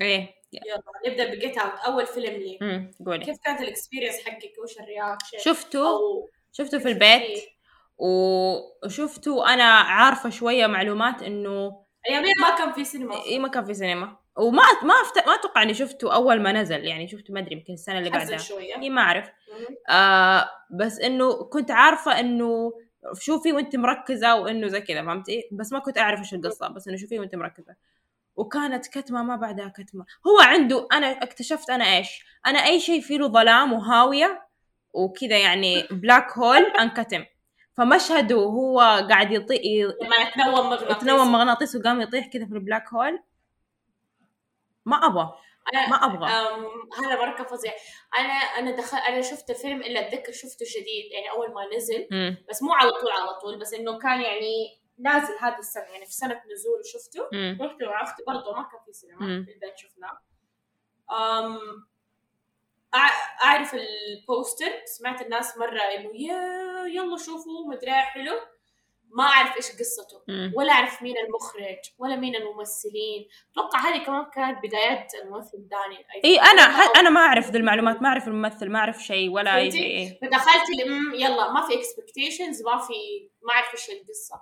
إيه 0.00 0.34
يلا. 0.52 0.82
نبدأ 1.06 1.30
ب 1.34 1.40
Get 1.40 1.58
Out 1.58 1.72
أول 1.86 2.06
فيلم 2.06 2.34
لي. 2.34 2.58
قولي. 3.06 3.24
كيف 3.24 3.36
كانت 3.44 3.60
ال 3.60 3.65
experience 3.65 4.14
حقك؟ 4.26 4.52
وش 4.64 4.80
ال 4.80 4.86
reaction؟ 4.86 5.38
شفته 5.38 5.88
أو 5.88 6.28
شفته 6.52 6.78
في 6.78 6.88
البيت؟ 6.88 7.38
وشفته 7.98 9.54
أنا 9.54 9.64
عارفة 9.64 10.30
شوية 10.30 10.66
معلومات 10.66 11.22
إنه 11.22 11.84
ايامين 12.08 12.34
ما 12.40 12.56
كان 12.58 12.72
في 12.72 12.84
سينما 12.84 13.24
إي 13.24 13.38
ما 13.38 13.48
كان 13.48 13.64
في 13.64 13.74
سينما. 13.74 14.16
وما 14.36 14.62
ما 14.82 14.94
أفت... 14.94 15.26
ما 15.26 15.34
أتوقع 15.34 15.62
إني 15.62 15.74
شفته 15.74 16.14
أول 16.14 16.42
ما 16.42 16.52
نزل 16.52 16.84
يعني 16.84 17.08
شفته 17.08 17.34
ما 17.34 17.40
أدري 17.40 17.52
يمكن 17.56 17.72
السنة 17.72 17.98
اللي 17.98 18.10
بعدها. 18.10 18.36
شوية. 18.36 18.76
إي 18.76 18.90
ما 18.90 19.02
أعرف. 19.02 19.30
آه 19.90 20.50
بس 20.70 21.00
إنه 21.00 21.44
كنت 21.44 21.70
عارفة 21.70 22.20
إنه 22.20 22.72
شوفي 23.18 23.52
وأنت 23.52 23.76
مركزة 23.76 24.34
وإنه 24.40 24.66
زي 24.66 24.80
كذا 24.80 25.02
فهمتي 25.02 25.48
بس 25.52 25.72
ما 25.72 25.78
كنت 25.78 25.98
أعرف 25.98 26.20
إيش 26.20 26.34
القصة 26.34 26.68
بس 26.68 26.88
إنه 26.88 26.96
شوفي 26.96 27.18
وأنت 27.18 27.34
مركزة. 27.34 27.74
وكانت 28.36 28.86
كتمة 28.86 29.22
ما 29.22 29.36
بعدها 29.36 29.68
كتمة. 29.68 30.04
هو 30.26 30.40
عنده 30.40 30.88
أنا 30.92 31.06
اكتشفت 31.06 31.70
أنا 31.70 31.96
إيش؟ 31.96 32.24
أنا 32.46 32.58
أي 32.58 32.80
شيء 32.80 33.00
فيه 33.00 33.18
له 33.18 33.28
ظلام 33.28 33.72
وهاوية 33.72 34.49
وكذا 34.92 35.38
يعني 35.38 35.82
black 35.90 36.38
hole 36.38 36.62
انكتم. 36.62 37.24
فمشهده 37.76 38.36
وهو 38.36 38.80
قاعد 38.80 39.32
يطيح 39.32 39.60
لما 40.02 40.16
يتنوم 40.16 40.70
مغناطيس. 40.70 40.96
يتنوم 40.96 41.32
مغناطيس 41.32 41.76
وقام 41.76 42.00
يطيح 42.00 42.26
كذا 42.26 42.46
في 42.46 42.52
ال 42.52 42.58
black 42.58 42.88
hole 42.88 43.22
ما 44.84 44.96
أبغى. 44.96 45.34
ما 45.90 45.96
أبغى. 45.96 46.28
هذا 46.98 47.16
مره 47.16 47.34
كان 47.36 47.46
فظيع 47.46 47.72
أنا 48.18 48.32
أنا 48.32 48.76
دخل 48.76 48.98
أنا 48.98 49.20
شفت 49.20 49.50
الفيلم 49.50 49.80
إلا 49.80 50.08
أتذكر 50.08 50.32
شفته 50.32 50.66
جديد 50.76 51.12
يعني 51.12 51.30
أول 51.30 51.54
ما 51.54 51.76
نزل. 51.76 52.08
مم. 52.10 52.44
بس 52.50 52.62
مو 52.62 52.72
على 52.72 52.90
طول 52.90 53.10
على 53.10 53.40
طول. 53.42 53.58
بس 53.58 53.74
إنه 53.74 53.98
كان 53.98 54.20
يعني 54.20 54.80
نازل 54.98 55.34
هذه 55.40 55.58
السنة 55.58 55.84
يعني 55.84 56.06
في 56.06 56.12
سنة 56.12 56.42
نزول 56.52 56.80
شفته. 56.84 57.22
رحت 57.82 58.08
أختي 58.08 58.22
برضه 58.26 58.56
ما 58.56 58.62
كان 58.62 58.80
في 58.86 58.92
سينما. 58.92 59.44
في 59.44 59.52
البيت 59.52 59.76
شفناه. 59.76 60.18
أعرف 63.44 63.74
البوستر 63.74 64.72
سمعت 64.84 65.22
الناس 65.22 65.58
مرة 65.58 65.80
انه 65.80 66.10
يا 66.14 66.86
يلا 66.86 67.16
شوفوا 67.16 67.70
مدري 67.72 67.90
إيه 67.90 68.00
حلو 68.00 68.40
ما 69.12 69.24
أعرف 69.24 69.56
إيش 69.56 69.66
قصته. 69.66 70.22
ولا 70.54 70.72
أعرف 70.72 71.02
مين 71.02 71.14
المخرج 71.18 71.78
ولا 71.98 72.16
مين 72.16 72.36
الممثلين 72.36 73.28
أتوقع 73.52 73.78
هذه 73.78 74.04
كمان 74.04 74.24
كانت 74.34 74.58
بدايات 74.64 75.12
الممثل 75.14 75.68
داني 75.68 76.06
إي 76.24 76.40
أنا 76.40 76.62
أنا 77.00 77.10
ما 77.10 77.20
أعرف 77.20 77.50
ذي 77.50 77.58
المعلومات 77.58 78.02
ما 78.02 78.08
أعرف 78.08 78.28
الممثل 78.28 78.68
ما 78.68 78.78
أعرف 78.78 79.02
شيء 79.02 79.30
ولا 79.30 79.56
إي؟ 79.56 79.70
شيء. 79.70 80.18
فدخلت 80.22 80.68
يلا 81.14 81.52
ما 81.52 81.66
في 81.66 81.74
expectations 81.74 82.62
ما 82.62 82.78
في 82.78 83.30
ما 83.42 83.52
أعرف 83.52 83.74
إيش 83.74 83.90
القصة 83.90 84.40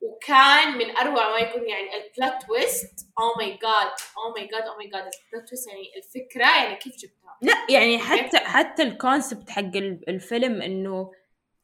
وكان 0.00 0.78
من 0.78 0.96
أروع 0.96 1.30
ما 1.30 1.38
يكون 1.38 1.68
يعني 1.68 1.88
ال 1.96 2.05
plot 2.05 2.42
twist 2.46 2.94
oh 3.18 3.34
my 3.38 3.50
God 3.50 3.92
oh 4.18 4.32
my 4.36 4.46
God 4.46 4.62
oh 4.62 4.76
my 4.76 4.86
God 4.86 5.02
ال 5.02 5.11
plot 5.11 5.48
twist 5.48 5.68
يعني 5.68 5.92
الفكرة 5.96 6.56
يعني 6.56 6.76
كيف 6.76 6.96
جبتها 6.96 7.15
لا 7.42 7.54
يعني 7.70 7.98
حتى 7.98 8.38
حتى 8.38 8.82
ال 8.82 8.91
concept 8.91 9.50
حق 9.50 9.60
ال- 9.60 10.08
الفيلم 10.08 10.62
إنه 10.62 11.12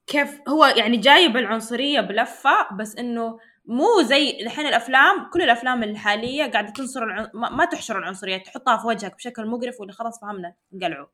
كيف 0.07 0.41
هو 0.49 0.65
يعني 0.65 0.97
جايب 0.97 1.37
العنصرية 1.37 2.01
بلفة 2.01 2.69
بس 2.79 2.97
إنه 2.97 3.39
مو 3.65 4.03
زي 4.03 4.41
الحين 4.41 4.67
الأفلام 4.67 5.31
كل 5.33 5.43
الأفلام 5.43 5.83
الحالية 5.83 6.51
قاعدة 6.51 6.73
تنصر 6.73 7.03
العن... 7.03 7.31
ما, 7.35 7.65
تحشر 7.65 7.99
العنصرية 7.99 8.37
تحطها 8.37 8.77
في 8.77 8.87
وجهك 8.87 9.15
بشكل 9.17 9.47
مقرف 9.47 9.81
واللي 9.81 9.93
خلاص 9.93 10.21
فهمنا 10.21 10.55
انقلعوا. 10.75 11.07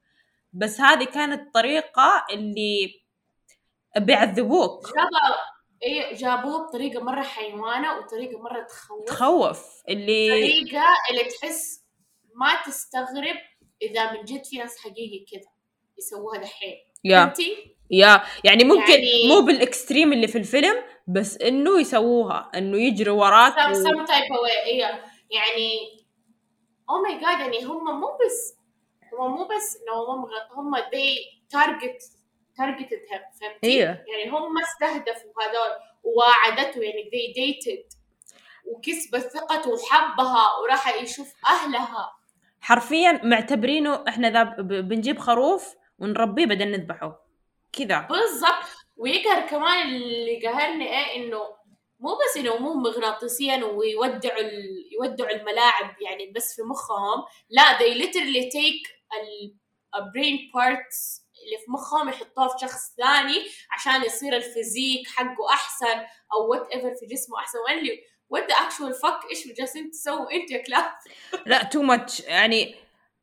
بس 0.53 0.81
هذه 0.81 1.05
كانت 1.05 1.41
الطريقة 1.41 2.25
اللي 2.31 3.01
بيعذبوك. 3.97 4.87
إيه 5.83 6.15
جابوها 6.15 6.67
بطريقه 6.69 7.05
مرة 7.05 7.23
حيوانة 7.23 7.99
وطريقة 7.99 8.39
مرة 8.43 8.63
تخوف. 8.63 9.05
تخوف 9.05 9.83
اللي 9.89 10.29
طريقة 10.31 10.85
اللي 11.11 11.25
تحس 11.25 11.85
ما 12.35 12.63
تستغرب 12.67 13.37
إذا 13.83 14.13
من 14.13 14.25
جد 14.25 14.45
في 14.45 14.59
ناس 14.59 14.79
حقيقي 14.79 15.25
كذا 15.33 15.51
يسووها 15.99 16.39
دحين 16.39 16.77
يا؟ 17.05 17.33
يا 17.91 18.23
يعني 18.45 18.65
ممكن 18.65 18.93
يعني- 18.93 19.29
مو 19.29 19.41
بالإكستريم 19.41 20.13
اللي 20.13 20.27
في 20.29 20.39
الفيلم 20.39 20.77
بس 21.07 21.37
إنه 21.37 21.81
يسووها 21.81 22.51
إنه 22.55 22.79
يجروا 22.79 23.21
وراك 23.21 23.55
some, 23.55 23.71
و... 23.71 23.75
some 23.75 24.07
type 24.07 24.31
of 24.31 24.41
way 24.47 24.67
إيه. 24.67 25.03
يعني 25.31 25.99
oh 26.91 27.09
my 27.09 27.21
god 27.23 27.41
يعني 27.41 27.65
هم 27.65 28.01
مو 28.01 28.07
بس 28.27 28.55
هم 29.21 29.31
مو 29.33 29.45
بس 29.45 29.79
إنه 29.83 29.95
هم 29.95 30.27
هم 30.53 30.77
they 30.77 31.39
target 31.57 32.03
targeted 32.61 33.03
him 33.11 33.41
فهمتي؟ 33.41 33.59
أيوه 33.65 33.89
يعني 33.89 34.31
هم 34.31 34.59
استهدفوا 34.59 35.33
هذول 35.43 35.77
وواعدته 36.03 36.81
يعني 36.81 37.11
they 37.13 37.35
dated 37.35 37.99
وكسبت 38.67 39.21
ثقته 39.21 39.71
وحبها 39.71 40.57
وراح 40.63 41.03
يشوف 41.03 41.35
أهلها 41.49 42.18
حرفيا 42.61 43.21
معتبرينه 43.25 44.05
إحنا 44.09 44.31
ذا 44.31 44.43
بنجيب 44.63 45.19
خروف 45.19 45.75
ونربيه 45.99 46.47
بعدين 46.47 46.73
نذبحه. 46.73 47.27
كذا. 47.73 48.01
بالضبط. 48.01 48.69
ويقهر 48.97 49.47
كمان 49.47 49.89
اللي 49.89 50.47
قهرني 50.47 50.89
إيه؟ 50.89 51.17
إنه 51.17 51.39
مو 52.01 52.11
بس 52.15 52.37
إنه 52.37 52.57
مو 52.57 52.75
مغناطيسيا 52.75 53.65
ويودعوا 53.65 54.41
ال... 54.41 54.53
يودعوا 55.01 55.31
الملاعب 55.31 55.97
يعني 56.01 56.33
بس 56.37 56.57
في 56.57 56.63
مخهم. 56.63 57.25
لا 57.51 57.79
they 57.79 57.95
literally 57.95 58.45
take 58.45 58.91
ال 59.21 59.55
brain 59.97 60.39
parts 60.55 61.29
اللي 61.45 61.59
في 61.65 61.71
مخهم 61.71 62.09
يحطوها 62.09 62.49
في 62.49 62.59
شخص 62.61 62.95
ثاني 62.97 63.47
عشان 63.71 64.05
يصير 64.05 64.37
ال 64.37 64.45
physique 64.45 65.09
حقه 65.09 65.51
أحسن 65.53 65.99
أو 66.33 66.51
whatever 66.51 66.95
في 66.95 67.07
جسمه 67.07 67.39
أحسن. 67.39 67.59
what 68.31 68.49
the 68.49 68.55
actual 68.55 68.95
fuck 68.95 69.31
إيش 69.31 69.49
جالسين 69.59 69.91
تسووا؟ 69.91 70.33
انت 70.33 70.51
يا 70.51 70.63
كلاب 70.63 70.85
لا 71.47 71.63
too 71.65 71.83
much 71.83 72.21
يعني 72.21 72.75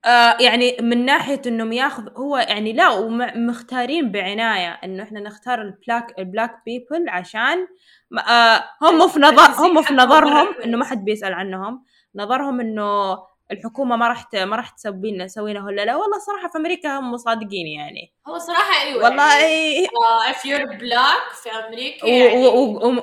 آه 0.05 0.37
يعني 0.39 0.77
من 0.81 1.05
ناحية 1.05 1.41
إنهم 1.47 1.73
ياخذ 1.73 2.09
هو 2.17 2.37
يعني 2.37 2.73
لا 2.73 2.89
ومختارين 2.89 4.11
بعناية 4.11 4.79
إنه 4.83 5.03
إحنا 5.03 5.19
نختار 5.19 5.61
ال 5.61 5.71
black 5.71 6.19
ال 6.19 6.26
black 6.26 6.61
people 6.65 7.09
عشان 7.09 7.67
آه 8.29 8.63
هم 8.81 9.07
في 9.07 9.19
نظر 9.19 9.65
هم 9.65 9.81
في 9.81 9.93
نظرهم 9.93 10.47
إنه 10.65 10.77
ما 10.77 10.85
حد 10.85 11.05
بيسأل 11.05 11.33
عنهم. 11.33 11.83
نظرهم 12.15 12.59
إنه 12.59 13.17
الحكومة 13.51 13.95
ما 13.95 14.07
راح 14.07 14.25
ما 14.33 14.55
راح 14.55 14.69
تسوي 14.69 15.11
لنا 15.11 15.25
تسوي 15.27 15.53
لنا 15.53 15.65
ولا 15.65 15.85
لا؟ 15.85 15.95
والله 15.95 16.19
صراحة 16.19 16.47
في 16.47 16.57
أمريكا 16.57 16.97
هم 16.99 17.17
صادقين 17.17 17.67
يعني. 17.67 18.13
هو 18.27 18.37
صراحة 18.37 18.81
أيوه 18.81 19.03
والله 19.03 19.33
يعني 19.39 19.45
إيه. 19.53 19.87
uh, 19.87 20.33
if 20.35 20.37
you're 20.39 20.79
black 20.79 21.33
في 21.43 21.49
أمريكا 21.67 22.07
يعني 22.07 22.47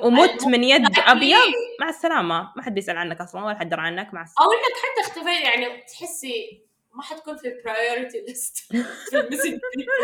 ومت 0.03 0.45
من 0.47 0.63
يد 0.63 0.99
أبيض؟ 0.99 1.37
مع 1.81 1.89
السلامة. 1.89 2.51
ما 2.55 2.63
حد 2.63 2.73
بيسأل 2.73 2.97
عنك 2.97 3.21
أصلا 3.21 3.45
ولا 3.45 3.59
حد 3.59 3.69
درى 3.69 3.81
عنك. 3.81 4.13
مع 4.13 4.21
السلامه 4.21 4.47
أو 4.47 4.51
إنك 4.51 4.77
حتى 4.77 5.01
اختفيت 5.01 5.43
يعني 5.45 5.81
تحسي 5.81 6.63
ما 6.93 7.03
حتكون 7.03 7.37
في 7.37 7.47
البرايورتي 7.47 8.21
ليست 8.27 8.57
في 9.11 9.59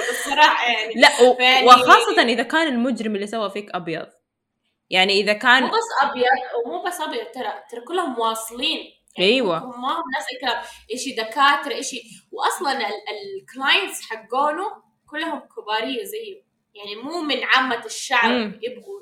الصراحة 0.09 0.71
يعني. 0.71 0.93
لا 0.95 1.07
و... 1.29 1.35
فيعني- 1.35 1.67
وخاصة 1.67 2.21
إذا 2.21 2.43
كان 2.43 2.67
المجرم 2.67 3.15
اللي 3.15 3.27
سوى 3.27 3.49
فيك 3.49 3.69
أبيض. 3.75 4.07
يعني 4.89 5.13
إذا 5.21 5.33
مو 5.33 5.39
كان 5.39 5.63
بس 5.67 5.89
أبيض 6.01 6.25
ومو 6.65 6.83
بس 6.83 7.01
أبيض 7.01 7.25
ترى 7.33 7.53
ترى 7.71 7.81
كلهم 7.81 8.19
واصلين. 8.19 8.79
أيوة. 9.19 9.57
هم 9.57 9.81
ناس 10.15 10.25
اي 10.33 10.39
كلام 10.41 10.63
إشي 10.93 11.11
دكاترة 11.11 11.79
إشي. 11.79 12.01
واصلا 12.31 12.79
ال 13.41 13.49
clients 13.49 14.01
حقونه 14.01 14.65
كلهم 15.09 15.39
كباريه 15.39 16.03
زيه 16.03 16.41
يعني 16.75 16.95
مو 16.95 17.21
من 17.21 17.43
عامة 17.43 17.85
الشعب 17.85 18.31
مم. 18.31 18.59
يبغوا 18.63 18.99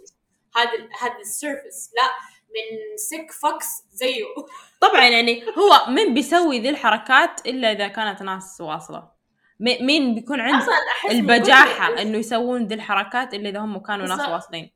هذا 0.56 0.72
هذا 1.02 1.20
ال 1.20 1.29
service 1.29 1.92
لا 1.96 2.04
من 2.50 2.98
sick 2.98 3.32
fucks 3.32 3.68
زيه 3.92 4.24
طبعا 4.82 5.08
يعني 5.08 5.44
هو 5.48 5.92
من 5.92 6.14
بيسوي 6.14 6.60
ذي 6.60 6.70
الحركات 6.70 7.46
إلا 7.46 7.72
إذا 7.72 7.88
كانت 7.88 8.22
ناس 8.22 8.62
واصلة. 8.62 9.00
م- 9.60 9.86
مين 9.86 10.16
بيكون 10.16 10.40
عنده 10.42 10.66
كتر- 10.66 12.02
إنه 12.02 12.18
يسوون 12.18 12.68
ذي 12.68 12.76
الحركات 12.76 13.34
إلا 13.34 13.50
إذا 13.50 13.60
هم 13.60 13.78
كانوا 13.80 14.08
ناس. 14.08 14.30
واصلين. 14.30 14.72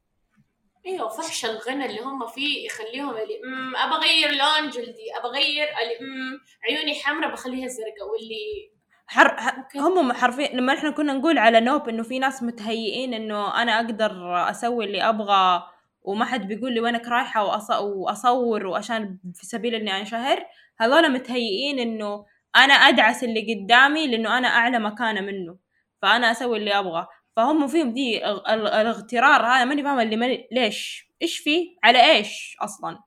أيوه 0.85 1.09
فحش 1.09 1.45
الغنى 1.45 1.85
اللي 1.85 1.99
هم 1.99 2.27
فيه 2.27 2.65
يخليهم 2.65 3.09
اللي 3.09 3.41
امم 3.43 3.75
ابى 3.75 3.95
اغير 3.95 4.31
لون 4.31 4.69
جلدي 4.69 5.17
ابى 5.17 5.27
اغير 5.27 5.67
اللي 5.67 5.99
امم 6.01 6.39
عيوني 6.63 6.95
حمراء 6.95 7.31
بخليها 7.31 7.67
زرقاء 7.67 8.11
واللي 8.11 8.71
حر... 9.07 9.37
هم 9.75 10.13
حرفيا 10.13 10.47
لما 10.55 10.73
إحنا 10.73 10.91
كنا 10.91 11.13
نقول 11.13 11.37
على 11.37 11.59
نوب 11.59 11.89
إنه 11.89 12.03
في 12.03 12.19
ناس 12.19 12.43
متهيئين 12.43 13.13
إنه 13.13 13.61
أنا 13.61 13.75
أقدر 13.79 14.11
أسوي 14.49 14.85
اللي 14.85 15.09
أبغى 15.09 15.63
وما 16.01 16.25
حد 16.25 16.47
بيقول 16.47 16.73
لي 16.73 16.79
وينك 16.79 17.07
رايحة 17.07 17.45
وأص... 17.45 17.69
وأصور 17.71 18.67
وعشان 18.67 19.17
في 19.35 19.45
سبيل 19.45 19.75
إني 19.75 19.99
أنشهر 19.99 20.45
هذول 20.79 21.11
متهيئين 21.11 21.79
إنه 21.79 22.25
أنا 22.55 22.73
أدعس 22.73 23.23
اللي 23.23 23.53
قدامي 23.53 24.07
لإنه 24.07 24.37
أنا 24.37 24.47
أعلى 24.47 24.79
مكانة 24.79 25.21
منه 25.21 25.57
فأنا 26.01 26.31
أسوي 26.31 26.57
اللي 26.57 26.79
أبغى. 26.79 27.07
فهم 27.35 27.67
فيهم 27.67 27.93
دي 27.93 28.25
ال- 28.25 28.47
ال- 28.47 28.67
الاغترار 28.67 29.41
هذا 29.45 29.65
ماني 29.65 29.83
فاهمة 29.83 30.01
اللي 30.03 30.15
ماني 30.15 30.47
ليش؟ 30.51 31.11
إيش 31.21 31.37
فيه 31.39 31.75
على 31.83 32.11
إيش 32.11 32.57
أصلا؟ 32.61 32.99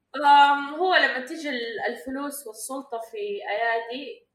هو 0.79 0.95
لما 0.95 1.21
تيجي 1.27 1.49
ال- 1.49 1.81
الفلوس 1.89 2.47
والسلطة 2.47 3.01
في 3.11 3.19
أيادي 3.51 4.27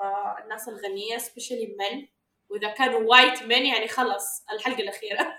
آه 0.00 0.36
الناس 0.44 0.68
الغنية 0.68 1.18
especially 1.18 1.66
men 1.66 2.06
وإذا 2.48 2.68
كانوا 2.68 3.00
white 3.00 3.42
men 3.42 3.66
يعني 3.66 3.88
خلص 3.88 4.44
الحلقة 4.52 4.80
الأخيرة. 4.82 5.36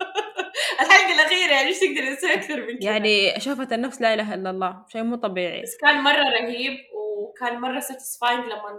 الحلقة 0.80 1.14
الأخيرة 1.14 1.52
يعني 1.52 1.68
إيش 1.68 1.78
تقدر 1.80 2.14
تسوي 2.14 2.34
أكثر 2.34 2.66
من 2.66 2.78
كذا 2.78 2.90
يعني 2.90 3.40
شافت 3.40 3.72
النفس 3.72 4.00
لا 4.00 4.14
إله 4.14 4.34
إلا 4.34 4.50
الله 4.50 4.84
شيء 4.88 5.02
مو 5.02 5.16
طبيعي. 5.16 5.62
بس 5.62 5.76
كان 5.76 6.00
مرة 6.00 6.22
رهيب 6.40 6.76
وكان 6.94 7.60
مرة 7.60 7.80
satisfying 7.80 8.44
لما 8.44 8.70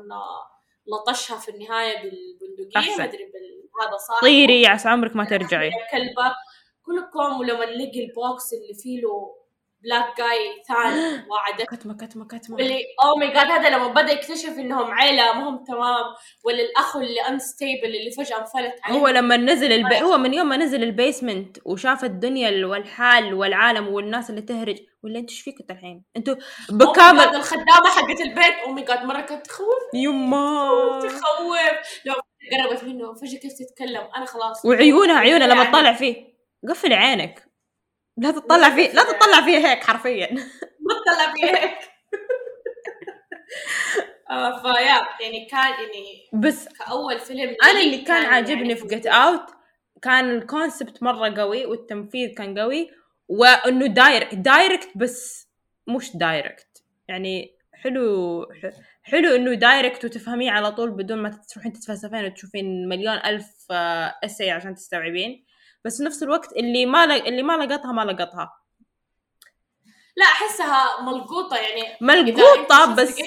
لطشها 0.88 1.38
في 1.38 1.52
النهاية 1.52 2.02
بالبندقية 2.02 2.80
أحسن. 2.80 2.98
ما 2.98 3.04
أدري 3.04 3.26
بال... 3.26 3.70
هذا 3.88 3.98
صار 3.98 4.22
طيري 4.22 4.68
عسى 4.68 4.90
عمرك 4.90 5.16
ما 5.16 5.26
ترجعي. 5.26 5.72
كلبه 5.92 6.36
كلكم 6.86 7.40
ولما 7.40 7.66
نلقي 7.66 8.06
ال 8.06 8.18
box 8.18 8.54
اللي 8.54 8.74
فيه 8.74 9.02
له 9.02 9.36
black 9.84 10.18
guy 10.18 10.64
ثاني 10.68 11.26
وعدك 11.30 11.76
كتمه 11.76 11.94
كتمه 11.94 12.28
كتمه 12.28 12.56
واللي 12.56 12.80
oh 13.04 13.16
my 13.16 13.28
God 13.28 13.52
هذا 13.52 13.70
لما 13.70 13.88
بدأ 13.88 14.12
يكتشف 14.12 14.50
إنهم 14.50 14.92
عيلة 14.92 15.34
ما 15.34 15.50
هم 15.50 15.64
تمام. 15.64 16.06
ولا 16.44 16.60
الاخ 16.60 16.96
اللي 16.96 17.22
unstable 17.22 17.86
اللي 17.86 18.12
فجأة 18.12 18.38
انفلت 18.38 18.76
عليه. 18.84 19.00
هو 19.00 19.08
لما 19.08 19.38
نزل 19.38 19.72
الب... 19.72 19.94
هو 19.94 20.18
من 20.18 20.34
يوم 20.34 20.50
ما 20.50 20.58
نزل 20.58 20.84
ال 20.84 20.92
basement 20.92 21.58
وشاف 21.66 22.04
الدنيا 22.04 22.66
والحال 22.66 23.34
والعالم 23.34 23.88
والناس 23.88 24.30
اللي 24.30 24.42
تهرج. 24.42 24.78
ولا 25.04 25.20
أنتوا 25.20 25.32
إيش 25.36 25.42
فيكم 25.42 25.64
الحين؟ 25.70 26.04
أنتوا 26.18 26.36
Oh 26.36 26.74
بكامل 26.74 27.36
الخدامة 27.36 27.90
حقت 27.96 28.22
البيت. 28.22 28.54
oh 28.66 28.72
my 28.72 28.84
God 28.84 29.04
مرة 29.04 29.22
كانت 29.22 29.46
تخوف. 29.46 29.68
يما. 29.94 31.00
تخوف 31.04 31.58
لو 32.06 32.14
قربت 32.52 32.84
منه 32.84 33.14
فجأة 33.14 33.40
كيف 33.40 33.54
تتكلم؟ 33.54 34.10
أنا 34.18 34.26
خلاص. 34.26 34.66
وعيونها 34.66 35.20
عيونها 35.20 35.48
لما 35.48 35.64
يعني 35.64 35.72
تطلع 35.72 35.94
فيه. 35.94 36.16
قفل 36.70 36.94
عينك. 36.94 37.47
لا 38.18 38.32
تطلع 38.32 38.70
فيه 38.70 38.92
لا 38.92 39.04
تطلع 39.04 39.46
فيه 39.46 39.68
هيك 39.68 39.84
حرفيا. 39.84 40.34
ما 40.34 40.94
تطلع 41.06 41.34
فيه 41.34 41.58
هيك. 41.58 41.78
آه، 44.30 44.62
فيا 44.62 45.26
يعني 45.26 45.46
كان 45.46 45.72
يعني 45.72 46.30
بس 46.34 46.68
كأول 46.68 47.20
فيلم 47.20 47.56
أنا 47.64 47.80
لي 47.80 47.86
اللي 47.86 47.98
كان 47.98 48.26
عاجبني 48.26 48.60
يعني 48.62 48.76
في 48.76 48.88
Get 48.88 49.08
Out 49.08 49.50
كان 50.02 50.32
ال 50.32 50.41
concept 50.41 51.04
مرة 51.04 51.34
قوي 51.38 51.66
والتنفيذ 51.66 52.34
كان 52.34 52.60
قوي 52.60 52.90
وإنه 53.28 53.88
direct 53.88 54.36
direct 54.36 54.90
بس 54.96 55.48
مش 55.88 56.18
direct 56.18 56.84
يعني 57.08 57.58
حلو 57.74 58.46
حلو 59.04 59.36
إنه 59.36 59.54
direct 59.54 60.06
وتفهميه 60.06 60.52
على 60.52 60.72
طول 60.72 60.92
بدون 60.92 61.18
ما 61.18 61.30
تروحين 61.30 61.74
تتفلسفين 61.74 62.26
وتشوفين 62.26 62.90
مليون 62.90 63.18
ألف 63.18 63.72
essay 64.24 64.52
عشان 64.52 64.76
تستوعبين. 64.76 65.46
بس 65.86 65.98
في 65.98 66.04
نفس 66.04 66.24
الوقت 66.24 66.52
اللي 66.52 66.86
ما 66.86 67.06
ل... 67.06 67.12
اللي 67.12 67.44
ما 67.44 67.54
لقطها 67.54 67.92
ما 67.92 68.02
لقطها. 68.02 68.54
لا 70.16 70.26
أحسها 70.26 71.02
ملقوطة 71.02 71.58
يعني. 71.58 71.98
ملقوطة 72.02 72.96
بس 72.96 73.16
Get 73.16 73.26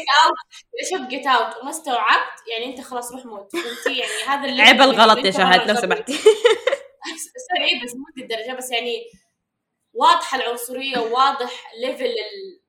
Out 0.92 1.08
Get 1.08 1.26
Out 1.26 1.56
وما 1.56 1.70
استوعبت 1.70 2.48
يعني 2.52 2.64
أنت 2.64 2.80
خلاص 2.80 3.12
روح 3.12 3.26
موت. 3.26 3.52
فهمتي 3.56 3.98
يعني 3.98 4.12
هذا 4.26 4.48
اللي 4.48 4.62
عيب 4.62 4.80
الغلط 4.82 5.18
يا 5.18 5.30
شهد 5.30 5.60
مرة 5.60 5.72
لو. 5.72 5.80
سمحتي 5.80 6.12
sorry 7.48 7.80
بس 7.84 7.94
مو 7.94 8.04
الدرجه 8.18 8.56
بس 8.56 8.70
يعني 8.70 9.04
واضحة 9.94 10.38
العنصرية 10.38 10.98
وواضح 10.98 11.72
ليفل 11.80 12.04
ال... 12.04 12.60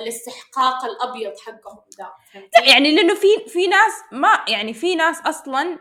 الاستحقاق 0.00 0.84
الأبيض 0.84 1.32
حقهم. 1.38 1.80
ده؟ 1.98 2.12
يعني 2.64 2.94
لأنه 2.94 3.14
في 3.14 3.48
في 3.48 3.66
ناس 3.66 3.92
ما 4.12 4.44
يعني 4.48 4.74
في 4.74 4.94
ناس 4.94 5.20
أصلا 5.20 5.78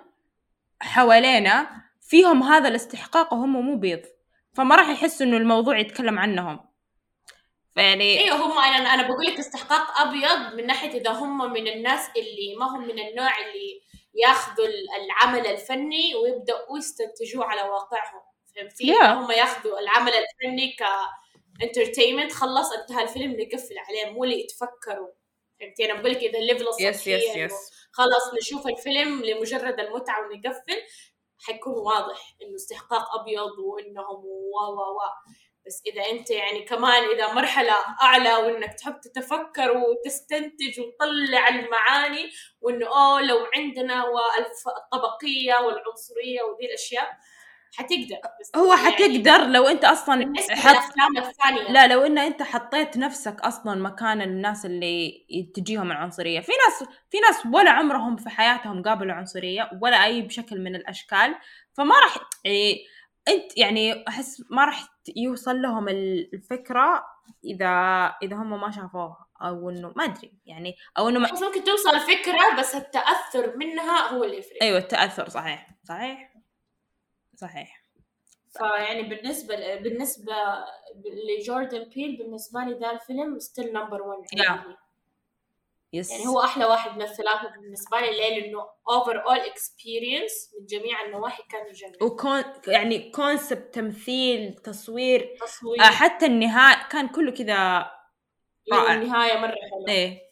حوالينا 0.82 1.87
فيهم 2.08 2.44
هذا 2.44 2.68
الاستحقاق 2.68 3.34
وهم 3.34 3.54
مو 3.62 3.76
بيض. 3.78 4.02
فما 4.54 4.76
راح 4.76 4.90
يحسوا 4.90 5.26
إنه 5.26 5.38
الموضوع 5.38 5.80
يتكلم 5.80 6.20
عنهم. 6.20 6.60
فيعني 7.76 8.20
أيوه 8.20 8.38
هم 8.38 8.60
أنا 8.60 8.94
أنا 8.94 9.08
بقول 9.08 9.26
لك 9.26 9.40
استحقاق 9.40 10.00
أبيض 10.00 10.54
من 10.56 10.68
ناحية 10.68 10.90
إذا 11.02 11.12
هم 11.12 11.54
من 11.54 11.68
الناس 11.68 12.10
اللي 12.18 12.56
ما 12.60 12.66
هم 12.66 12.82
من 12.88 13.00
النوع 13.00 13.38
اللي 13.40 13.82
ياخذوا 14.16 14.66
ال- 14.66 15.04
العمل 15.04 15.48
الفني 15.48 16.16
ويبدأوا 16.16 16.78
يستنتجوه 16.78 17.46
على 17.46 17.62
واقعهم. 17.62 18.22
فهمتي؟ 18.56 18.94
Yeah. 18.94 19.04
هم 19.06 19.32
ياخذوا 19.32 19.80
العمل 19.80 20.12
الفني 20.12 20.68
ك 20.80 20.84
entertainment 21.64 22.32
خلص 22.32 22.72
انتهى 22.72 23.04
الفيلم 23.04 23.32
نقفل 23.32 23.76
عليه 23.90 24.12
مو 24.12 24.24
اللي 24.24 24.40
يتفكروا 24.40 25.10
فهمتي؟ 25.60 25.86
أنا 25.92 25.94
بقول 26.02 26.12
لك 26.12 26.18
إذا 26.18 26.40
ال 26.40 26.45
level 26.45 26.68
السطحيه 26.68 27.16
yes 27.16 27.24
إنه 27.36 27.44
yes 27.44 27.54
خلاص 27.92 28.34
نشوف 28.42 28.68
الفيلم 28.68 29.22
لمجرد 29.26 29.80
المتعة 29.80 30.28
ونقفل. 30.28 30.82
حيكون 31.40 31.74
واضح 31.74 32.36
إنه 32.42 32.56
استحقاق 32.56 33.20
أبيض 33.20 33.60
وإنهم 33.60 34.26
و 34.26 34.58
و 34.58 34.80
و. 34.80 35.00
بس 35.68 35.82
إذا 35.88 36.02
أنت 36.12 36.30
يعني 36.30 36.62
كمان 36.62 37.04
إذا 37.04 37.34
مرحلة 37.34 37.74
أعلى 38.02 38.36
وإنك 38.36 38.74
تحب 38.74 39.00
تتفكر 39.00 39.78
وتستنتج 39.78 40.80
وتطلع 40.80 41.48
المعاني 41.48 42.30
وإنه 42.62 42.88
oh 42.88 43.22
لو 43.22 43.48
عندنا 43.56 44.04
والطبقيه 44.06 45.56
والعنصرية 45.56 46.42
ودي 46.44 46.66
الأشياء 46.66 47.18
حتقدر 47.76 48.18
بس 48.42 48.52
هو 48.56 48.74
يعني 48.74 48.86
حتقدر 48.86 49.48
لو 49.48 49.68
أنت 49.68 49.86
أصلا 49.86 50.34
حط 50.50 50.94
الثانية. 51.18 51.72
لا 51.72 51.88
لو 51.88 52.06
إن 52.06 52.18
أنت 52.18 52.44
حطيت 52.44 52.98
نفسك 52.98 53.42
أصلا 53.42 53.82
مكان 53.82 54.22
الناس 54.22 54.66
اللي 54.66 55.26
تجيهم 55.56 55.92
العنصرية. 55.92 56.40
في 56.40 56.52
ناس 56.68 56.90
في 57.10 57.18
ناس 57.20 57.46
ولا 57.54 57.72
عمرهم 57.72 58.18
في 58.18 58.30
حياتهم 58.30 58.84
قابلوا 58.84 59.14
عنصريه 59.14 59.70
ولا 59.82 60.06
أي 60.06 60.22
بشكل 60.22 60.62
من 60.62 60.76
الأشكال 60.76 61.36
فما 61.74 61.96
راح 62.00 62.18
يعني 62.46 62.78
أنت 63.28 63.58
يعني 63.58 64.08
أحس 64.08 64.44
ما 64.50 64.66
راح 64.66 64.88
يوصل 65.16 65.62
لهم 65.62 65.90
الفكرة 65.90 67.04
إذا 67.46 67.68
إذا 68.24 68.36
هم 68.36 68.62
ما 68.62 68.72
شافوها 68.72 69.28
أو 69.42 69.70
إنه 69.70 69.94
ما 69.96 70.04
أدري 70.04 70.34
يعني 70.46 70.76
أو 70.98 71.10
إنه 71.10 71.20
ما 71.20 71.30
ممكن 71.32 71.64
توصل 71.64 71.96
الفكرة 71.96 72.60
بس 72.60 72.76
التأثر 72.76 73.58
منها 73.58 74.10
هو 74.14 74.24
اللي 74.24 74.38
يفرق. 74.38 74.58
أيوه 74.62 74.78
التأثر 74.78 75.30
صحيح 75.30 75.70
صحيح. 75.84 76.37
صحيح 77.38 77.84
فيعني 78.58 79.02
بالنسبة 79.04 79.76
بالنسبة 79.76 80.34
ل 81.06 81.17
Jordan 81.17 81.84
Peele 81.84 82.18
بالنسبة 82.18 82.60
لي 82.60 82.74
ده 82.74 82.92
الفيلم 82.92 83.40
still 83.40 83.74
number 83.74 84.02
1 84.02 84.18
Yeah. 84.36 84.78
yes 85.94 86.12
يعني 86.12 86.28
هو 86.28 86.42
أحلى 86.44 86.66
واحد 86.66 86.92
من 86.96 87.02
الثلاثه 87.02 87.50
بالنسبة 87.50 88.00
لي 88.00 88.12
ليه؟ 88.12 88.40
لأنه 88.42 88.70
overall 88.90 89.38
experience 89.40 90.50
من 90.60 90.66
جميع 90.66 91.06
النواحي 91.06 91.44
كان 91.52 91.68
يجنن 91.68 91.94
وكون 92.02 92.44
يعني 92.68 93.12
concept 93.12 93.74
تمثيل 93.76 94.54
تصوير 94.56 95.36
تصوير 95.42 95.82
آه 95.82 95.84
حتى 95.92 96.26
النهاية 96.26 96.88
كان 96.90 97.08
كله 97.08 97.32
كذا 97.32 97.92
رائع. 98.74 98.94
النهاية 98.94 99.38
مرة 99.40 99.56
حلوة 99.72 99.90
إيه 99.90 100.27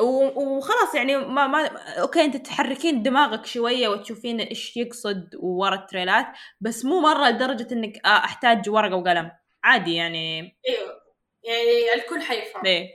وخلاص 0.00 0.94
يعني 0.94 1.16
ما 1.16 1.46
ما 1.46 1.66
okay 2.00 2.24
أنت 2.24 2.36
تحركين 2.36 3.02
دماغك 3.02 3.46
شوية 3.46 3.88
وتشوفين 3.88 4.40
إيش 4.40 4.76
يقصد 4.76 5.30
ورا 5.40 5.74
التريلات 5.74 6.26
بس 6.60 6.84
مو 6.84 7.00
مرة 7.00 7.28
لدرجة 7.28 7.68
إنك 7.74 8.06
آه، 8.06 8.08
أحتاج 8.24 8.68
ورقة 8.70 8.96
وقلم. 8.96 9.30
عادي 9.64 9.94
يعني. 9.94 10.40
أيوه 10.68 11.00
يعني 11.44 11.94
الكل 11.94 12.22
حيفهم. 12.22 12.66
إيه 12.66 12.88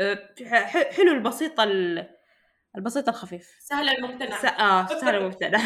آه، 0.00 0.28
حلو 0.66 1.12
البسيط 1.12 1.60
ال- 1.60 2.16
البسيط 2.76 3.08
الخفيف. 3.08 3.48
سهل 3.60 3.88
الممتنع. 3.88 4.38
س... 4.42 4.44
آه 4.44 4.86
سهل 4.86 5.24
مبتدأ 5.24 5.58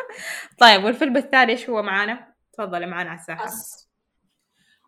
طيب 0.60 0.84
والفيلم 0.84 1.16
الثاني 1.16 1.52
إيش 1.52 1.70
هو 1.70 1.82
معانا؟ 1.82 2.34
تفضلي 2.52 2.86
معانا 2.86 3.10
على 3.10 3.18
الساحة. 3.20 3.44
أس. 3.44 3.88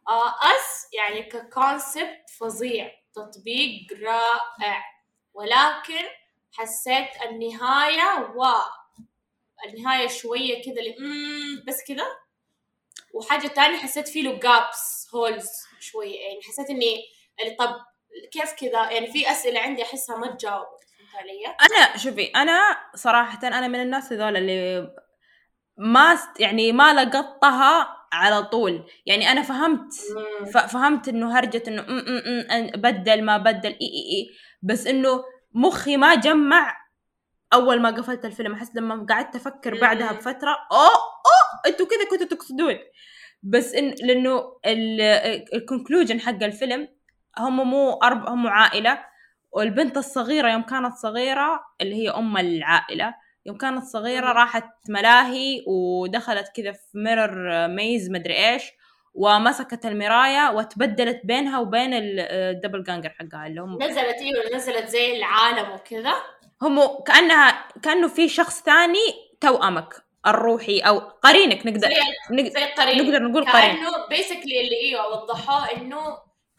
آه 0.08 0.28
أس 0.30 0.88
يعني 0.94 1.22
ككونسبت 1.22 2.30
فظيع. 2.40 2.90
تطبيق 3.14 3.86
رائع. 4.02 4.93
ولكن 5.34 6.04
حسيت 6.52 7.08
النهاية 7.30 8.32
و 8.36 8.44
النهاية 9.66 10.08
شوية 10.08 10.62
كذا 10.62 10.80
اللي 10.80 10.94
بس 11.66 11.84
كذا. 11.88 12.06
وحاجة 13.14 13.46
تانية 13.46 13.76
حسيت 13.76 14.08
فيه 14.08 14.22
له 14.22 14.38
جابس 14.38 15.08
هولز 15.14 15.50
شوية 15.80 16.20
يعني 16.20 16.42
حسيت 16.42 16.70
إني 16.70 17.04
اللي 17.40 17.54
طب 17.54 17.76
كيف 18.32 18.52
كذا؟ 18.52 18.90
يعني 18.90 19.12
في 19.12 19.30
أسئلة 19.30 19.60
عندي 19.60 19.82
أحسها 19.82 20.16
ما 20.16 20.38
علي؟ 21.14 21.46
أنا 21.46 21.96
شوفي 21.96 22.24
أنا 22.24 22.76
صراحة 22.94 23.38
أنا 23.48 23.68
من 23.68 23.82
الناس 23.82 24.12
هذول 24.12 24.36
اللي 24.36 24.88
ما 25.76 26.18
يعني 26.40 26.72
ما 26.72 26.94
لقطتها 26.94 27.96
على 28.12 28.42
طول. 28.42 28.90
يعني 29.06 29.32
أنا 29.32 29.42
فهمت 29.42 29.92
فهمت 30.68 31.08
إنه 31.08 31.38
هرجة 31.38 31.62
إنه 31.68 31.82
بدل 32.76 33.24
ما 33.24 33.38
بدل 33.38 33.70
إي 33.70 33.78
إي 33.80 34.10
إي. 34.12 34.30
بس 34.64 34.86
إنه 34.86 35.24
مخي 35.52 35.96
ما 35.96 36.14
جمع 36.14 36.76
أول 37.52 37.82
ما 37.82 37.90
قفلت 37.90 38.24
الفيلم 38.24 38.52
أحس 38.52 38.76
لما 38.76 39.06
قعدت 39.10 39.36
أفكر 39.36 39.80
بعدها. 39.80 40.12
بفترة 40.12 40.50
أوه 40.72 40.80
أوه 40.80 41.60
أنتوا 41.66 41.86
كذا 41.86 42.08
كنتوا 42.10 42.36
تقصدون 42.36 42.78
بس 43.42 43.74
إن 43.74 43.94
لأنه 44.02 44.42
ال 45.54 45.60
conclusion 45.60 46.20
حق 46.20 46.42
الفيلم 46.42 46.88
هم 47.38 47.70
مو 47.70 47.92
أرب 47.92 48.28
هم 48.28 48.46
عائلة 48.46 49.04
والبنت 49.52 49.96
الصغيرة 49.96 50.52
يوم 50.52 50.62
كانت 50.62 50.94
صغيرة 50.94 51.60
اللي 51.80 51.94
هي 51.94 52.10
أم 52.10 52.36
العائلة 52.36 53.14
يوم 53.46 53.56
كانت 53.56 53.84
صغيرة. 53.84 54.32
راحت 54.32 54.70
ملاهي 54.88 55.64
ودخلت 55.66 56.48
كذا 56.56 56.72
في 56.72 56.98
mirror 56.98 57.68
maze 57.68 58.10
مدري 58.10 58.48
إيش 58.52 58.62
ومسكت 59.14 59.86
المراية 59.86 60.50
وتبدلت 60.50 61.20
بينها 61.24 61.58
وبين 61.60 61.94
ال- 61.94 62.20
ال 62.20 62.82
doppelganger 62.82 63.08
حقها 63.10 63.46
اللي 63.46 63.60
هم 63.60 63.82
نزلت 63.82 64.16
أيوه 64.20 64.56
نزلت 64.56 64.88
زي 64.88 65.16
العالم 65.16 65.70
وكذا. 65.74 66.14
هم 66.62 67.02
كانها 67.06 67.68
كأنه 67.82 68.08
في 68.08 68.28
شخص 68.28 68.62
ثاني 68.62 68.98
توأمك 69.40 70.04
الروحي 70.26 70.78
أو 70.80 70.98
قرينك 70.98 71.66
نقدر 71.66 71.88
زي 71.88 71.94
نقدر, 72.30 72.50
زي 72.60 72.64
قريب 72.64 73.02
نقدر 73.02 73.22
نقول 73.22 73.44
قرين. 73.50 73.76
كأنه 73.76 74.06
basically 74.08 74.60
اللي 74.60 74.76
إيوه 74.80 75.08
وضحوه 75.22 75.72
إنه 75.72 75.98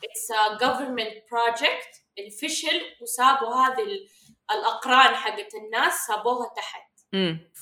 it's 0.04 0.32
a 0.32 0.58
government 0.58 1.14
project 1.14 2.00
الفشل 2.20 2.82
وسابوا 3.02 3.56
هذه 3.56 3.84
ال- 3.84 4.08
الأقران 4.52 5.16
حقت 5.16 5.56
الناس 5.56 5.94
سابوها 6.08 6.54
تحت. 6.56 6.82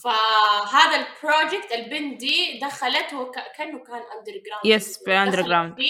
فهذا 0.03 0.95
ال 0.95 1.05
project 1.05 1.71
البنت 1.71 2.19
دي 2.19 2.59
دخلت 2.59 3.09
كأنه 3.57 3.79
كان 3.79 4.03
underground 4.17 4.65
yes 4.65 5.03
في 5.03 5.25
underground. 5.25 5.83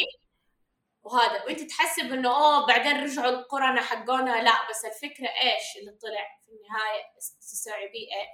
وهذا 1.03 1.43
وانت 1.45 1.61
تحسب 1.61 2.13
انه 2.13 2.29
أوه 2.29 2.67
بعدين 2.67 3.03
رجعوا 3.03 3.29
القرنة 3.29 3.81
حقونا. 3.81 4.43
لا 4.43 4.69
بس 4.69 4.85
الفكرة 4.85 5.27
إيش 5.27 5.77
اللي 5.81 5.91
طلع 5.91 6.39
في 6.45 6.51
النهاية؟ 6.51 7.03
تستوعبيه 7.41 8.07
إيه؟ 8.07 8.27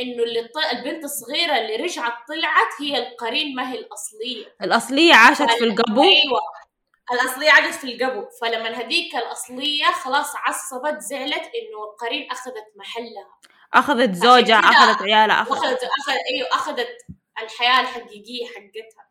إنه 0.00 0.22
اللي 0.22 0.48
البنت 0.72 1.04
الصغيرة 1.04 1.58
اللي 1.58 1.76
رجعت 1.76 2.12
طلعت 2.28 2.72
هي 2.80 3.08
القرين 3.08 3.56
ما 3.56 3.72
هي 3.72 3.78
الأصلية. 3.78 4.56
الأصلية 4.62 5.14
عاشت 5.14 5.50
في 5.50 5.64
القبو. 5.64 6.02
أيوه. 6.02 6.40
الأصلية 7.12 7.50
عادت 7.50 7.74
في 7.74 7.84
القبو. 7.84 8.28
فلما 8.40 8.68
هذيك 8.68 9.16
الأصلية 9.16 9.84
خلاص 9.84 10.32
عصبت 10.36 10.98
زعلت 10.98 11.50
إنه 11.54 11.84
القرين 11.90 12.30
أخذت 12.30 12.66
محلها. 12.76 13.38
أخذت 13.74 14.14
زوجها 14.14 14.58
أخذت 14.58 15.02
عيالها 15.02 15.42
أخذت 15.42 15.50
واخذت 15.50 15.82
اخذ 15.82 16.12
أيوه 16.12 16.48
أخذت 16.52 16.96
الحياة 17.42 17.80
الحقيقية 17.80 18.46
حقتها. 18.46 19.08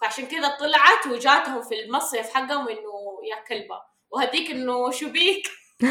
فعشان 0.00 0.26
كذا 0.26 0.48
طلعت 0.48 1.06
وجاتهم 1.06 1.62
في 1.62 1.84
المصيف 1.84 2.34
حقهم 2.34 2.68
إنه 2.68 3.20
يا 3.30 3.44
كلبة. 3.48 3.80
وهذيك 4.10 4.50
إنه 4.50 4.90
شو 4.90 5.10
بيك؟ 5.10 5.48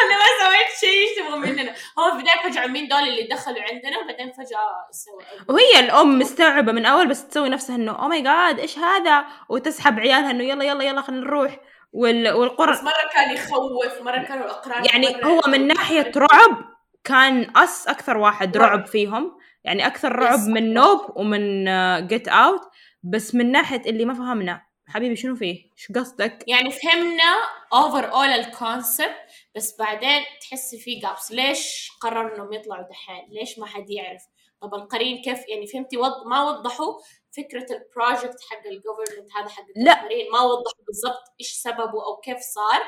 أنا 0.00 0.16
ما 0.18 0.24
سويت 0.44 0.78
شيء 0.80 1.08
إيش 1.08 1.32
مننا؟ 1.32 1.74
هم 1.98 2.10
في 2.10 2.16
البدايه 2.16 2.50
فجأة 2.50 2.66
مين 2.66 2.88
دول 2.88 2.98
اللي 2.98 3.22
دخلوا 3.22 3.62
عندنا 3.62 3.98
وبعدين 3.98 4.32
فجأة 4.32 4.86
سووا 4.90 5.22
وهي 5.48 5.80
الأم 5.80 6.18
مستوعبة 6.18 6.72
من 6.72 6.86
أول 6.86 7.08
بس 7.08 7.28
تسوي 7.28 7.48
نفسها 7.48 7.76
إنه 7.76 7.92
oh 8.02 8.08
my 8.08 8.22
god 8.22 8.58
إيش 8.58 8.78
هذا؟ 8.78 9.24
وتسحب 9.48 10.00
عيالها 10.00 10.30
إنه 10.30 10.44
يلا 10.44 10.64
يلا 10.64 10.84
يلا 10.84 11.02
خلينا 11.02 11.22
نروح. 11.22 11.58
وال... 11.92 12.32
والقرى 12.32 12.72
بس 12.72 12.82
مرة 12.82 13.10
كان 13.12 13.34
يخوف 13.34 14.02
مرة 14.02 14.22
كانوا 14.22 14.44
الأقران 14.44 14.84
يعني 14.84 15.24
هو 15.24 15.40
من 15.46 15.66
ناحية 15.66 16.12
رعب 16.16 16.64
كان 17.04 17.56
Us 17.56 17.88
أكثر 17.88 18.18
واحد 18.18 18.56
رعب. 18.56 18.86
فيهم 18.86 19.38
يعني 19.64 19.86
أكثر 19.86 20.16
رعب. 20.16 20.38
من 20.48 20.74
Nope 20.74 21.00
ومن 21.16 21.64
Get 22.06 22.28
Out 22.28 22.60
بس 23.02 23.34
من 23.34 23.52
ناحية 23.52 23.82
اللي 23.86 24.04
ما 24.04 24.14
فهمنا 24.14 24.62
حبيبي 24.90 25.16
شنو 25.16 25.36
فيه؟ 25.36 25.70
إيش 25.72 25.92
قصدك؟ 25.96 26.44
يعني 26.46 26.70
فهمنا 26.70 27.34
overall 27.72 28.12
ال 28.12 28.26
concept 28.26 29.16
بس 29.56 29.76
بعدين 29.78 30.20
تحسي 30.40 30.78
في 30.78 30.98
gaps 30.98 31.32
ليش 31.32 31.90
قرروا 32.00 32.34
إنهم 32.34 32.52
يطلعوا 32.52 32.88
دحين 32.88 33.28
ليش 33.30 33.58
ما 33.58 33.66
حد 33.66 33.90
يعرف 33.90 34.22
طب 34.60 34.74
القرين 34.74 35.22
كيف 35.22 35.48
يعني 35.48 35.66
فهمتي 35.66 35.96
وض... 35.96 36.26
ما 36.26 36.42
وضحوا 36.42 36.94
فكرة 37.36 37.66
ال 37.76 37.84
project 37.84 38.40
حق 38.50 38.66
ال 38.66 38.72
government 38.72 39.30
هذا 39.36 39.48
حق 39.48 39.64
لا. 39.76 39.92
القرين 39.92 40.30
ما 40.32 40.40
وضحوا 40.40 40.84
بالضبط 40.86 41.24
إيش 41.40 41.52
سببه 41.52 42.04
أو 42.06 42.16
كيف 42.24 42.38
صار. 42.38 42.82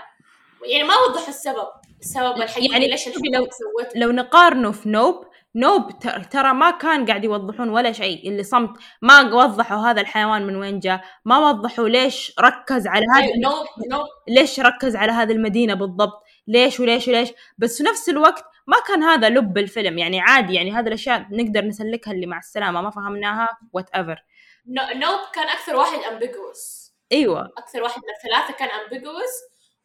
يعني 0.67 0.89
ما 0.89 0.95
وضحوا 1.09 1.29
السبب. 1.29 1.69
السبب 2.01 2.37
الحقيقي 2.43 2.73
يعني 2.73 2.89
ليش 2.89 3.09
لو- 3.09 3.15
سوته. 3.51 3.99
لو 3.99 4.11
نقارنه 4.13 4.73
في 4.73 4.89
Nope 4.89 5.25
Nope 5.55 5.99
ترى 6.31 6.53
ما 6.53 6.71
كان 6.71 7.07
قاعد 7.07 7.25
يوضحون 7.25 7.69
ولا 7.69 7.93
شيء. 7.93 8.29
اللي 8.29 8.43
صمت 8.43 8.71
ما 9.03 9.35
وضحوا 9.35 9.79
هذا 9.79 10.01
الحيوان 10.01 10.47
من 10.47 10.57
وين 10.57 10.79
جاء. 10.79 11.05
ما 11.25 11.39
وضحوا 11.39 11.89
ليش 11.89 12.33
ركز 12.41 12.87
على 12.87 13.05
هذا 13.17 13.25
أيوة، 13.25 14.09
ليش 14.29 14.61
ركز 14.61 14.97
على 14.97 15.13
هذه 15.13 15.33
المدينة 15.33 15.75
بالضبط. 15.75 16.23
ليش 16.47 16.81
وليش 16.81 17.09
وليش. 17.09 17.29
بس 17.59 17.79
في 17.79 17.85
نفس 17.85 18.09
الوقت 18.09 18.45
ما 18.67 18.77
كان 18.89 19.03
هذا 19.03 19.29
لب 19.29 19.59
الفيلم. 19.59 19.99
يعني 19.99 20.21
عادي 20.21 20.55
يعني 20.55 20.73
هذه 20.73 20.87
الأشياء 20.89 21.27
نقدر 21.31 21.65
نسلكها 21.65 22.13
اللي 22.13 22.27
مع 22.27 22.39
السلامة 22.39 22.81
ما 22.83 22.91
فهمناها 22.91 23.49
whatever 23.73 24.25
Nope 24.67 25.21
كان 25.35 25.49
أكثر 25.49 25.77
واحد 25.77 25.99
ambiguous 25.99 26.93
أيوه. 27.13 27.53
أكثر 27.59 27.83
واحد 27.83 28.03
من 28.03 28.11
الثلاثة 28.17 28.59
كان 28.59 28.69
ambiguous 28.69 29.33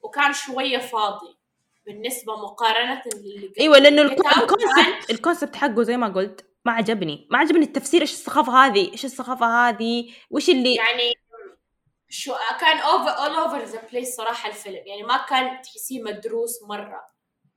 وكان 0.01 0.33
شوية 0.33 0.77
فاضي 0.77 1.37
بالنسبة 1.85 2.35
مقارنة 2.35 3.03
للي 3.15 3.47
قبل. 3.47 3.55
أيوه 3.59 3.77
لأنه 3.77 4.01
ال 4.01 4.15
concept 4.15 5.09
ال 5.09 5.15
concept 5.15 5.55
حقه 5.55 5.83
زي 5.83 5.97
ما 5.97 6.07
قلت 6.07 6.45
ما 6.65 6.71
عجبني. 6.71 7.27
ما 7.31 7.37
عجبني 7.37 7.65
التفسير 7.65 8.01
إيش 8.01 8.13
الثقافة 8.13 8.53
هذه؟ 8.53 8.91
إيش 8.91 9.05
الثقافة 9.05 9.45
هذه؟ 9.45 10.13
وش 10.29 10.49
اللي 10.49 10.75
يعني 10.75 11.13
شو 12.09 12.33
كان 12.59 12.77
overall 12.77 13.35
over 13.35 13.63
the 13.63 13.81
place 13.91 14.15
صراحة 14.15 14.49
الفيلم. 14.49 14.87
يعني 14.87 15.03
ما 15.03 15.17
كان 15.17 15.61
تحسيه 15.61 16.01
مدروس 16.01 16.63
مرة. 16.63 17.01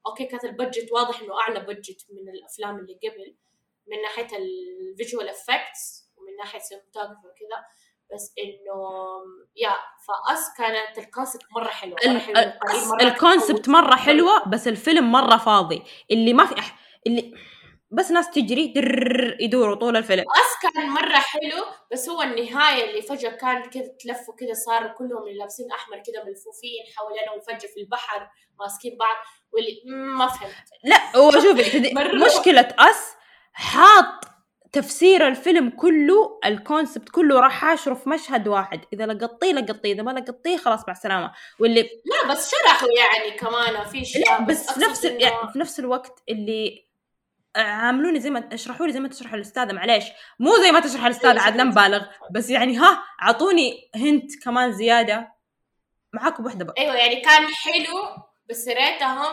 أوكي 0.07 0.25
كانت 0.25 0.45
ال 0.45 0.51
budget 0.51 0.93
واضح 0.93 1.21
إنه 1.21 1.41
أعلى 1.41 1.61
budget 1.61 2.07
من 2.11 2.29
الأفلام 2.29 2.79
اللي 2.79 2.99
قبل 3.03 3.37
من 3.87 4.03
ناحية 4.03 4.39
ال 4.38 4.51
visual 4.51 5.28
effects 5.28 5.99
ناحية 6.45 6.59
cinematography 6.59 7.12
وكذا 7.26 7.64
بس 8.14 8.32
إنه 8.38 8.80
yeah 9.57 9.70
ف 10.09 10.22
Us 10.22 10.51
كانت 10.59 10.99
ال 10.99 11.04
concept 11.04 11.43
مرة 11.57 11.68
حلوة 11.68 11.97
مرة 12.07 12.18
حلوة 12.18 12.55
ال 13.03 13.10
concept. 13.10 13.68
مرة 13.68 13.97
حلوة 13.97 14.49
بس 14.49 14.68
الفيلم 14.68 15.12
مرة 15.12 15.36
فاضي 15.36 15.82
اللي 16.11 16.32
ما 16.32 16.47
في 16.47 16.59
أح... 16.59 16.78
اللي 17.07 17.34
بس 17.93 18.11
ناس 18.11 18.30
تجري 18.30 18.74
يدوروا 19.41 19.74
طول 19.74 19.97
الفيلم 19.97 20.20
Us 20.30 20.72
كان 20.74 20.88
مرة 20.88 21.18
حلو 21.18 21.64
بس 21.93 22.09
هو 22.09 22.22
النهاية 22.22 22.91
اللي 22.91 23.03
فجأة 23.03 23.30
كان 23.30 23.62
كذا 23.70 23.88
تلفوا 24.01 24.34
كذا 24.34 24.53
صاروا 24.55 24.88
كلهم 24.93 25.22
اللي 25.26 25.38
لابسين 25.38 25.72
أحمر 25.72 25.97
كذا 25.97 26.24
ملفوفين 26.24 26.84
حوالينا 26.97 27.32
وفجأة 27.32 27.68
في 27.74 27.80
البحر 27.80 28.28
ماسكين 28.61 28.97
بعض 28.99 29.16
واللي 29.53 29.82
ما 30.16 30.26
فهمت 30.26 30.55
لا 30.84 31.16
هو 31.16 31.30
شوفي. 31.30 31.95
مشكلة 32.26 32.74
أس 32.78 33.12
حاط 33.53 34.30
تفسير 34.73 35.29
الفيلم 35.29 35.71
كله 35.71 36.41
الكونسبت 36.45 37.09
كله 37.09 37.41
راح 37.41 37.53
حاشره 37.53 37.95
في 37.95 38.09
مشهد 38.09 38.49
واحد. 38.49 38.81
إذا 38.93 39.07
لقطيه 39.07 39.53
لقطيه 39.53 39.93
إذا 39.93 40.03
ما 40.03 40.11
لقطيه 40.11 40.57
خلاص 40.57 40.81
مع 40.89 40.93
السلامة. 40.93 41.33
واللي 41.59 41.83
لا 41.83 42.31
بس 42.33 42.51
شرحوا 42.51 42.89
يعني 42.99 43.39
كمان 43.39 43.85
في 43.85 44.05
شيء 44.05 44.27
لا 44.31 44.41
بس 44.41 44.62
في 44.64 44.71
أقصد 44.71 44.85
نفس 44.85 45.05
ال- 45.07 45.18
إنه- 45.18 45.23
يعني 45.23 45.53
في 45.53 45.59
نفس 45.59 45.81
الوقت 45.81 46.23
اللي 46.29 46.87
عاملوني 47.57 48.21
زي 48.21 48.31
ما 48.31 48.49
اشرحوا 48.53 48.87
لي 48.87 48.93
زي 48.93 49.01
ما 49.01 49.09
تشرح 49.09 49.33
الاستاذه 49.35 49.73
معليش. 49.73 50.05
مو 50.39 50.57
زي 50.62 50.73
ما 50.73 50.81
تشرح 50.81 51.05
الاستاذه 51.05 51.39
شكراً. 51.51 51.64
مبالغ. 51.64 52.05
بس 52.31 52.51
يعني 52.51 52.79
ها 52.79 53.03
أعطوني 53.23 53.91
هنت 53.95 54.45
كمان 54.45 54.73
زيادة. 54.73 55.33
معاكم 56.12 56.45
واحدة 56.45 56.64
بقى. 56.64 56.75
أيوه 56.79 56.95
يعني 56.95 57.21
كان 57.21 57.47
حلو 57.47 58.23
بس 58.51 58.68
ريتهم 58.68 59.27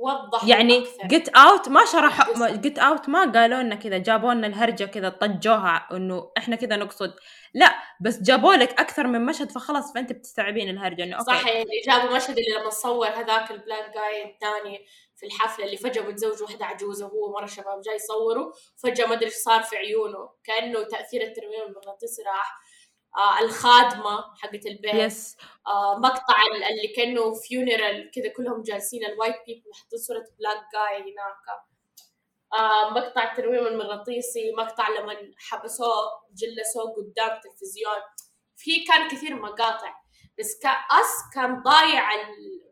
وضحوا 0.00 0.48
يعني. 0.48 0.86
Get 1.04 1.28
Out 1.28 1.68
ما 1.68 1.84
شرحوا. 1.84 2.50
Get 2.50 2.78
Out 2.78 3.08
ما 3.08 3.32
قالوا 3.32 3.62
لنا 3.62 3.74
كذا 3.74 3.98
جابوا 3.98 4.34
لنا 4.34 4.46
الهرجة 4.46 4.84
كذا 4.84 5.08
طجوها 5.08 5.88
إنه 5.92 6.30
إحنا 6.38 6.56
كذا 6.56 6.76
نقصد 6.76 7.14
لا 7.54 7.74
بس 8.00 8.22
جابوا 8.22 8.54
لك 8.54 8.80
أكثر 8.80 9.06
من 9.06 9.26
مشهد 9.26 9.50
فخلاص 9.50 9.94
فأنت 9.94 10.12
بتستوعبين 10.12 10.68
الهرجة 10.68 11.02
إنه 11.04 11.16
أوكي 11.16 11.30
صح 11.30 11.46
يعني 11.46 11.80
جابوا 11.86 12.16
مشهد 12.16 12.38
اللي 12.38 12.60
لما 12.60 12.70
صور 12.70 13.06
هذاك 13.06 13.50
ال 13.50 13.57
black 13.57 13.94
guy 13.94 14.24
الثاني 14.24 14.86
في 15.16 15.26
الحفلة 15.26 15.64
اللي 15.64 15.76
فجأة 15.76 16.02
متزوج 16.02 16.42
واحدة 16.42 16.64
عجوزة 16.64 17.06
وهو 17.06 17.32
مرة 17.32 17.46
شباب 17.46 17.80
جاي 17.80 17.94
يصوروا 17.94 18.52
فجأة 18.76 19.06
ما 19.06 19.14
أدري 19.14 19.26
إيش 19.26 19.34
صار 19.34 19.62
في 19.62 19.76
عيونه 19.76 20.30
كأنه 20.44 20.82
تأثير 20.82 21.22
التنويم 21.22 21.62
المغناطيسي 21.68 22.22
راح 22.22 22.60
آه 23.16 23.40
الخادمة 23.44 24.34
حقت 24.42 24.66
البيت. 24.66 24.94
yes 24.94 25.36
آه 25.66 25.98
مقطع 25.98 26.42
ال- 26.42 26.64
اللي 26.64 26.88
كأنه 26.96 27.34
funeral 27.34 28.10
كذا 28.14 28.28
كلهم 28.36 28.62
جالسين 28.62 29.04
ال 29.06 29.11
white 29.11 29.36
people 29.46 29.70
حاطين 29.74 29.98
صورة 29.98 30.24
black 30.38 30.56
guy 30.74 31.02
هناك. 31.02 31.58
آه 32.58 32.90
مقطع 32.90 33.32
التنويم 33.32 33.66
المغناطيسي 33.66 34.52
مقطع 34.58 34.88
لما 34.88 35.14
حبسوه 35.38 35.94
جلسوه 36.34 36.94
قدام 36.96 37.36
التلفزيون 37.36 38.00
في 38.56 38.84
كان 38.84 39.08
كثير 39.08 39.34
مقاطع. 39.36 39.94
بس 40.38 40.58
ك 40.62 40.86
Us 40.86 41.34
كان 41.34 41.62
ضايع 41.62 42.14
ال... 42.14 42.28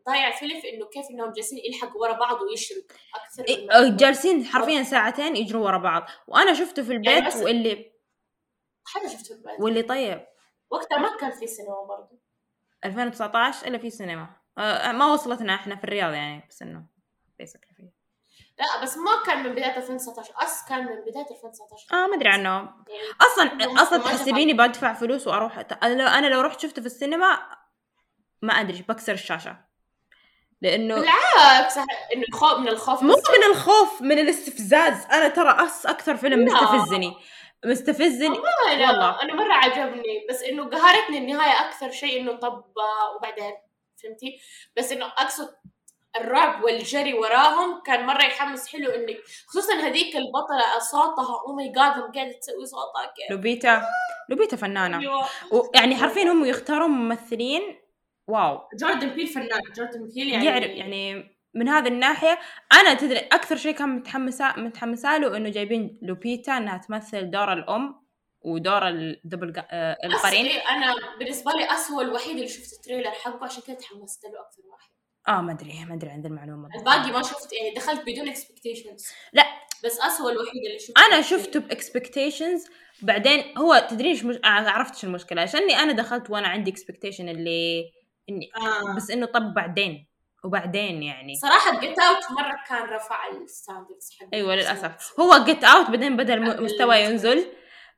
ضايع 0.07 0.27
الفيلم 0.27 0.61
في 0.61 0.69
إنه 0.69 0.85
كيف 0.85 1.05
إنهم 1.11 1.31
جالسين 1.31 1.57
يلحقوا 1.65 2.01
ورا 2.01 2.13
بعض 2.13 2.41
ويشرد 2.41 2.85
أكثر 3.15 3.43
من 3.63 3.71
إيه، 3.71 3.89
جالسين 3.97 4.45
حرفيا 4.45 4.83
ساعتين 4.83 5.35
يجروا 5.35 5.65
ورا 5.65 5.77
بعض. 5.77 6.05
وأنا 6.27 6.53
شفته 6.53 6.83
في 6.83 6.91
البيت 6.93 7.23
بس- 7.23 7.35
واللي 7.35 7.96
حاجة 8.87 9.07
شفته 9.07 9.35
البيت 9.35 9.59
واللي 9.59 9.81
طيب. 9.81 10.27
وقتها 10.69 10.97
ما 10.97 11.17
كان 11.17 11.31
في 11.31 11.47
سينما 11.47 11.83
برضه 11.83 12.19
2019 12.85 13.67
إلا 13.67 13.77
في 13.77 13.89
سينما. 13.89 14.27
آه 14.57 14.91
ما 14.91 15.05
وصلتنا 15.05 15.55
إحنا 15.55 15.75
في 15.75 15.83
الرياض 15.83 16.13
يعني 16.13 16.47
بس 16.49 16.61
إنه 16.61 16.85
basically 17.43 17.75
في. 17.75 17.89
لا 18.59 18.83
بس 18.83 18.97
ما 18.97 19.23
كان 19.25 19.43
من 19.43 19.51
بداية 19.51 19.77
2019 19.77 20.33
أس 20.37 20.65
كان 20.69 20.79
من 20.79 21.01
بداية 21.01 21.25
2019 21.31 21.95
آه 21.95 22.07
ما 22.07 22.15
أدري 22.15 22.29
عنه. 22.29 22.49
يعني 22.49 22.71
أصلا 23.21 23.81
أصلا 23.81 24.03
تحسبيني 24.03 24.53
بدفع 24.53 24.93
فلوس 24.93 25.27
وأروح 25.27 25.65
أنا 25.83 26.27
لو 26.27 26.41
رحت 26.41 26.59
شفته 26.59 26.81
في 26.81 26.85
السينما 26.85 27.39
ما 28.41 28.53
أدري 28.53 28.85
بكسر 28.89 29.13
الشاشة. 29.13 29.67
لأنه 30.61 30.95
بالعكس 30.95 31.77
إنه 31.77 32.25
خوف 32.33 32.59
من 32.59 32.67
الخوف 32.67 33.03
مو. 33.03 33.13
من 33.13 33.51
الخوف 33.51 34.01
من 34.01 34.19
الاستفزاز. 34.19 35.05
أنا 35.05 35.27
ترى 35.27 35.65
أس 35.65 35.85
أكثر 35.85 36.17
فيلم 36.17 36.39
لا. 36.39 37.15
مستفزني 37.65 38.29
مستفزني 38.29 38.75
لا 38.79 38.91
والله. 38.91 39.21
أنا 39.21 39.33
مرة 39.33 39.53
عجبني 39.53 40.25
بس 40.29 40.43
إنه 40.43 40.69
قهرتني 40.69 41.17
النهاية 41.17 41.67
أكثر 41.67 41.91
شيء 41.91 42.21
إنه 42.21 42.35
طب 42.35 42.63
وبعدين 43.15 43.53
فهمتي 44.03 44.39
بس 44.77 44.91
إنه 44.91 45.05
أقصد 45.05 45.49
الرعب 46.15 46.63
والجري 46.63 47.13
وراهم 47.13 47.81
كان 47.85 48.05
مرة 48.05 48.23
يحمس 48.23 48.67
حلو 48.67 48.89
انك 48.89 49.17
خصوصا 49.47 49.73
هذيك 49.73 50.15
البطلة 50.15 50.79
صوتها 50.91 51.41
oh 51.47 51.55
my 51.55 51.67
god 51.67 52.03
هم 52.03 52.11
قاعدة 52.11 52.31
تسوي 52.31 52.65
صوتها 52.65 53.13
كيف 53.15 53.31
لوبيتا 53.31 53.85
لوبيتا 54.29 54.55
فنانة 54.55 54.99
أيوة. 54.99 55.27
ويعني 55.51 55.95
حرفيا 55.95 56.23
هم 56.23 56.45
يختارون 56.45 56.89
ممثلين 56.89 57.61
wow 58.27 58.59
جوردن 58.79 59.09
بيل 59.09 59.27
فنان 59.27 59.61
جوردن 59.77 60.09
بيل 60.15 60.29
يعني 60.29 60.45
يعرف 60.45 60.69
يعني 60.69 61.36
من 61.57 61.69
هذه 61.69 61.87
الناحية 61.87 62.39
أنا 62.73 62.93
تدري 62.93 63.19
أكثر 63.19 63.55
شيء 63.55 63.71
كان 63.71 63.89
متحمسة 63.89 64.53
متحمسة 64.57 65.17
له 65.17 65.37
إنه 65.37 65.49
جايبين 65.49 65.99
لوبيتا 66.01 66.57
إنها 66.57 66.77
تمثل 66.77 67.31
دور 67.31 67.53
الأم 67.53 68.07
ودور 68.41 68.87
ال 68.87 68.96
double 68.96 69.53
آه، 69.57 69.97
القرين. 70.03 70.45
أنا 70.45 70.95
بالنسبة 71.19 71.51
لي 71.51 71.71
Us 71.71 71.87
هو 71.87 72.03
الوحيد 72.03 72.35
اللي 72.35 72.47
شفت 72.47 72.73
ال 72.73 72.78
trailer 72.78 73.11
حقه 73.11 73.45
عشان 73.45 73.63
كذا 73.67 73.75
تحمست 73.75 74.23
له 74.25 74.41
أكثر 74.41 74.61
واحد. 74.71 74.89
آه 75.27 75.41
ما 75.41 75.51
أدري 75.51 75.85
ما 75.85 75.95
أدري 75.95 76.09
عند 76.09 76.25
المعلومة. 76.25 76.69
الباقي 76.75 77.11
ما 77.11 77.21
شفت 77.21 77.53
يعني 77.53 77.75
دخلت 77.75 78.01
بدون 78.01 78.29
expectations 78.29 79.07
لا. 79.33 79.43
بس 79.85 79.99
Us 79.99 80.15
هو 80.15 80.31
الوحيد 80.31 80.65
اللي 80.65 80.79
شفته 80.79 81.05
أنا 81.05 81.21
شفته 81.21 81.59
ب 81.59 81.67
expectations 81.67 82.67
بعدين 83.01 83.57
هو 83.57 83.87
تدري 83.89 84.09
إيش 84.09 84.23
مش... 84.23 84.39
عرفت 84.43 84.93
إيش 84.93 85.03
المشكلة 85.03 85.41
عشاني 85.41 85.75
أنا 85.75 85.93
دخلت 85.93 86.29
وأنا 86.29 86.47
عندي 86.47 86.71
expectation 86.71 87.29
اللي 87.29 87.91
إني 88.29 88.49
آه. 88.55 88.95
بس 88.95 89.11
إنه 89.11 89.25
طب 89.25 89.53
بعدين. 89.53 90.07
وبعدين 90.47 91.03
يعني. 91.03 91.35
صراحة 91.35 91.79
Get 91.79 91.99
Out 91.99 92.31
مرة 92.31 92.55
كان 92.69 92.83
رفع 92.83 93.27
ال 93.27 93.36
standards 93.36 94.17
حق 94.19 94.27
أيوه 94.33 94.55
للأسف. 94.55 95.19
هو 95.19 95.43
Get 95.45 95.63
Out 95.63 95.89
بعدين 95.89 96.17
بدا 96.17 96.33
المستوى 96.33 97.05
ال- 97.05 97.11
ينزل 97.11 97.45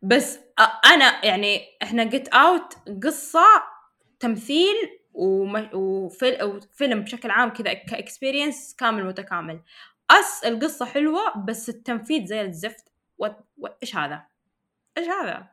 بس 0.01 0.39
أنا 0.85 1.25
يعني 1.25 1.61
إحنا 1.83 2.03
Get 2.03 2.27
Out 2.27 2.73
قصة 3.03 3.45
تمثيل. 4.19 4.75
وفيلم 5.13 7.01
بشكل 7.01 7.31
عام 7.31 7.49
كذا 7.49 7.73
ك 7.73 7.83
experience 7.83 8.75
كامل 8.75 9.05
متكامل. 9.05 9.61
Us 10.11 10.43
القصة 10.45 10.85
حلوة 10.85 11.45
بس 11.45 11.69
التنفيذ 11.69 12.25
زي 12.25 12.41
الزفت. 12.41 12.85
و... 13.17 13.27
و... 13.57 13.67
إيش 13.83 13.95
هذا؟ 13.95 14.25
إيش 14.97 15.07
هذا؟ 15.07 15.47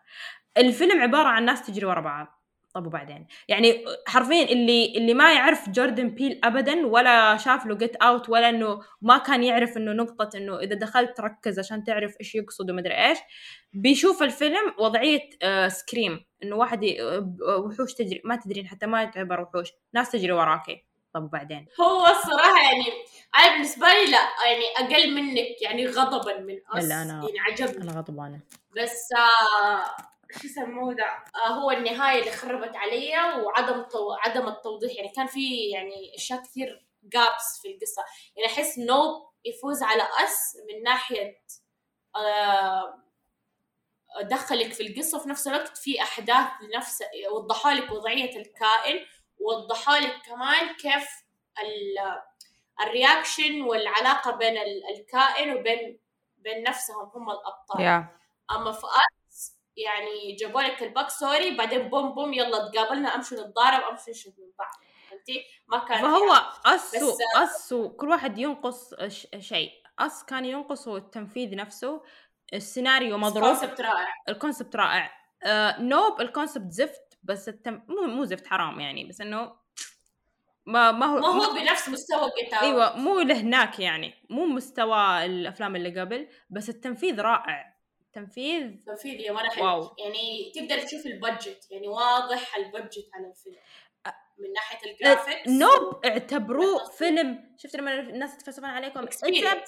الفيلم 0.57 1.01
عبارة 1.03 1.29
عن 1.29 1.45
ناس 1.45 1.67
تجري 1.67 1.87
ورا 1.87 2.01
بعض. 2.01 2.36
طب 2.77 2.87
وبعدين 2.87 3.27
يعني 3.49 3.85
حرفيا 4.07 4.43
اللي 4.45 4.97
اللي 4.97 5.15
ما 5.15 5.33
يعرف 5.35 5.69
جوردن 5.71 6.11
بيل 6.11 6.41
ابدا 6.45 6.87
ولا 6.87 7.37
شاف 7.37 7.67
له 7.67 7.75
Get 7.75 7.97
Out 7.97 8.29
ولا 8.29 8.49
إنه 8.49 8.81
ما 9.03 9.19
كان 9.19 9.43
يعرف 9.45 9.77
إنه 9.77 9.93
نقطة 9.93 10.37
إنه 10.37 10.59
إذا 10.59 10.75
دخلت 10.75 11.21
ركز 11.21 11.59
عشان 11.59 11.85
تعرف 11.85 12.15
إيش 12.21 12.35
يقصد 12.35 12.71
ومدري 12.71 12.95
إيش 13.09 13.19
بيشوف 13.73 14.23
الفيلم 14.23 14.75
وضعية 14.79 15.31
آه 15.43 15.69
Scream 15.69 16.25
إنه 16.43 16.57
واحد 16.57 16.83
ي- 16.83 17.03
آه، 17.03 17.35
وحوش 17.59 17.95
تجري 17.95 18.21
ما 18.25 18.37
تدرين 18.37 18.67
حتى 18.69 18.87
ما 18.87 19.05
تعتبر 19.05 19.41
وحوش 19.41 19.69
ناس 19.93 20.11
تجري 20.11 20.33
وراكي. 20.33 20.85
طب 21.15 21.25
وبعدين؟ 21.25 21.67
هو 21.81 22.07
الصراحه 22.07 22.63
يعني 22.73 22.85
أنا 23.39 23.53
بالنسبة 23.53 23.87
لي 23.87 24.11
لا 24.11 24.19
يعني 24.47 24.65
أقل 24.95 25.15
منك 25.15 25.63
يعني 25.63 25.87
غضبا 25.87 26.39
من 26.41 26.55
Us 26.75 26.85
لا، 26.85 27.05
أنا- 27.05 27.27
يعني 27.29 27.41
عجبني. 27.41 27.83
أنا 27.83 27.93
غضبانة. 27.93 28.41
بس 28.77 29.09
آه 29.17 30.03
شو 30.31 30.47
يسموه 30.47 30.95
ده 30.95 31.05
آه 31.45 31.49
هو 31.49 31.71
النهاية 31.71 32.21
اللي 32.21 32.31
خربت 32.33 32.77
علي 32.77 33.13
وعدم 33.43 33.83
تو... 33.83 34.13
عدم 34.13 34.49
التوضيح. 34.49 34.97
يعني 34.97 35.09
كان 35.09 35.27
في 35.27 35.71
يعني 35.71 36.15
أشياء 36.15 36.43
كثير 36.43 36.87
gaps 37.03 37.61
في 37.63 37.69
القصة. 37.75 38.05
يعني 38.37 38.53
أحس 38.53 38.79
Nope 38.79 39.31
يفوز 39.45 39.83
على 39.83 40.03
Us 40.03 40.57
من 40.69 40.83
ناحية 40.83 41.41
آه 42.17 43.03
دخلك 44.23 44.73
في 44.73 44.83
القصة. 44.87 45.19
وفي 45.19 45.29
نفس 45.29 45.49
الوقت 45.49 45.77
في 45.79 46.03
أحداث 46.03 46.47
لنفس 46.63 47.03
وضحوا 47.33 47.73
لك 47.73 47.91
وضعية 47.93 48.37
الكائن. 48.37 49.07
ووضحوا 49.41 49.97
لك 49.97 50.23
كمان 50.27 50.75
كيف 50.75 51.09
ال... 51.63 51.99
ال 52.81 52.90
reaction 52.90 53.63
والعلاقة 53.63 54.31
بين 54.31 54.57
ال- 54.57 54.83
الكائن 54.97 55.57
وبين 55.57 56.01
بين 56.39 56.63
نفسهم 56.63 57.11
هم 57.15 57.31
الأبطال. 57.31 57.81
يا 57.81 58.17
أما 58.51 58.73
في 58.73 58.87
Us 58.87 59.16
يعني 59.77 60.33
جابوا 60.41 60.63
لك 60.63 60.83
ال 60.83 60.88
back 60.88 61.11
story 61.11 61.57
بعدين 61.57 61.89
boom 61.89 62.15
boom 62.15 62.33
يلا 62.33 62.71
تقابلنا 62.71 63.15
امشوا 63.15 63.41
نتضارب 63.41 63.83
امشوا 63.91 64.11
نشوف 64.11 64.39
من 64.39 64.51
بعض 64.59 64.73
فهمتي؟ 65.11 65.45
ما 65.69 65.79
كان 65.79 66.03
فهو 66.03 66.41
بس- 66.75 66.95
So 67.37 67.89
كل 67.97 68.09
واحد 68.09 68.39
ينقص 68.39 68.95
شيء. 69.39 69.71
Us 69.99 70.25
كان 70.25 70.45
ينقص 70.45 70.89
هو 70.89 70.97
التنفيذ 70.97 71.55
نفسه. 71.57 72.03
السيناريو 72.55 73.19
مضروب. 73.19 73.45
concept 73.45 73.81
رائع. 73.81 74.07
ال 74.29 74.35
concept 74.35 74.77
رائع. 74.77 75.13
آه 75.45 75.81
Nope 75.81 76.21
ال 76.21 76.27
concept 76.27 76.73
زفت 76.73 77.19
بس 77.23 77.49
التم... 77.49 77.83
مو 77.89 78.07
مو 78.07 78.25
زفت 78.25 78.47
حرام 78.47 78.81
يعني. 78.81 79.05
بس 79.05 79.21
إنه 79.21 79.53
ما 80.67 80.93
ما 80.93 81.07
هو 81.07 81.19
ما 81.21 81.27
هو 81.29 81.55
بنفس 81.55 81.89
مستوى 81.89 82.31
Get 82.41 82.55
أيوه 82.55 82.97
مو 82.97 83.19
لهناك 83.21 83.81
يعني. 83.81 84.15
مو 84.31 84.45
مستوى 84.47 85.25
الأفلام 85.27 85.77
اللي 85.77 86.01
قبل 86.01 86.29
بس 86.51 86.69
التنفيذ 86.69 87.21
رائع. 87.21 87.76
التنفيذ؟ 88.17 88.71
تنفيذي 88.87 89.31
مره 89.31 89.49
حلو 89.49 89.65
wow. 89.65 89.97
يعني 89.99 90.53
تقدر 90.55 90.79
تشوف 90.79 91.07
ال 91.07 91.16
budget 91.16 91.71
يعني 91.71 91.89
واضح 91.89 92.57
ال 92.57 92.64
budget 92.64 93.11
على 93.15 93.27
الفيلم. 93.27 93.57
من 94.39 94.53
ناحية 94.53 94.91
ال 94.91 94.97
graphics 94.97 95.49
Nope 95.49 96.05
اعتبروه. 96.05 96.91
فيلم. 96.91 97.55
شفت 97.59 97.77
لما 97.77 98.01
الناس 98.01 98.35
يتفلسفون 98.35 98.69
عليكم. 98.69 99.01
السينما 99.01 99.65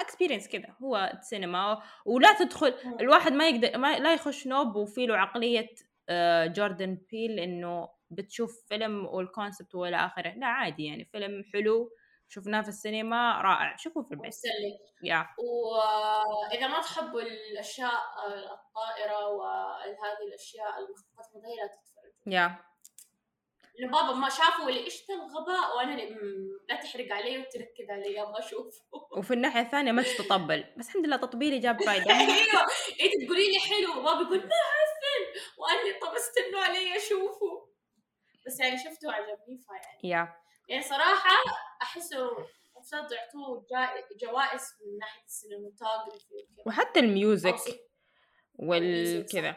experience 0.00 0.48
كذا 0.48 0.76
هو 0.82 1.12
سينما 1.20 1.82
ولا 2.06 2.32
تدخل. 2.32 2.74
الواحد 3.00 3.32
ما 3.32 3.48
يقدر 3.48 3.78
ما 3.78 3.98
لا 3.98 4.14
يخش 4.14 4.46
Nope 4.46 4.76
وفي 4.76 5.06
له 5.06 5.16
عقلية 5.16 5.68
آه، 6.08 6.46
جوردن 6.46 6.98
بيل 7.10 7.38
إنه 7.40 7.88
بتشوف 8.10 8.64
فيلم 8.68 9.06
والكونسبت 9.06 9.74
والى 9.74 9.96
آخره. 9.96 10.34
لا 10.36 10.46
عادي 10.46 10.84
يعني. 10.84 11.04
فيلم 11.04 11.44
حلو. 11.52 11.90
شفناه 12.32 12.62
في 12.62 12.68
السينما 12.68 13.40
رائع. 13.42 13.76
شوفوه 13.76 14.02
في 14.02 14.10
البيت. 14.14 14.34
يا. 15.04 15.26
وإذا 15.38 16.66
ما 16.66 16.80
تحبوا 16.80 17.20
الأشياء 17.20 17.92
الطائرة 18.52 19.28
وهذه 19.28 20.22
الأشياء 20.28 20.78
المخططات 20.78 21.26
المضيئة 21.34 21.62
لا 21.62 21.66
تتفرجوا. 21.66 22.12
يا. 22.26 22.58
لأنه 23.78 23.92
بابا 23.92 24.12
ما 24.12 24.28
شافوا 24.28 24.68
اللي 24.68 24.84
إيش 24.84 25.10
الغباء 25.10 25.76
وأنا 25.76 25.94
اللي 25.94 26.16
لا 26.68 26.76
تحرق 26.76 27.12
علي 27.12 27.38
وتركز 27.38 27.90
علي 27.90 28.22
أبغى 28.22 28.38
اشوفه 28.38 28.80
وفي 29.18 29.34
الناحية 29.34 29.60
الثانية 29.60 29.92
ما 29.92 30.02
تطبل 30.02 30.64
بس 30.76 30.88
الحمد 30.88 31.06
لله 31.06 31.16
تطبيلي 31.16 31.58
جاب 31.58 31.82
فايدة. 31.86 32.10
أيوه. 32.10 32.62
انت 33.02 33.26
تقولي 33.26 33.52
لي 33.52 33.58
حلو؟ 33.58 34.00
وبابا 34.00 34.22
يقول 34.22 34.38
ما 34.38 34.60
حسن 34.72 35.40
واني 35.58 35.98
طب 36.00 36.14
استنوا 36.14 36.60
علي 36.60 36.96
اشوفه 36.96 37.68
بس 38.46 38.60
يعني 38.60 38.76
شفته 38.78 39.08
وعجبني 39.08 39.58
فيعني. 39.66 40.00
Yeah. 40.04 40.42
يعني 40.68 40.82
صراحة 40.82 41.36
أحسه 41.82 42.28
المفروض 42.76 43.12
يعطوه 43.12 43.66
جوائز 44.22 44.62
من 44.86 44.98
ناحية 44.98 45.24
ال 45.26 45.34
cinematography 45.34 46.46
وحتى 46.66 47.00
ال 47.00 47.09
music 47.09 47.56
والكذا. 48.58 49.56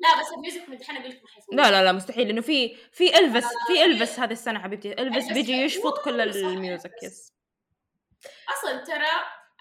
لا 0.00 0.20
بس 0.20 0.32
ال 0.36 0.41
music 0.41 0.68
من 0.68 0.76
دحين 0.76 0.96
أقول 0.96 1.10
لك 1.10 1.22
ما 1.22 1.28
حيفوز 1.28 1.54
لا 1.54 1.70
لا 1.70 1.84
لا 1.84 1.92
مستحيل 1.92 2.26
لأنه 2.28 2.40
في 2.40 2.76
في 2.92 3.18
إلفيس 3.18 3.44
في 3.66 3.84
إلفيس 3.84 4.20
هذه 4.20 4.32
السنة 4.32 4.58
حبيبتي 4.60 4.92
إلفيس 4.92 5.32
بيجي. 5.32 5.52
يشفط 5.52 6.04
كل 6.04 6.20
ال 6.20 6.32
music. 6.32 7.02
Yes 7.02 7.32
أصلا 8.58 8.84
ترى 8.84 9.06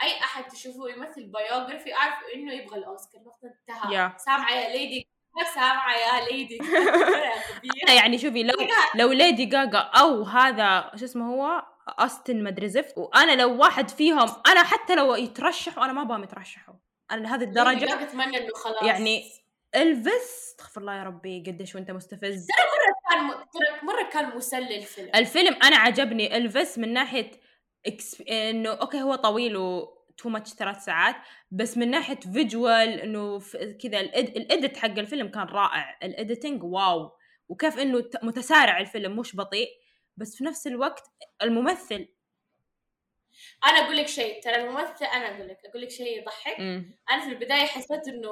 أي 0.02 0.20
أحد 0.20 0.48
تشوفه 0.48 0.90
يمثل 0.90 1.26
biography 1.26 1.94
أعرف 1.96 2.16
إنه 2.36 2.54
يبغى 2.54 2.78
الأوسكار 2.78 3.22
نقطه 3.22 3.48
انتهى 3.48 3.94
yeah. 3.96 4.14
سامعة 4.18 4.52
يا 4.56 4.70
ليدي 4.78 5.08
سامعة 5.56 5.94
يا 5.98 6.26
ليدي. 6.32 6.58
يعني 7.96 8.18
شوفي 8.18 8.44
لو 8.44 8.54
لو 9.00 9.12
ليدي 9.12 9.46
جاجا 9.46 9.78
أو 9.78 10.24
هذا 10.24 10.92
شو 10.96 11.06
اسمه 11.06 11.34
هو 11.36 11.64
أستن 12.00 12.44
مدري 12.44 12.70
زفت. 12.70 12.98
وأنا 12.98 13.42
لو 13.42 13.58
واحد 13.58 13.90
فيهم 13.90 14.30
أنا 14.48 14.64
حتى 14.64 14.96
لو 14.96 15.16
يترشحوا 15.16 15.86
أنا 15.86 15.94
ما 15.94 16.02
أبغاهم 16.02 16.24
يترشحوا. 16.24 16.74
أنا 17.12 17.22
لهذه 17.22 17.40
ليدي 17.40 17.50
الدرجة. 17.50 17.80
جاجا 17.80 18.04
أتمنى 18.04 18.38
إنه 18.38 18.54
خلاص. 18.54 18.84
يعني 18.84 19.24
إلفيس 19.76 20.50
استغفر 20.52 20.82
الله 20.82 20.94
يا 20.94 21.04
ربي 21.04 21.44
قديش 21.48 21.76
وأنت 21.76 21.92
مستفز. 21.92 22.48
كان 23.10 23.24
م... 23.24 23.32
ترى 23.32 23.88
مرة 23.88 24.10
كان 24.10 24.38
مسلي 24.38 24.78
الفيلم. 24.78 25.10
الفيلم 25.16 25.58
أنا 25.64 25.78
عجبني. 25.78 26.38
إلفيس 26.38 26.78
من 26.78 26.94
ناحية 26.94 27.32
ex... 27.86 28.22
إنه 28.22 28.70
okay 28.70 29.02
هو 29.02 29.16
طويل 29.16 29.58
و 29.58 29.96
too 30.18 30.30
much 30.30 30.54
ثلاث 30.54 30.86
ساعات 30.86 31.16
بس 31.52 31.78
من 31.78 31.92
ناحية 31.92 32.20
visual 32.34 32.90
إنه 32.90 33.40
كذا 33.84 34.00
ال 34.00 34.05
ed... 34.05 34.28
ال 34.38 34.46
edit 34.46 34.78
حق 34.78 35.00
الفيلم 35.00 35.28
كان 35.28 35.44
رائع. 35.44 35.98
ال 36.04 36.11
editing 36.11 36.64
wow. 36.64 37.12
وكيف 37.48 37.80
إنه 37.80 38.04
متسارع 38.24 38.80
الفيلم 38.80 39.20
مش 39.20 39.36
بطيء. 39.36 39.68
بس 40.20 40.36
في 40.36 40.44
نفس 40.44 40.68
الوقت 40.68 41.04
الممثل 41.42 42.08
أنا 43.66 43.78
أقول 43.86 43.98
لك 43.98 44.08
شيء 44.08 44.42
ترى 44.42 44.56
الممثل 44.56 45.06
أنا 45.06 45.36
أقول 45.36 45.48
لك 45.48 45.58
أقول 45.66 45.82
لك 45.82 45.90
شيء 45.90 46.22
يضحك 46.22 46.60
مم. 46.60 46.98
أنا 47.12 47.22
في 47.22 47.30
البداية 47.30 47.66
حسيت 47.66 48.08
إنه 48.08 48.32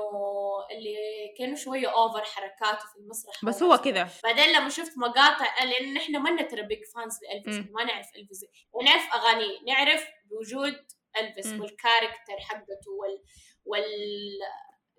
اللي 0.72 0.96
كانوا 1.38 1.56
شوية 1.56 1.88
over 1.88 2.24
حركاته 2.24 2.88
في 2.94 2.96
المسرح 3.00 3.46
بس 3.46 3.64
هو 3.64 3.78
كذا 3.78 4.10
بعدين 4.24 4.50
لما 4.50 4.70
شفت 4.70 4.98
مقاطع 4.98 5.64
لأن 5.64 5.98
إحنا 5.98 6.20
ما 6.20 6.42
ترى 6.42 6.62
big 6.62 6.80
fans 6.96 7.20
لإلفيس. 7.24 7.72
ما 7.72 7.84
نعرف 7.84 8.16
إلفيس 8.16 8.46
ونعرف 8.72 9.14
اغانيه 9.14 9.60
نعرف 9.68 10.08
بوجود 10.26 10.86
إلفيس 11.18 11.48
مم. 11.48 11.62
وال 11.62 11.76
character 11.76 12.40
حقته 12.40 12.92
وال 13.00 13.24
وال 13.66 14.40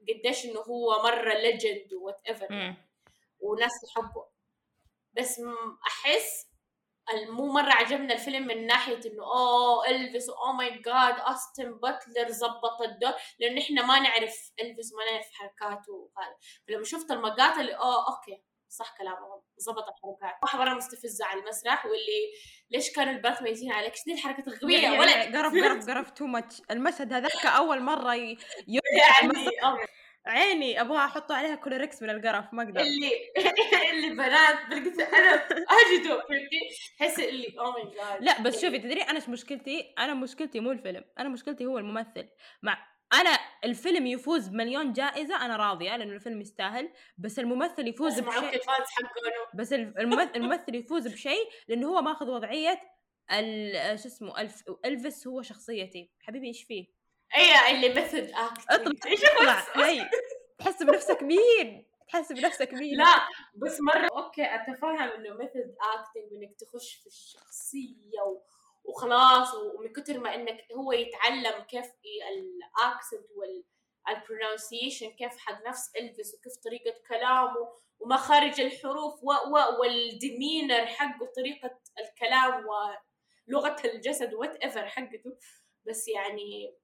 قديش 0.08 0.44
إنه 0.44 0.60
هو 0.60 1.02
مرة 1.02 1.34
legend 1.34 1.92
whatever. 1.92 2.74
وناس 3.40 3.72
تحبه 3.86 4.26
بس 5.12 5.40
أحس 5.86 6.47
مو 7.30 7.52
مرة 7.52 7.72
عجبنا 7.72 8.14
الفيلم 8.14 8.46
من 8.46 8.66
ناحية 8.66 9.00
إنه 9.06 9.22
oh 9.22 9.88
إلفيس 9.88 10.28
oh 10.28 10.52
my 10.52 10.70
god 10.70 11.14
أستن 11.18 11.78
باتلر 11.78 12.28
زبط 12.28 12.82
الدور 12.82 13.12
لأنه 13.38 13.62
إحنا 13.62 13.86
ما 13.86 13.98
نعرف 13.98 14.52
إلفيس 14.60 14.92
ما 14.92 15.12
نعرف 15.12 15.26
حركاته 15.32 15.92
وهذا. 15.92 16.36
فلما 16.68 16.84
شفت 16.84 17.10
المقاطع 17.10 17.60
اللي 17.60 17.74
oh 17.74 18.08
okay 18.08 18.42
صح 18.68 18.94
كلامهم 18.98 19.42
ضبط 19.66 19.84
الحركات. 19.88 20.38
واحد 20.42 20.58
مرة 20.58 20.74
مستفزه 20.74 21.24
على 21.24 21.40
المسرح 21.40 21.86
واللي 21.86 22.32
ليش 22.70 22.92
كانوا 22.92 23.12
البنات 23.12 23.42
ميتين 23.42 23.72
عليك؟ 23.72 23.92
إيش 23.92 24.04
دي 24.04 24.12
الحركات 24.14 24.48
الغبية؟ 24.48 24.78
يعني 24.82 24.98
ولا 24.98 25.22
قرف 25.22 25.52
قرف 25.52 25.90
قرف 25.90 26.10
too 26.10 26.26
much 26.26 26.62
المشهد 26.70 27.12
هذاك 27.12 27.46
أول 27.46 27.82
مرة 27.82 28.14
ي... 28.14 28.38
يعني 28.66 29.32
عيني 30.28 30.80
أبغى 30.80 30.96
احطه 30.98 31.34
عليها 31.34 31.54
كلوركس 31.54 32.02
من 32.02 32.10
القرف 32.10 32.54
ما 32.54 32.62
أقدر. 32.62 32.80
اللي 32.80 33.10
اللي 33.92 34.10
بنات 34.10 34.66
بلقيت 34.70 35.00
أنا 35.00 35.34
اجده 35.68 36.18
فهمتي؟ 36.28 36.60
تحس 36.98 37.18
اللي 37.18 37.54
oh 37.60 37.72
my 37.72 37.82
god 37.82 38.22
لا 38.22 38.42
بس 38.42 38.62
شوفي 38.62 38.78
تدري 38.78 39.02
أنا 39.02 39.16
إيش 39.18 39.28
مشكلتي؟ 39.28 39.94
أنا 39.98 40.14
مشكلتي 40.14 40.60
مو 40.60 40.72
الفيلم 40.72 41.04
أنا 41.18 41.28
مشكلتي 41.28 41.66
هو 41.66 41.78
الممثل. 41.78 42.28
مع 42.62 42.86
أنا 43.12 43.38
الفيلم 43.64 44.06
يفوز 44.06 44.48
بمليون 44.48 44.92
جائزة 44.92 45.44
أنا 45.44 45.56
راضية 45.56 45.96
لأنه 45.96 46.12
الفيلم 46.12 46.40
يستاهل 46.40 46.90
بس 47.18 47.38
الممثل 47.38 47.88
يفوز 47.88 48.20
بشيء. 48.20 48.60
بس 49.54 49.72
الممثل, 49.72 50.30
الممثل 50.36 50.74
يفوز 50.74 51.08
بشيء 51.08 51.48
لأنه 51.68 51.88
هو 51.88 52.02
ماخذ 52.02 52.26
وضعية 52.30 52.80
ال- 53.32 53.98
شو 54.00 54.08
اسمه 54.08 54.40
ألف... 54.40 54.62
ألفيس 54.84 55.26
هو 55.26 55.42
شخصيتي. 55.42 56.10
حبيبي 56.20 56.46
إيش 56.46 56.62
فيه؟ 56.62 56.97
اي 57.36 57.70
اللي 57.70 57.88
method 57.94 58.30
اطلع 58.30 58.52
acting 58.70 59.06
إيش 59.06 59.24
اطلع 59.24 59.86
هي 59.86 60.10
تحس 60.58 60.82
بنفسك 60.82 61.22
مين؟ 61.22 61.86
تحس 62.08 62.32
بنفسك 62.32 62.74
مين؟ 62.74 62.96
لا 62.98 63.28
بس 63.54 63.80
مرة 63.80 64.08
okay 64.12 64.54
أتفهم 64.54 64.98
إنه 64.98 65.34
method 65.34 65.76
acting 65.94 66.32
إنك 66.32 66.56
تخش 66.58 66.94
في 66.94 67.06
الشخصية 67.06 68.20
و... 68.26 68.42
وخلاص 68.84 69.54
ومن 69.54 69.92
كتر 69.92 70.18
ما 70.18 70.34
إنك 70.34 70.66
هو 70.72 70.92
يتعلم 70.92 71.62
كيف 71.62 71.86
ال 71.86 72.07
accent 72.07 73.30
وال 73.36 73.64
ال 74.08 74.16
pronunciation 74.16 75.10
كيف 75.10 75.38
حق 75.38 75.66
نفس 75.68 75.90
إلفيس 75.96 76.34
وكيف 76.34 76.56
طريقة 76.64 76.94
كلامه 77.08 77.68
ومخارج 77.98 78.60
الحروف 78.60 79.22
و 79.22 79.32
و 79.32 79.80
وال 79.80 80.01
demeanor 80.01 80.86
حقه 80.86 81.26
طريقة 81.36 81.80
الكلام 81.98 82.64
ولغه 82.66 83.76
الجسد 83.84 84.34
whatever 84.34 84.86
حقته 84.86 85.36
بس 85.86 86.08
يعني 86.08 86.74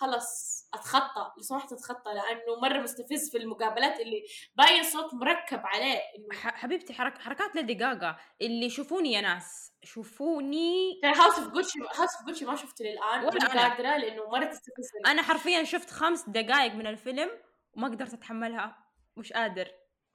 خلص 0.00 0.56
أتخطى. 0.74 1.32
لو 1.36 1.42
سمحت 1.42 1.72
أتخطى 1.72 2.10
لأنه 2.14 2.60
مرة 2.62 2.78
مستفز 2.80 3.30
في 3.30 3.38
المقابلات 3.38 4.00
اللي 4.00 4.22
باين 4.54 4.82
صوت 4.82 5.14
مركب 5.14 5.60
عليه. 5.64 5.94
إنه 6.18 6.38
ح- 6.40 6.54
حبيبتي 6.54 6.92
حرك... 6.94 7.18
حركات 7.18 7.54
ليدي 7.56 7.74
جاجا 7.74 8.16
اللي 8.42 8.70
شوفوني 8.70 9.12
يا 9.12 9.20
ناس 9.20 9.72
شوفوني. 9.82 11.00
ترى 11.02 11.12
House 11.14 11.38
of 11.38 11.48
Gucci 11.48 11.78
House 11.98 12.14
of 12.16 12.26
Gucci 12.26 12.44
ما 12.44 12.56
شفته 12.56 12.84
للآن 12.84 13.24
ولا 13.24 13.52
أنا. 13.52 13.68
قادرة 13.68 13.96
لأنه 13.96 14.28
مرة 14.30 14.44
تستفزني 14.44 15.00
أنا 15.06 15.22
حرفيا 15.22 15.64
شفت 15.64 15.90
خمس 15.90 16.28
دقائق 16.28 16.74
من 16.74 16.86
الفيلم 16.86 17.30
وما 17.72 17.88
قدرت 17.88 18.14
أتحملها. 18.14 18.78
مش 19.16 19.32
قادر. 19.32 19.68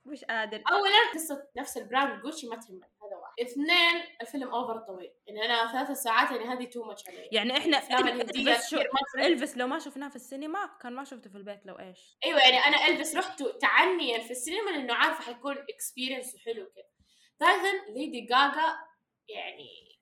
مش 0.06 0.24
قادر. 0.24 0.64
اولا 0.72 1.14
قصة 1.14 1.48
نفس 1.58 1.78
ال 1.78 1.85
brand 1.85 2.22
Gucci 2.22 2.48
ما 2.48 2.56
تهمني. 2.56 2.82
اثنين 3.42 4.04
الفيلم 4.22 4.48
over 4.48 4.80
طويل. 4.80 5.12
يعني 5.28 5.46
أنا 5.46 5.72
ثلاث 5.72 5.98
ساعات 5.98 6.32
يعني 6.32 6.46
هذه 6.46 6.66
too 6.66 6.84
much 6.84 7.08
علي. 7.08 7.30
يعني 7.32 7.58
إحنا 7.58 7.78
الافلام 7.78 8.08
الهندية 8.08 8.54
بس 8.54 8.70
شو. 8.70 8.78
إلفيس 9.18 9.58
لو 9.58 9.68
ما 9.68 9.80
شفناه 9.80 10.10
في 10.10 10.16
السينما 10.16 10.78
كان 10.82 10.94
ما 10.94 11.04
شفته 11.04 11.30
في 11.30 11.38
البيت 11.38 11.66
لو 11.66 11.80
إيش. 11.80 12.18
أيوه 12.26 12.40
يعني 12.40 12.58
أنا 12.58 12.88
إلفيس 12.88 13.16
رحت 13.16 13.44
تعنيا 13.44 14.20
في 14.20 14.32
السينما 14.32 14.72
لأنه 14.72 14.94
عارفة 14.94 15.24
حيكون 15.24 15.58
experience 15.70 16.36
وحلو 16.36 16.72
كده. 16.76 16.92
ثالثا 17.40 17.92
ليدي 17.92 18.22
جاجا 18.22 18.78
يعني 19.28 20.00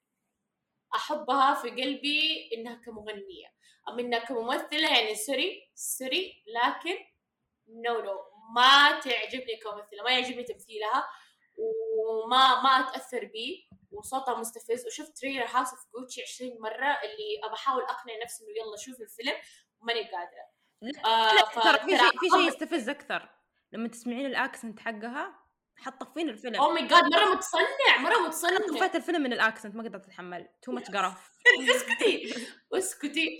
أحبها 0.95 1.53
في 1.53 1.69
قلبي 1.69 2.49
إنها 2.53 2.81
كمغنية. 2.85 3.53
اما 3.89 4.01
إنها 4.01 4.19
كممثلة 4.19 4.97
يعني 4.97 5.15
sorry 5.15 5.71
sorry 5.75 6.43
لكن 6.47 6.95
no 7.67 7.99
no 8.01 8.19
ما 8.55 8.99
تعجبني 8.99 9.57
كممثلة 9.63 10.03
ما 10.03 10.11
يعجبني 10.11 10.43
تمثيلها. 10.43 11.07
وما 12.09 12.61
ما 12.61 12.69
أتأثر 12.69 13.25
بيه 13.25 13.57
وصوتها 13.91 14.35
مستفز. 14.35 14.85
وشفت 14.85 15.17
trailer 15.17 15.45
House 15.45 15.69
of 15.69 15.79
Gucci 15.95 16.21
20 16.21 16.61
مرة 16.61 16.99
اللي 17.03 17.39
أبى 17.43 17.53
أحاول 17.53 17.83
أقنع 17.83 18.13
نفسي 18.23 18.43
إنه 18.43 18.51
يلا 18.51 18.77
شوف 18.77 19.01
الفيلم 19.01 19.35
وماني 19.81 20.01
قادرة. 20.01 20.49
آه 21.05 21.61
ترى 21.61 21.79
في 21.79 21.97
شيء 21.97 22.19
في 22.19 22.29
شيء 22.29 22.47
يستفز 22.47 22.89
أكثر. 22.89 23.29
لما 23.71 23.87
تسمعين 23.87 24.25
ال 24.25 24.33
accent 24.33 24.79
حقها 24.79 25.39
حتطفين 25.75 26.29
الفيلم. 26.29 26.55
oh 26.55 26.71
my 26.71 26.87
God 26.87 27.03
مرة 27.03 27.35
متصنع 27.35 27.97
مرة 27.99 28.17
متصنع. 28.17 28.57
طفيت 28.57 28.95
الفيلم 28.95 29.21
من 29.21 29.33
ال 29.33 29.39
accent 29.39 29.75
ما 29.75 29.83
قدرت 29.83 30.05
أتحمل. 30.05 30.49
too 30.61 30.71
much 30.71 30.91
قرف. 30.91 31.31
اسكتي 31.75 32.35
اسكتي. 32.73 33.39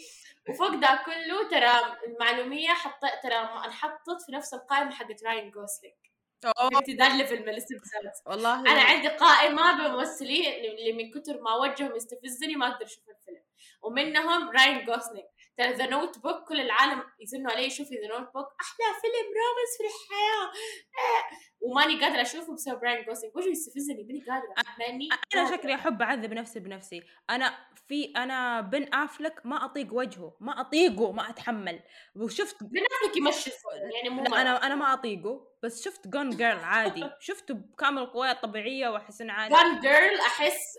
وفوق 0.50 0.76
ده 0.76 1.04
كله 1.06 1.50
ترى 1.50 1.98
المعلومية 2.08 2.70
حطيت 2.70 3.24
ترى 3.24 3.36
انحطت 3.36 4.22
في 4.26 4.32
نفس 4.32 4.54
القائمة 4.54 4.92
حقت 4.92 5.24
راين 5.24 5.52
جوسلينج 5.52 5.96
فهمتي 6.42 6.94
ذا 6.94 7.08
ال 7.08 7.13
level 7.13 7.42
من 7.42 7.50
الاستفزاز 7.50 8.22
والله. 8.26 8.60
أنا 8.60 8.82
عندي 8.82 9.08
قائمة 9.08 9.88
بممثلين 9.88 10.46
اللي 10.46 10.94
من 10.94 11.12
كتر 11.12 11.42
ما 11.42 11.56
وجههم 11.56 11.96
يستفزني 11.96 12.56
ما 12.56 12.68
أقدر 12.68 12.86
أشوف 12.86 13.04
الفيلم. 13.10 13.44
ومنهم 13.82 14.50
راين 14.50 14.86
جوسلينج 14.86 15.26
ترى 15.60 15.74
The 15.74 15.86
Notebook 15.86 16.48
كل 16.48 16.60
العالم 16.60 17.04
يزنوا 17.20 17.52
علي 17.52 17.70
شوفي 17.70 17.96
The 17.96 18.08
Notebook 18.08 18.48
أحلى 18.62 18.86
فيلم 19.02 19.28
romance 19.40 19.78
في 19.78 19.84
الحياة. 19.84 20.46
آه. 20.46 21.36
وماني 21.62 22.02
قادرة 22.02 22.22
أشوفه 22.22 22.54
بسبب 22.54 22.84
راين 22.84 23.06
جوسلينج 23.06 23.36
وجهه 23.36 23.50
يستفزني 23.50 24.04
ماني 24.04 24.26
قادرة. 24.30 24.76
ماني 24.80 25.10
أنا. 25.36 25.52
شكلي 25.58 25.76
أحب 25.76 26.02
أعذب 26.02 26.34
نفسي 26.34 26.60
بنفسي. 26.60 27.04
أنا 27.30 27.58
في 27.88 28.14
أنا 28.18 28.62
بن 28.62 28.94
أفلك 28.94 29.46
ما 29.46 29.66
أطيق 29.66 29.94
وجهه 29.94 30.38
ما 30.40 30.62
أطيقه 30.62 31.12
ما 31.12 31.30
أتحمل. 31.30 31.80
وشفت 32.16 32.64
بنفسك 32.64 33.18
يمشي 33.18 33.50
الفيلم 33.50 33.92
يعني 33.96 34.10
مو 34.10 34.24
لا. 34.24 34.42
أنا 34.42 34.66
أنا 34.66 34.76
ما 34.76 34.94
أطيقه. 34.94 35.48
بس 35.64 35.84
شفت 35.86 36.08
Gone 36.08 36.30
Girl 36.30 36.60
عادي. 36.60 37.10
شفته 37.20 37.54
بكامل 37.54 38.06
قوايا 38.06 38.32
الطبيعية 38.32 38.90
وأحس 38.90 39.22
إنه 39.22 39.34
عادي. 39.34 39.56
Gone 39.56 39.80
Girl 39.80 40.20
أحس 40.20 40.78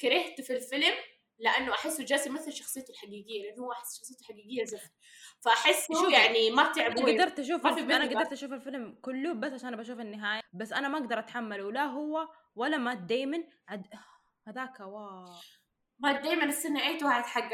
كرهته 0.00 0.42
في 0.42 0.52
الفيلم. 0.52 0.94
لأنه 1.40 1.72
أحسه 1.72 2.04
جالس 2.04 2.26
يمثل 2.26 2.52
شخصيته 2.52 2.90
الحقيقية 2.90 3.42
لأنه 3.42 3.62
هو 3.62 3.72
أحس 3.72 3.98
شخصيته 3.98 4.20
الحقيقيه 4.20 4.64
زفت 4.64 4.92
فأحسه 5.40 6.10
يعني 6.12 6.50
ما 6.50 6.62
أنا 6.62 6.72
تعبوه 6.72 7.12
قدرت 7.12 7.38
أشوف 7.38 7.66
أنا 7.66 8.04
قدرت 8.04 8.32
أشوف 8.32 8.52
الفيلم 8.52 8.98
كله 9.02 9.32
بس 9.32 9.52
عشان 9.52 9.76
بشوف 9.76 10.00
النهاية. 10.00 10.40
بس 10.52 10.72
أنا 10.72 10.88
ما 10.88 10.98
أقدر 10.98 11.18
أتحمله. 11.18 11.72
لا 11.72 11.84
هو 11.84 12.28
ولا 12.54 12.76
مات 12.76 12.98
دايمن 12.98 13.44
عد... 13.68 13.86
هذاك 14.48 14.80
واو. 14.80 15.24
مات 15.98 16.12
دايمن 16.12 16.44
السنة 16.44 16.86
ايت 16.86 17.02
واحد 17.02 17.24
حق 17.24 17.52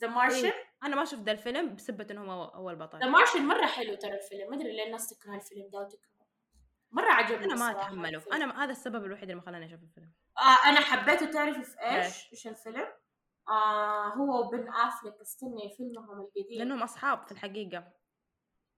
The 0.00 0.08
Martian 0.08 0.44
إيه. 0.44 0.54
أنا 0.82 0.96
ما 0.96 1.04
شفت 1.04 1.22
ذا 1.22 1.32
الفيلم 1.32 1.74
بسبة 1.74 2.06
إنه 2.10 2.32
هو 2.32 2.42
هو 2.42 2.70
ذا 2.70 2.74
البطل 2.74 3.08
Martian 3.08 3.46
مرة 3.46 3.66
حلو 3.66 3.94
ترى 3.94 4.14
الفيلم. 4.14 4.50
ما 4.50 4.56
أدري 4.56 4.76
ليه 4.76 4.86
الناس 4.86 5.10
تكره 5.10 5.34
الفيلم 5.34 5.70
ده 5.72 5.78
وتكرهه. 5.78 6.26
مرة 6.92 7.12
عجبني 7.12 7.44
أنا 7.44 7.54
ما 7.54 7.70
أتحمله. 7.70 8.22
أنا 8.32 8.64
هذا 8.64 8.70
السبب 8.70 9.04
الوحيد 9.04 9.22
اللي 9.22 9.34
ما 9.34 9.42
خلاني 9.42 9.66
أشوف 9.66 9.82
الفيلم. 9.82 10.12
آه 10.40 10.68
أنا 10.68 10.80
حبيته 10.80 11.26
تعرفي 11.26 11.62
في 11.62 11.80
إيش؟ 11.80 12.28
إيش؟ 12.32 12.46
الفيلم؟ 12.46 12.88
آه 13.48 14.08
هو 14.08 14.40
وبن 14.40 14.68
افلك 14.68 15.20
استني 15.20 15.74
فيلمهم 15.76 16.20
القديم. 16.20 16.58
لأنهم 16.58 16.82
أصحاب 16.82 17.26
في 17.26 17.32
الحقيقة. 17.32 17.84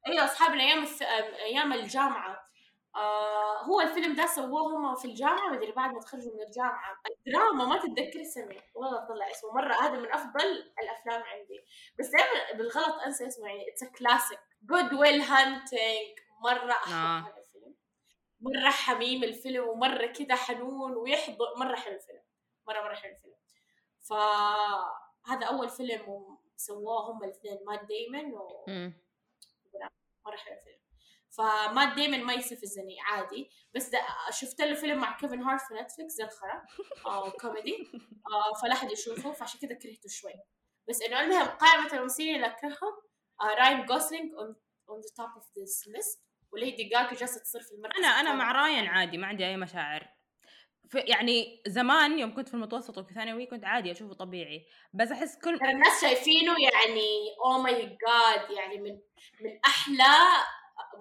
أيوه 0.07 0.25
اصحابنا 0.25 0.63
أيام 0.63 0.83
الث... 0.83 1.03
أيام 1.03 1.73
الجامعة. 1.73 2.49
آه 2.97 3.63
هو 3.63 3.81
الفيلم 3.81 4.15
ده 4.15 4.27
سووه 4.27 4.77
هم 4.77 4.97
في 4.97 5.05
الجامعة 5.05 5.49
مدري 5.49 5.73
بعد 5.73 5.93
ما 5.95 6.01
تخرجوا 6.01 6.35
من 6.35 6.43
الجامعة. 6.43 6.97
الدراما 7.11 7.65
ما 7.65 7.79
تتذكر 7.79 8.23
اسمه. 8.23 8.63
والله 8.75 9.07
طلع 9.09 9.31
اسمه 9.31 9.53
مرة. 9.55 9.75
هذا 9.75 9.99
من 9.99 10.13
أفضل 10.13 10.73
الأفلام 10.83 11.23
عندي. 11.23 11.65
بس 11.99 12.11
دائما 12.11 12.59
بالغلط 12.59 13.01
أنسى 13.07 13.27
اسمه 13.27 13.49
يعني. 13.49 13.65
it's 13.71 13.99
classic 13.99 14.39
Good 14.63 14.93
Will 14.93 15.21
Hunting 15.21 16.19
مرة 16.45 16.73
احب 16.73 16.93
آه. 16.93 17.42
مرة 18.43 18.71
حميم 18.71 19.25
الفيلم 19.25 19.69
ومرة 19.69 20.07
كذا 20.07 20.35
حنون 20.35 20.97
ويحضر 20.97 21.57
مرة 21.57 21.77
حلو 21.77 21.95
الفيلم 21.95 22.23
مرة 22.67 22.83
مرة 22.83 22.95
حلو 22.95 23.13
الفيلم. 23.13 23.35
فهذا 24.01 25.47
أول 25.47 25.69
فيلم 25.69 26.39
سووه 26.57 27.11
هم 27.11 27.25
الاثنين 27.25 27.59
مات 27.67 27.81
دايمن 27.85 28.35
و... 28.35 28.65
مرة 30.27 30.37
حلو 30.37 30.55
الفيلم. 30.59 30.83
فمات 31.31 31.97
دايمن 31.97 32.17
ما 32.17 32.33
يستفزني 32.33 33.01
عادي 33.01 33.51
بس 33.75 33.89
ده 33.89 34.01
شفت 34.31 34.61
له 34.61 34.75
فيلم 34.75 34.99
مع 34.99 35.17
كيفن 35.17 35.43
هارت 35.43 35.61
في 35.61 35.75
نتفلكس 35.75 36.13
زي 36.13 36.25
الخرا 36.25 36.67
آه 37.07 37.31
كوميدي 37.31 37.89
آه 38.33 38.61
فلا 38.63 38.73
احد 38.73 38.91
يشوفه 38.91 39.33
فعشان 39.33 39.61
كذا 39.61 39.75
كرهته 39.75 40.09
شوي. 40.09 40.33
بس 40.89 41.03
إنه 41.03 41.21
المهم 41.21 41.47
قائمة 41.47 41.93
الممثلين 41.93 42.35
اللي 42.35 42.47
أكرههم 42.47 43.03
آه 43.41 43.55
راين 43.55 43.87
جوسلينج 43.87 44.33
on, 44.33 44.55
on 44.91 45.01
the 45.01 45.13
top 45.23 45.41
of 45.41 45.45
this 45.57 45.89
وليدي 46.53 46.85
جاجا 46.85 47.15
جالسة 47.15 47.41
تصير 47.41 47.61
في 47.61 47.73
المركز 47.73 47.99
أنا 47.99 48.09
أنا. 48.09 48.35
مع 48.35 48.53
راين 48.53 48.87
عادي 48.87 49.19
ما 49.19 49.27
عندي 49.27 49.47
أي 49.47 49.57
مشاعر 49.57 50.09
يعني 50.95 51.63
زمان 51.67 52.19
يوم 52.19 52.35
كنت 52.35 52.49
في 52.49 52.55
المتوسط 52.55 52.99
وفي 52.99 53.15
ثانوي 53.15 53.47
كنت 53.47 53.65
عادي 53.65 53.93
أشوفه 53.93 54.15
طبيعي 54.15 54.67
بس 54.95 55.11
أحس 55.13 55.39
كل 55.39 55.55
الناس 55.55 56.01
شايفينه 56.01 56.55
يعني 56.63 57.37
oh 57.45 57.63
my 57.63 57.83
God 57.83 58.51
يعني 58.51 58.79
من 58.79 58.91
من 59.41 59.59
أحلى 59.67 60.15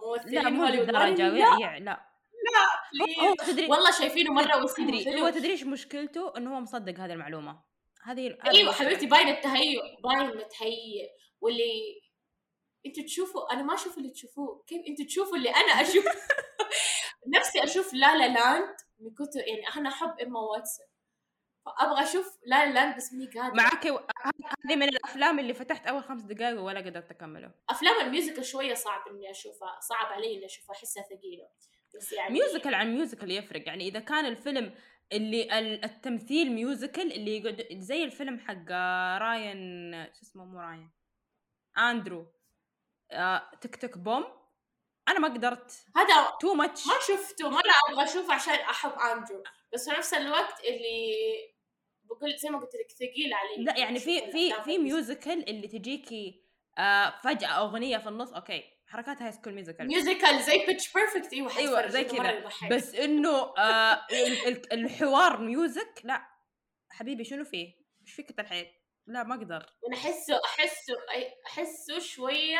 ممثلين 0.03 0.43
لا 0.43 0.49
مو 0.49 0.63
هوليوود 0.63 0.87
للدرجة 0.87 1.29
لا 1.29 1.79
لا 1.79 2.11
please. 2.91 3.23
هو 3.23 3.35
تدري 3.35 3.67
والله 3.67 3.91
شايفينه 3.91 4.33
مرة 4.33 4.67
حلو. 4.77 5.25
هو 5.25 5.29
تدري 5.29 5.51
إيش 5.51 5.63
مشكلته 5.63 6.37
إنه 6.37 6.55
هو 6.55 6.59
مصدق 6.59 6.99
هذه 6.99 7.13
المعلومة 7.13 7.61
هذه 8.03 8.37
أيوه. 8.45 8.71
حبيبتي 8.71 9.05
باين 9.05 9.27
التهيؤ 9.27 9.81
باين 10.03 10.29
التهيؤ 10.29 11.09
واللي 11.41 12.01
أنتوا 12.85 13.03
تشوفوا 13.03 13.53
أنا 13.53 13.61
ما 13.63 13.73
أشوف 13.73 13.97
اللي 13.97 14.09
تشوفوه. 14.09 14.63
كيف 14.67 14.81
أنتوا 14.87 15.05
تشوفوا 15.05 15.37
اللي 15.37 15.49
أنا 15.49 15.81
أشوف؟ 15.81 16.05
نفسي 17.35 17.63
أشوف 17.63 17.93
La 17.93 18.17
La 18.17 18.27
Land 18.33 18.75
من 18.99 19.13
كتر 19.13 19.39
يعني 19.47 19.67
أنا 19.77 19.89
أحب 19.89 20.19
اما 20.19 20.39
واتسون. 20.39 20.85
فأبغى 21.65 22.03
أشوف 22.03 22.37
La 22.45 22.65
La 22.65 22.71
Land 22.73 22.95
بس 22.97 23.13
ماني 23.13 23.25
قادرة. 23.25 23.55
معك 23.55 23.85
و- 23.85 23.99
هذه 24.65 24.75
من 24.75 24.83
الأفلام 24.83 25.39
اللي 25.39 25.53
فتحت 25.53 25.87
أول 25.87 26.03
خمس 26.03 26.21
دقائق 26.21 26.61
ولا 26.61 26.79
قدرت 26.79 27.11
أكمله. 27.11 27.51
أفلام 27.69 28.05
ال 28.05 28.10
musical 28.10 28.45
شوية 28.45 28.73
صعب 28.73 29.07
إني 29.07 29.31
أشوفها 29.31 29.79
صعب 29.79 30.05
علي 30.05 30.35
إني 30.37 30.45
أشوفها 30.45 30.75
أحسها 30.75 31.03
ثقيلة. 31.03 31.47
بس 31.95 32.13
يعني 32.13 32.33
musical 32.33 32.73
عن 32.75 32.95
musical 32.95 33.31
يفرق. 33.31 33.67
يعني 33.67 33.87
إذا 33.87 33.99
كان 33.99 34.25
الفيلم 34.25 34.75
اللي 35.11 35.59
ال- 35.59 35.85
التمثيل 35.85 36.51
musical 36.51 37.11
اللي 37.13 37.37
يقعد 37.37 37.67
زي 37.71 38.03
الفيلم 38.03 38.39
حق 38.39 38.71
راين 39.21 39.91
شو 40.05 40.21
اسمه 40.21 40.45
مو 40.45 40.59
راين 40.59 40.89
أندرو. 41.77 42.25
آه، 43.11 43.51
tick 43.61 43.75
tick 43.75 43.97
boom. 43.97 44.25
أنا 45.07 45.19
ما 45.19 45.27
قدرت. 45.27 45.85
هذا 45.95 46.31
too 46.41 46.53
much 46.53 46.87
ما 46.87 46.93
شفته 47.07 47.49
مره 47.49 47.61
أبغى 47.89 48.03
اشوفه 48.03 48.33
عشان 48.33 48.53
أحب 48.53 48.91
أندرو. 48.99 49.43
بس 49.73 49.89
في 49.89 49.95
نفس 49.97 50.13
الوقت 50.13 50.59
اللي 50.59 51.11
بقول 52.03 52.37
زي 52.37 52.49
ما 52.49 52.59
قلت 52.59 52.75
لك 52.75 52.91
ثقيل 52.91 53.33
علي. 53.33 53.63
لا 53.63 53.77
يعني 53.77 53.99
في 53.99 54.31
في 54.31 54.63
في 54.63 54.77
musical 54.77 55.49
اللي 55.49 55.67
تجيكي 55.67 56.43
آه 56.77 57.13
فجأة 57.23 57.47
أغنية 57.59 57.97
في 57.97 58.09
النص. 58.09 58.33
okay 58.33 58.63
حركات 58.87 59.21
High 59.21 59.31
School 59.31 59.53
Musical 59.53 59.87
musical 59.87 60.39
زي 60.43 60.65
Pitch 60.65 60.93
Perfect 60.93 61.33
أيوه 61.33 61.57
أيوه 61.57 61.87
زي 61.87 62.03
كذا. 62.03 62.43
بس 62.71 62.95
إنه 62.95 63.57
آه 63.57 64.05
ال- 64.11 64.47
ال- 64.47 64.73
الحوار 64.73 65.37
music 65.41 66.01
لا. 66.03 66.27
حبيبي 66.89 67.23
شنو 67.23 67.43
فيه؟ 67.43 67.73
إيش 68.01 68.13
فيك 68.13 68.39
الحين؟ 68.39 68.65
لا 69.07 69.23
ما 69.23 69.35
أقدر 69.35 69.65
أنا 69.87 69.97
احسه 69.97 70.41
احسه 70.45 70.93
أحسه 71.47 71.99
شوية 71.99 72.59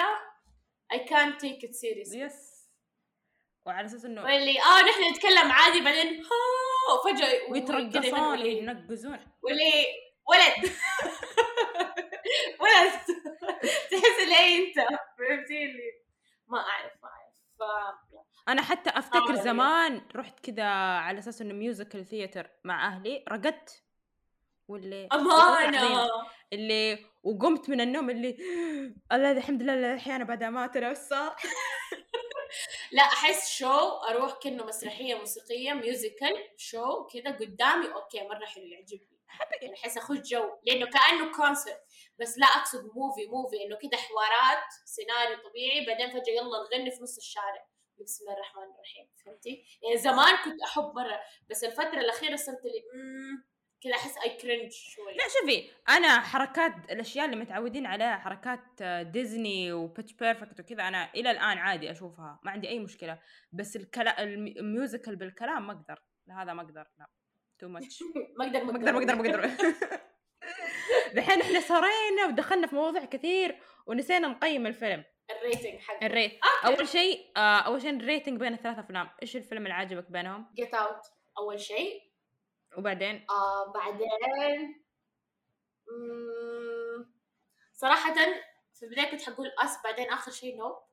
I 0.94 1.00
can't 1.00 1.39
take 1.39 1.64
it 1.64 1.76
seriously. 1.76 2.18
yes 2.18 2.52
وعلى 3.66 3.86
أساس 3.86 4.06
إنه 4.06 4.24
واللي 4.24 4.60
آه 4.60 4.82
نحن 4.82 5.14
نتكلم 5.14 5.52
عادي 5.52 5.82
بعدين 5.82 6.24
كذا 7.04 7.28
ويترقصون 7.50 8.20
واللي 8.20 8.56
وينقزون 8.56 9.20
واللي 9.42 9.86
ولد. 10.30 10.72
ولد. 12.62 12.92
تحس 13.92 14.20
اللي 14.24 14.58
أنت؟ 14.58 14.76
فهمتي 15.18 15.66
اللي 15.66 15.92
ما 16.48 16.58
أعرف 16.60 16.92
ما 17.04 17.10
أعرف. 17.10 17.32
ف 17.60 18.50
أنا 18.50 18.62
حتى 18.62 18.89
أفتكر 18.89 19.39
آه، 19.39 19.44
زمان 19.44 20.02
رحت 20.16 20.39
كذا 20.39 20.64
على 20.98 21.20
أساس 21.20 21.42
إنه 21.42 21.54
musical 21.54 22.06
theater 22.06 22.50
مع 22.64 22.88
أهلي 22.88 23.26
رقدت. 23.30 23.84
واللي 24.68 25.07
امانه 25.14 26.07
اللي 26.53 27.05
وقمت 27.24 27.70
من 27.70 27.82
النوم 27.82 28.09
اللي 28.09 28.38
الله 29.14 29.32
الحمد 29.32 29.62
لله 29.62 29.93
الحين 29.93 30.24
بعد 30.24 30.43
ما 30.43 30.93
صار 30.93 31.36
لا 32.91 33.03
أحس 33.03 33.49
show 33.50 33.78
أروح 34.09 34.39
كأنه 34.39 34.66
مسرحية 34.66 35.16
موسيقية 35.16 35.74
musical 35.74 36.50
show 36.58 37.08
كذا 37.07 37.32
قدامي 37.32 37.93
okay 37.94 38.28
مرة 38.28 38.45
حلو 38.45 38.66
يعجبني. 38.66 39.22
يعني 39.62 39.74
أحس 39.76 39.97
أخش 39.97 40.18
جو 40.18 40.43
لأنه 40.66 40.86
كأنه 40.86 41.32
concert 41.32 41.82
بس 42.20 42.38
لا 42.38 42.45
أقصد 42.45 42.86
movie 42.96 43.26
movie 43.26 43.56
إنه 43.66 43.76
كذا 43.76 43.97
حوارات 43.97 44.64
سيناريو 44.86 45.38
طبيعي 45.49 45.86
بعدين 45.86 46.09
فجأة 46.09 46.34
يلا 46.34 46.78
نغني 46.78 46.91
في 46.91 47.03
نص 47.03 47.18
الشارع. 47.18 47.68
بسم 47.99 48.24
الله 48.24 48.34
الرحمن 48.34 48.64
الرحيم 48.64 49.09
فهمتي؟ 49.26 49.64
يعني 49.84 49.97
زمان 49.97 50.36
كنت 50.45 50.62
أحب 50.62 50.91
مرة 50.95 51.22
بس 51.49 51.64
الفترة 51.64 51.99
الأخيرة 51.99 52.36
صرت 52.36 52.66
لي 52.66 52.84
كذا 53.84 53.96
أحس 53.96 54.18
اي 54.18 54.38
cringe 54.38 54.72
شوي. 54.72 55.14
لا 55.14 55.24
شوفي 55.40 55.70
أنا 55.90 56.20
حركات 56.22 56.92
الأشياء 56.92 57.26
اللي 57.26 57.36
متعودين 57.36 57.86
عليها 57.86 58.18
حركات 58.18 58.84
ديزني 59.08 59.74
و 59.74 59.80
Pitch 59.80 60.14
Perfect 60.14 60.60
وكذا 60.60 60.88
أنا 60.88 61.12
إلى 61.16 61.32
الآن 61.32 61.58
عادي 61.58 61.92
أشوفها 61.92 62.40
ما 62.44 62.52
عندي 62.52 62.70
أي 62.70 62.80
مشكلة. 62.80 63.20
بس 63.52 63.76
الكلا... 63.76 64.24
الم- 64.24 64.48
ال 64.58 64.65
musical 64.65 65.16
بالكلام 65.16 65.68
ما 65.68 65.74
أقدر 65.74 66.04
هذا 66.32 66.54
ما 66.54 66.62
أقدر 66.62 66.88
لا 67.00 67.08
too 67.60 67.68
much 67.68 68.04
ما 68.40 68.46
أقدر 68.46 68.64
ما 68.64 68.72
أقدر 68.72 68.92
ما 68.94 69.00
أقدر 69.00 69.16
ما 69.16 69.30
أقدر. 69.30 69.72
دحين 71.14 71.42
إحنا 71.42 71.60
صارينا 71.60 72.26
ودخلنا 72.28 72.68
في 72.68 72.76
مواضيع 72.76 73.06
كثير 73.06 73.60
ونسينا 73.88 74.28
نقيم 74.28 74.68
الفيلم. 74.68 75.04
ال 75.32 75.38
rating 75.38 75.80
حق 75.80 76.04
ال 76.04 76.11
rate 76.11 76.39
أول 76.66 76.88
شيء 76.88 77.32
آه 77.38 77.60
أول 77.60 77.82
شيء 77.82 77.90
ال 77.89 77.97
rating 77.97 78.39
بين 78.40 78.54
الثلاث 78.54 78.80
أفلام. 78.80 79.10
إيش 79.22 79.36
الفيلم 79.36 79.64
اللي 79.64 79.74
عجبك 79.74 80.12
بينهم؟ 80.12 80.52
Get 80.56 80.74
Out 80.74 81.02
أول 81.38 81.60
شيء. 81.60 82.11
وبعدين؟ 82.78 83.26
آه 83.30 83.72
بعدين 83.72 84.84
مم، 85.88 87.14
صراحة 87.74 88.14
في 88.74 88.86
البداية 88.86 89.12
كنت 89.12 89.22
حقول 89.22 89.48
Us 89.64 89.78
بعدين 89.84 90.10
آخر 90.10 90.32
شيء 90.32 90.58
Nope. 90.58 90.84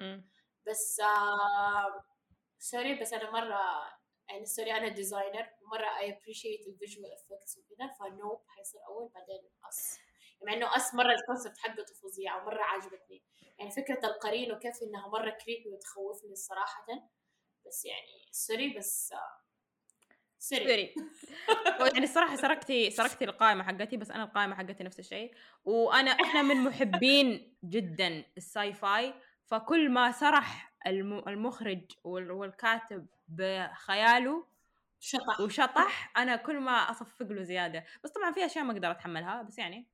بس 0.66 1.00
آه 1.00 2.04
sorry 2.58 3.00
بس 3.00 3.12
أنا 3.12 3.30
مرة 3.30 3.60
يعني 4.28 4.46
sorry 4.46 4.72
أنا 4.72 4.88
designer 4.88 5.46
ومرة 5.62 5.86
I 5.86 6.12
appreciate 6.12 6.68
ال 6.68 6.74
visual 6.74 7.12
effects 7.12 7.58
وكذا 7.58 7.86
ف 8.00 8.09
Nope 8.09 8.44
حيصير 8.48 8.80
أول 8.88 9.08
بعدين 9.14 9.50
Us 9.68 9.98
مع 10.46 10.52
إنه 10.52 10.76
Us 10.76 10.94
مرة 10.94 11.12
ال 11.12 11.18
concept 11.18 11.58
حقته 11.58 11.94
فظيعة 11.94 12.42
ومرة 12.42 12.62
عجبتني. 12.62 13.22
يعني 13.58 13.70
فكرة 13.70 14.06
القرين 14.06 14.52
وكيف 14.52 14.82
إنها 14.82 15.08
مرة 15.08 15.30
creepy 15.30 15.68
وتخوفني 15.68 16.34
صراحة. 16.36 16.86
بس 17.66 17.84
يعني 17.84 18.28
sorry 18.32 18.78
بس 18.78 19.14
sorry 20.38 20.94
يعني 21.94 22.04
الصراحه 22.04 22.36
سرقتي 22.36 22.90
سرقتي 22.90 23.24
القائمة 23.24 23.64
حقتي 23.64 23.96
بس 23.96 24.10
أنا 24.10 24.24
القائمة 24.24 24.54
حقتي 24.54 24.84
نفس 24.84 24.98
الشيء. 24.98 25.34
وأنا 25.64 26.10
إحنا 26.10 26.42
من 26.42 26.56
محبين 26.64 27.56
جدا 27.64 28.24
ال 28.36 28.72
sci-fi 28.72 29.14
فكل 29.46 29.90
ما 29.90 30.12
سرح 30.12 30.72
الم- 30.86 31.28
المخرج 31.28 31.80
وال- 32.04 32.30
والكاتب 32.30 33.06
بخياله 33.28 34.46
شطح. 35.00 35.40
وشطح 35.40 36.12
أنا 36.16 36.36
كل 36.36 36.60
ما 36.60 36.90
أصفق 36.90 37.26
له 37.26 37.42
زيادة. 37.42 37.84
بس 38.04 38.10
طبعا 38.10 38.32
في 38.32 38.46
أشياء 38.46 38.64
ما 38.64 38.72
أقدر 38.72 38.90
أتحملها 38.90 39.42
بس 39.42 39.58
يعني 39.58 39.86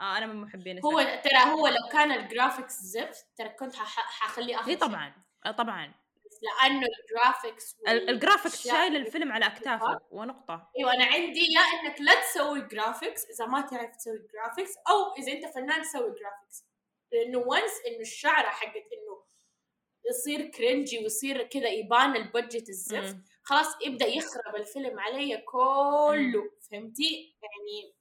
آه 0.00 0.18
أنا 0.18 0.26
من 0.26 0.36
محبين 0.36 0.80
هو 0.84 1.00
ترى 1.00 1.52
هو 1.52 1.68
لو 1.68 1.88
كان 1.92 2.12
ال 2.12 2.20
graphics 2.20 2.80
زفت 2.80 3.26
ترى 3.36 3.48
كنت 3.48 3.74
حخليه 3.76 4.54
آخر 4.56 4.68
اي 4.70 4.72
شيء. 4.76 4.80
طبعا 4.88 5.12
آه 5.46 5.50
طبعا. 5.50 5.92
لأنه 6.42 6.86
ال 6.86 6.96
graphics 6.96 7.76
ال- 7.88 8.10
ال 8.10 8.16
graphics 8.16 8.68
شايل 8.68 8.96
الفيلم 8.96 9.32
على. 9.32 9.46
أكتافه 9.46 10.00
ونقطة. 10.10 10.70
أيوه 10.78 10.94
أنا 10.94 11.04
عندي 11.04 11.40
يا 11.40 11.60
إنك 11.60 12.00
لا 12.00 12.20
تسوي 12.20 12.60
graphics 12.60 13.24
إذا 13.30 13.46
ما 13.46 13.60
تعرف 13.60 13.96
تسوي 13.96 14.18
graphics 14.32 14.70
أو 14.76 15.14
إذا 15.22 15.32
أنت 15.32 15.54
فنان 15.54 15.84
سوي 15.84 16.14
graphics 16.20 16.64
لأنه 17.12 17.38
once 17.38 17.72
إنه 17.86 18.00
الشعرة 18.00 18.48
حقت 18.48 18.76
إنه 18.76 19.22
يصير 20.10 20.46
cringy 20.50 20.98
ويصير 20.98 21.42
كذا 21.42 21.68
يبان 21.68 22.16
ال 22.16 22.23
budget 22.23 22.68
الزفت. 22.68 23.16
خلاص 23.42 23.66
يبدأ 23.86 24.06
يخرب 24.06 24.56
الفيلم 24.56 25.00
علي 25.00 25.36
كله. 25.36 26.50
فهمتي؟ 26.70 27.36
يعني 27.42 27.94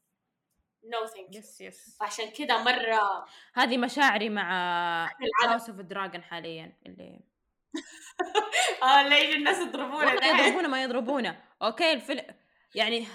no 0.84 1.06
thank 1.06 1.36
yes 1.36 1.62
yes 1.62 1.98
فعشان 2.00 2.30
كذا 2.30 2.58
مرة 2.64 3.26
هذه 3.54 3.78
مشاعري 3.78 4.30
مع. 4.30 4.52
House 5.44 5.70
of 5.70 5.80
the 5.80 5.94
Dragon 5.94 6.24
حاليا 6.24 6.78
اللي 6.86 7.20
آه 8.84 9.08
ليش 9.08 9.36
الناس 9.36 9.58
يضربونا؟ 9.60 10.14
يضربونا 10.26 10.68
ما 10.68 10.84
يضربونا. 10.84 11.42
okay 11.62 11.94
الفيلم 11.94 12.26
يعني 12.76 13.08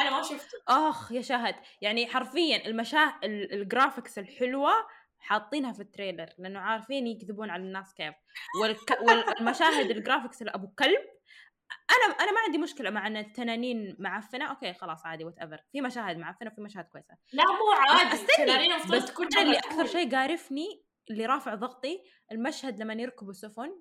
أنا 0.00 0.10
ما 0.10 0.22
شفته. 0.22 0.58
آخ 0.68 1.12
يا 1.12 1.22
شهد 1.22 1.54
يعني 1.80 2.06
حرفيا 2.06 2.66
المشاه 2.66 3.14
ال- 3.24 3.52
ال 3.52 3.59
graphics 3.59 4.18
الحلوة 4.18 4.72
حاطينها 5.18 5.72
في 5.72 5.80
ال 5.80 5.86
trailer 5.86 6.28
لأنه 6.38 6.60
عارفين 6.60 7.06
يكذبون 7.06 7.50
على 7.50 7.62
الناس 7.62 7.94
كيف. 7.94 8.14
والك... 8.60 8.98
والمشاهد 9.00 9.90
ال 9.90 9.96
graphics 9.96 10.42
اللي 10.42 10.52
ابو 10.54 10.68
كلب. 10.78 11.00
أنا 11.90 12.14
أنا 12.20 12.32
ما 12.32 12.40
عندي 12.46 12.58
مشكلة 12.58 12.90
مع 12.90 13.06
إن 13.06 13.16
التنانين 13.16 13.96
معفنة. 13.98 14.44
okay 14.50 14.72
خلاص 14.74 15.06
عادي 15.06 15.24
whatever 15.24 15.60
في 15.72 15.80
مشاهد 15.80 16.16
معفنة 16.16 16.50
وفي 16.52 16.60
مشاهد 16.60 16.84
كويسة. 16.84 17.14
لا 17.32 17.44
مو 17.44 17.72
عادي. 17.76 18.02
المفروض 18.66 18.94
بس 19.02 19.04
تكون 19.06 19.26
اللي 19.38 19.58
أكثر. 19.58 19.86
شيء 19.86 20.16
قارفني 20.16 20.84
اللي 21.10 21.26
رافع 21.26 21.54
ضغطي 21.54 22.02
المشهد 22.32 22.80
لما 22.80 22.94
يركبوا 22.94 23.32
سفن. 23.32 23.80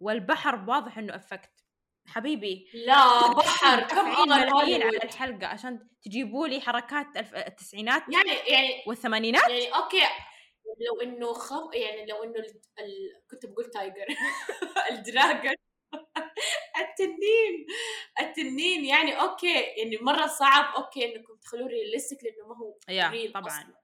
والبحر 0.00 0.64
واضح 0.68 0.98
إنه 0.98 1.16
effect 1.16 1.64
حبيبي 2.06 2.70
لا 2.74 3.32
بحر 3.32 3.80
كم 3.80 4.28
ملايين 4.28 4.82
على 4.82 4.96
الحلقة 4.96 5.46
عشان 5.46 5.88
تجيبوا 6.02 6.48
لي 6.48 6.60
حركات. 6.60 7.06
التسعينات 7.16 8.02
يعني 8.02 8.30
يعني 8.30 8.84
والثمانينات؟ 8.86 9.50
يعني 9.50 9.74
okay. 9.74 10.02
لو 10.88 11.00
إنه 11.02 11.32
خف 11.32 11.74
يعني 11.74 12.06
لو 12.06 12.24
إنه 12.24 12.38
ال... 12.38 12.60
ال... 12.78 13.22
كنت 13.30 13.46
بقول 13.46 13.64
tiger 13.70 14.06
ال 14.90 14.99
dragon 14.99 15.54
التنين. 16.80 17.66
التنين 18.20 18.84
يعني 18.84 19.20
okay. 19.20 19.60
يعني 19.60 19.98
مرة 20.00 20.26
صعب 20.26 20.74
okay 20.74 21.16
إنكم 21.16 21.36
تخلوه 21.36 21.68
realistic 21.68 22.18
لأنه 22.24 22.48
ما 22.48 22.56
هو 22.56 22.78
طبعا. 23.34 23.46
أصلاً. 23.46 23.80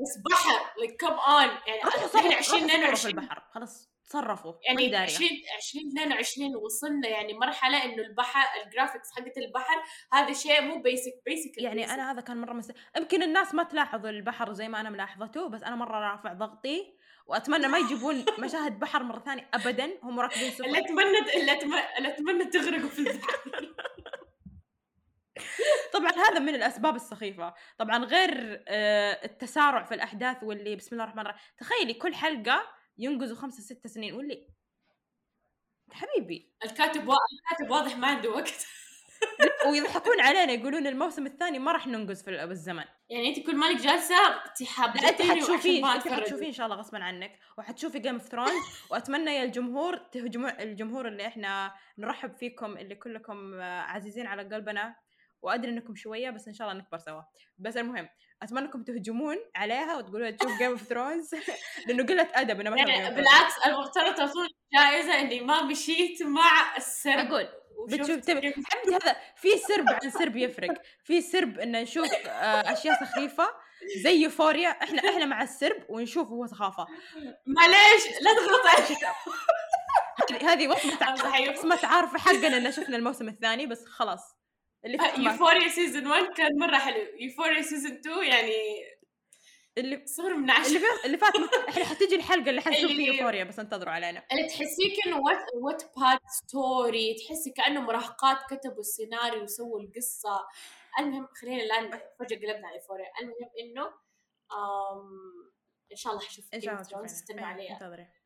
بس 0.00 0.18
بحر 0.30 0.64
like 0.80 1.06
come 1.06 1.18
on. 1.20 1.68
يعني 1.68 1.84
إحنا 1.84 2.06
صرفوا 2.06 2.34
20 2.34 2.34
روحوا 2.34 2.42
صرفوا 2.42 2.58
في 2.58 2.64
22 2.66 3.18
البحر. 3.18 3.42
خلاص. 3.50 3.95
تصرفوا 4.06 4.54
يعني 4.68 4.82
يعني 4.82 4.92
دارية 4.92 5.16
20 5.16 5.30
20 5.56 5.88
22 5.88 6.56
وصلنا 6.56 7.08
يعني 7.08 7.34
مرحلة 7.34 7.84
إنه 7.84 8.02
البحر 8.02 8.62
ال 8.64 8.69
graphics 8.69 9.12
حقت 9.16 9.38
البحر 9.38 9.82
هذا 10.12 10.32
شيء 10.32 10.62
مو 10.62 10.82
بيسك 10.82 11.22
بيسك 11.24 11.58
يعني 11.58 11.94
أنا 11.94 12.12
هذا 12.12 12.20
كان 12.20 12.36
مرة 12.36 12.52
مس... 12.52 12.72
يمكن 12.96 13.22
الناس 13.22 13.54
ما 13.54 13.62
تلاحظ 13.62 14.06
البحر 14.06 14.52
زي 14.52 14.68
ما 14.68 14.80
أنا 14.80 14.90
ملاحظته 14.90 15.48
بس 15.48 15.62
أنا 15.62 15.76
مرة 15.76 15.98
رافع 15.98 16.32
ضغطي 16.32 16.96
وأتمنى 17.26 17.68
ما 17.68 17.78
يجيبون 17.78 18.24
مشاهد 18.44 18.78
بحر 18.78 19.02
مرة 19.02 19.18
ثانية 19.18 19.48
ابدا 19.54 19.98
هم 20.02 20.20
راكبين 20.20 20.50
سفن. 20.50 20.64
اللي 20.64 20.78
اتمنى 20.78 21.18
اللي 21.98 22.08
أتمنى 22.08 22.44
تغرقوا 22.44 22.88
في 22.88 22.98
البحر. 22.98 23.74
طبعا 25.94 26.10
هذا 26.10 26.38
من 26.38 26.54
الأسباب 26.54 26.96
السخيفة. 26.96 27.54
طبعا 27.78 28.04
غير 28.04 28.64
آه، 28.68 29.24
التسارع 29.24 29.82
في 29.82 29.94
الأحداث 29.94 30.36
واللي 30.42 30.76
بسم 30.76 30.88
الله 30.92 31.04
الرحمن 31.04 31.22
الرحيم 31.22 31.40
تخيلي 31.58 31.94
كل 31.94 32.14
حلقة 32.14 32.75
ينقزوا 32.98 33.36
خمسة 33.36 33.62
ستة 33.62 33.88
سنين 33.88 34.14
واللي 34.14 34.48
حبيبي. 35.92 36.52
الكاتب. 36.64 37.00
الكاتب 37.00 37.70
واضح 37.70 37.96
ما 37.96 38.06
عنده 38.06 38.30
وقت. 38.30 38.66
ويضحكون 39.70 40.20
علينا 40.20 40.52
يقولون 40.52 40.86
الموسم 40.86 41.26
الثاني 41.26 41.58
ما 41.58 41.72
راح 41.72 41.86
ننقز 41.86 42.22
في 42.22 42.30
ال- 42.30 42.48
بالزمن 42.48 42.84
يعني 43.10 43.28
أنت 43.28 43.46
كل 43.46 43.56
مالك 43.56 43.80
جالسة 43.80 44.14
لا 45.02 45.08
أنت 45.08 45.22
حتشوفين 45.22 45.84
أنت 45.86 46.08
حتشوفين 46.08 46.46
إن 46.46 46.52
شاء 46.52 46.66
الله 46.66 46.76
غصبا 46.78 47.04
عنك 47.04 47.38
وحتشوفي 47.58 47.98
Game 47.98 48.14
of 48.14 48.22
Thrones 48.28 48.52
وأتمنى 48.90 49.30
يا 49.30 49.42
الجمهور 49.42 49.96
تهجمون 49.96 50.50
الجمهور 50.50 51.08
اللي 51.08 51.26
إحنا 51.26 51.74
نرحب 51.98 52.32
فيكم 52.36 52.76
اللي 52.76 52.94
كلكم 52.94 53.60
عزيزين 53.62 54.26
على 54.26 54.42
قلبنا 54.42 54.96
وأدري 55.42 55.70
إنكم 55.70 55.94
شوية 55.94 56.30
بس 56.30 56.48
إن 56.48 56.54
شاء 56.54 56.70
الله 56.70 56.80
نكبر 56.82 56.98
سوا. 56.98 57.22
بس 57.58 57.76
المهم 57.76 58.08
أتمنى 58.42 58.64
أنكم 58.64 58.82
تهجمون 58.82 59.36
عليها 59.56 59.96
وتقولوا 59.96 60.28
لها 60.28 60.30
تشوف 60.30 60.58
Game 60.58 60.70
of 60.70 60.82
Thrones 60.82 61.34
لأنه 61.86 62.06
قلة 62.06 62.28
أدب 62.34 62.60
أنا 62.60 62.70
ما 62.70 62.76
يعني. 62.76 63.14
بالعكس 63.14 63.54
المفترض 63.66 64.14
تعطون 64.14 64.48
جائزة 64.74 65.20
إني 65.20 65.40
ما 65.40 65.62
مشيت 65.62 66.22
مع 66.22 66.76
السرب. 66.76 67.32
أقول 67.32 67.48
بتشوف 67.88 68.20
تبي 68.20 68.54
هذا 68.92 69.16
في 69.36 69.48
سرب 69.58 69.88
عن 69.88 70.10
سرب 70.10 70.36
يفرق. 70.36 70.82
في 71.04 71.20
سرب 71.20 71.58
إن 71.58 71.72
نشوف 71.82 72.12
آه، 72.26 72.72
أشياء 72.72 73.04
سخيفة 73.04 73.48
زي 74.02 74.22
Euphoria 74.22 74.68
إحنا 74.68 75.10
إحنا 75.10 75.24
مع 75.24 75.42
السرب 75.42 75.84
ونشوف 75.88 76.28
هو 76.28 76.46
سخافة. 76.46 76.86
معليش 77.46 78.04
لا 78.20 78.34
تغلط 78.34 78.66
هذه 78.66 80.52
هذه 80.52 80.68
وصمة 80.68 80.98
أمزح 81.10 81.34
أيوة. 81.34 81.58
وصمة 81.58 81.78
عار 81.82 82.06
في 82.06 82.18
حقنا 82.18 82.56
إن 82.56 82.72
شفنا 82.72 82.96
الموسم 82.96 83.28
الثاني 83.28 83.66
بس 83.66 83.84
خلاص. 83.84 84.35
اللي 84.86 84.96
ما- 84.98 85.30
Euphoria 85.32 85.68
season 85.68 86.06
1 86.06 86.26
كان 86.36 86.58
مرة 86.58 86.78
حلو. 86.78 87.06
Euphoria 87.20 87.62
season 87.62 87.92
2 87.92 88.24
يعني 88.24 88.52
اللي 89.78 90.06
صفر 90.06 90.34
من 90.34 90.40
اللي 90.40 90.52
عشرة 90.52 90.78
فات 90.78 91.04
اللي 91.04 91.18
فات 91.18 91.32
إحنا 91.68 91.84
حتجي 91.84 92.16
الحلقة 92.16 92.50
اللي 92.50 92.60
حنشوف 92.60 92.84
اللي- 92.90 92.96
فيها 93.04 93.14
Euphoria 93.14 93.44
بس 93.44 93.58
انتظروا 93.58 93.92
علينا. 93.92 94.22
اللي 94.32 94.48
تحسيه 94.48 94.96
كأنه 95.02 95.20
Wattpad 95.20 95.44
Wattpad 95.54 96.18
story 96.28 97.14
تحسي 97.14 97.50
كأنه 97.50 97.80
مراهقات 97.80 98.38
كتبوا 98.50 98.80
السيناريو 98.80 99.42
وسووا 99.42 99.80
القصة. 99.80 100.46
المهم 100.98 101.28
خلينا 101.40 101.62
الآن 101.62 101.90
فجأة 102.18 102.36
قلبنا 102.36 102.68
على 102.68 102.76
Euphoria 102.76 103.06
المهم 103.20 103.50
إنه 103.60 103.86
آم 104.52 105.46
إن 105.92 105.96
شاء 105.96 106.12
الله 106.12 106.24
حشوف 106.24 106.44
إن 106.54 106.60
شاء 106.60 106.74
الله 106.74 107.04
استنوا 107.04 107.46
عليها. 107.46 107.78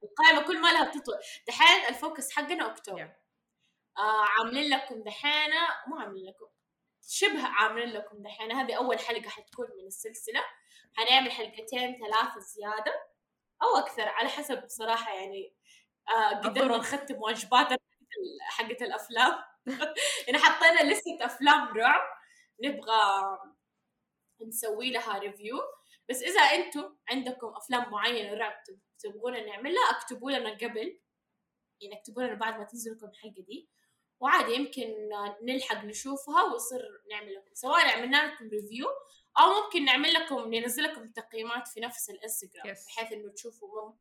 القائمة 0.03 0.47
كل 0.47 0.61
ما 0.61 0.73
لها 0.73 0.85
بتطول. 0.89 1.15
دحين 1.49 1.89
ال 1.89 1.96
focus 1.96 2.31
حقنا 2.33 2.67
أكتوبر. 2.67 3.11
آه 4.01 4.25
عاملين 4.39 4.71
لكم 4.71 5.03
دحين 5.03 5.51
مو 5.87 5.97
عاملين 5.97 6.27
لكم 6.29 6.47
شبه 7.09 7.43
عاملين 7.47 7.89
لكم 7.89 8.23
دحين 8.23 8.53
هذه 8.53 8.75
أول 8.75 8.99
حلقة 8.99 9.29
حتكون 9.29 9.67
من 9.79 9.87
السلسلة. 9.87 10.45
حنعمل 10.97 11.31
حلقتين 11.33 11.99
ثلاثة 12.01 12.41
زيادة 12.41 13.07
أو 13.63 13.77
أكثر 13.79 14.09
على 14.09 14.29
حسب 14.29 14.65
صراحة 14.69 15.15
يعني 15.15 15.55
آه 16.09 16.35
قدرنا. 16.41 16.77
نختم 16.77 17.23
واجباتنا 17.23 17.79
حقت 18.41 18.83
الأفلام. 18.83 19.33
يعني 20.27 20.39
حطينا 20.39 20.93
لستة 20.93 21.25
أفلام 21.25 21.77
رعب. 21.77 22.01
نبغى 22.65 23.39
نسوي 24.49 24.91
لها 24.91 25.19
review 25.19 25.57
بس 26.11 26.23
إذا 26.23 26.41
أنتم 26.41 26.97
عندكم 27.11 27.47
أفلام 27.57 27.91
معينة 27.91 28.35
رعب 28.35 28.63
تب- 28.67 28.81
تبغونا 28.99 29.47
نعملها 29.47 29.91
اكتبوا 29.91 30.31
لنا 30.31 30.51
قبل. 30.51 31.01
يعني 31.81 31.99
اكتبوا 32.01 32.23
لنا 32.23 32.35
بعد 32.35 32.59
ما 32.59 32.65
تنزل 32.65 32.93
لكم 32.97 33.07
الحلقة 33.09 33.43
دي. 33.43 33.71
وعادي 34.21 34.53
يمكن 34.55 34.95
نلحق 35.43 35.85
نشوفها 35.85 36.43
ويصير 36.43 37.03
نعمل 37.11 37.35
لكم 37.35 37.55
سواء 37.55 37.89
عملنا 37.99 38.27
لكم 38.27 38.49
review 38.49 38.87
أو 39.41 39.63
ممكن 39.65 39.85
نعمل 39.85 40.13
لكم 40.13 40.55
ننزل 40.55 40.83
لكم 40.83 41.11
تقييمات 41.11 41.69
في 41.69 41.81
نفس 41.81 42.11
الإنستغرام 42.11 42.75
Yes. 42.75 42.87
بحيث 42.87 43.13
إنه 43.13 43.33
تشوفوا 43.33 43.93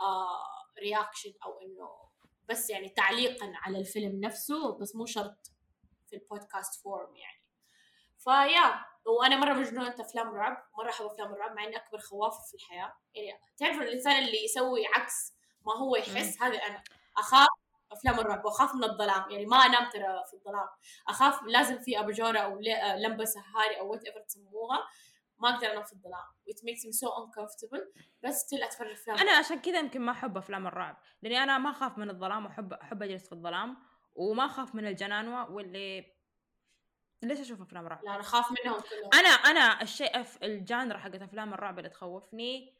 آه 0.00 0.42
reaction 0.78 1.32
أو 1.44 1.60
إنه 1.60 1.88
بس 2.48 2.70
يعني 2.70 2.88
تعليقا 2.88 3.52
على 3.54 3.78
الفيلم 3.78 4.20
نفسه 4.20 4.78
بس 4.78 4.96
مو 4.96 5.06
شرط 5.06 5.50
في 6.06 6.16
ال 6.16 6.24
podcast 6.24 6.82
form 6.82 7.16
يعني. 7.16 7.42
فيا 8.18 8.84
وأنا 9.06 9.36
مرة 9.36 9.52
مجنونة 9.52 9.96
أفلام 10.00 10.28
رعب 10.34 10.64
مرة 10.78 10.90
أحب 10.90 11.04
أفلام 11.06 11.32
الرعب 11.32 11.56
مع 11.56 11.64
إني 11.64 11.76
أكبر 11.76 11.98
خوافه 11.98 12.42
في 12.50 12.54
الحياة. 12.54 12.92
يعني 13.14 13.40
تعرفوا 13.56 13.82
الإنسان 13.82 14.24
اللي 14.24 14.44
يسوي 14.44 14.86
عكس 14.86 15.32
ما 15.66 15.72
هو 15.76 15.96
يحس؟ 15.96 16.42
هذا 16.42 16.56
أنا. 16.56 16.82
أخاف 17.18 17.48
أفلام 17.92 18.20
الرعب 18.20 18.44
وأخاف 18.44 18.74
من 18.74 18.84
الظلام. 18.84 19.30
يعني 19.30 19.46
ما 19.46 19.56
أنام 19.56 19.90
ترى 19.90 20.22
في 20.30 20.34
الظلام. 20.34 20.68
أخاف 21.08 21.42
لازم 21.42 21.78
في 21.78 22.00
اباجوره 22.00 22.38
أو 22.38 22.58
آه، 22.58 22.96
لمبة 22.96 23.24
سهاري 23.24 23.78
أو 23.80 23.90
whatever 23.90 24.20
تسموها. 24.20 24.78
ما 25.38 25.54
أقدر 25.54 25.72
أنام 25.72 25.84
في 25.84 25.92
الظلام. 25.92 26.24
It 26.50 26.58
makes 26.58 26.84
me 26.86 26.92
so 26.92 27.08
uncomfortable. 27.08 28.02
بس 28.22 28.46
still 28.46 28.64
أتفرج 28.64 28.90
أفلام. 28.90 29.18
أنا 29.18 29.32
عشان 29.32 29.60
كذا 29.60 29.78
يمكن 29.78 30.00
ما 30.00 30.12
أحب 30.12 30.36
أفلام 30.36 30.66
الرعب. 30.66 30.96
لأني 31.22 31.42
أنا 31.42 31.58
ما 31.58 31.70
أخاف 31.70 31.98
من 31.98 32.10
الظلام 32.10 32.46
وأحب 32.46 32.72
أحب 32.72 33.02
أجلس 33.02 33.26
في 33.26 33.32
الظلام. 33.32 33.76
وما 34.14 34.46
أخاف 34.46 34.74
من 34.74 34.86
الجنانوة 34.86 35.50
واللي 35.50 36.12
ليش 37.22 37.40
أشوف 37.40 37.60
أفلام 37.60 37.86
رعب؟ 37.86 38.04
لا 38.04 38.10
أنا 38.10 38.20
أخاف 38.20 38.50
منهم 38.50 38.80
كلهم. 38.80 39.10
أنا 39.14 39.28
أنا 39.28 39.82
الشيء 39.82 40.24
ال 40.42 40.51
genre 40.51 40.98
حقت 40.98 41.22
أفلام 41.22 41.54
الرعب 41.54 41.78
اللي 41.78 41.90
تخوفني 41.90 42.74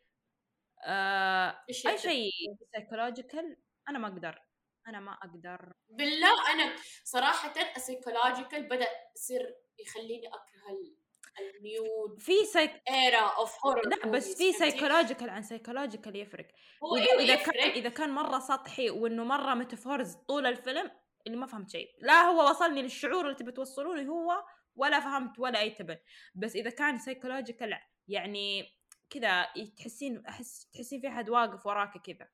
آه 0.84 1.64
أي؟ 1.68 1.98
شيء 1.98 2.30
psychological 2.72 3.56
أنا 3.88 3.98
ما 3.98 4.08
أقدر. 4.08 4.42
أنا 4.88 5.00
ما 5.00 5.12
أقدر. 5.12 5.72
بالله 5.88 6.52
أنا 6.52 6.76
صراحة 7.04 7.54
السيكولوجيكال 7.76 8.68
بدأ 8.68 8.86
يصير 9.16 9.54
يخليني 9.78 10.28
أكره 10.28 10.70
ال- 10.70 10.96
النيود 11.40 12.20
في 12.20 12.44
سايك 12.44 12.82
ايرا 12.90 13.18
اوف 13.20 13.66
هورر 13.66 13.88
لا 13.88 14.06
بس 14.06 14.36
في 14.36 14.52
سايكولوجيكال 14.52 15.30
عن 15.30 15.42
سايكولوجيكال 15.42 16.16
يفرق. 16.16 16.48
هو 16.84 16.92
وإذا, 16.92 17.10
أيوه 17.12 17.22
إذا 17.22 17.36
كان 17.36 17.70
إذا 17.70 17.88
كان 17.88 18.10
مرة 18.10 18.38
سطحي 18.38 18.90
وإنه 18.90 19.24
مرة 19.24 19.54
ميتافورز 19.54 20.14
طول 20.14 20.46
الفيلم 20.46 20.90
اللي 21.26 21.36
ما 21.38 21.46
فهمت 21.46 21.70
شيء. 21.70 21.88
لا 21.98 22.22
هو 22.22 22.50
وصلني 22.50 22.82
للشعور 22.82 23.24
اللي 23.24 23.34
تبي 23.34 23.52
توصلوا 23.52 23.94
لي 23.96 24.08
هو 24.08 24.44
ولا 24.76 25.00
فهمت 25.00 25.38
ولا 25.38 25.58
أي 25.60 25.70
تبن. 25.70 25.98
بس 26.34 26.56
إذا 26.56 26.70
كان 26.70 26.98
سايكولوجيكال 26.98 27.78
يعني 28.08 28.68
كذا 29.10 29.46
تحسين 29.78 30.26
احس 30.26 30.70
تحسين 30.74 31.00
في 31.00 31.08
أحد 31.08 31.30
واقف 31.30 31.66
وراك 31.66 31.98
كذا. 31.98 32.28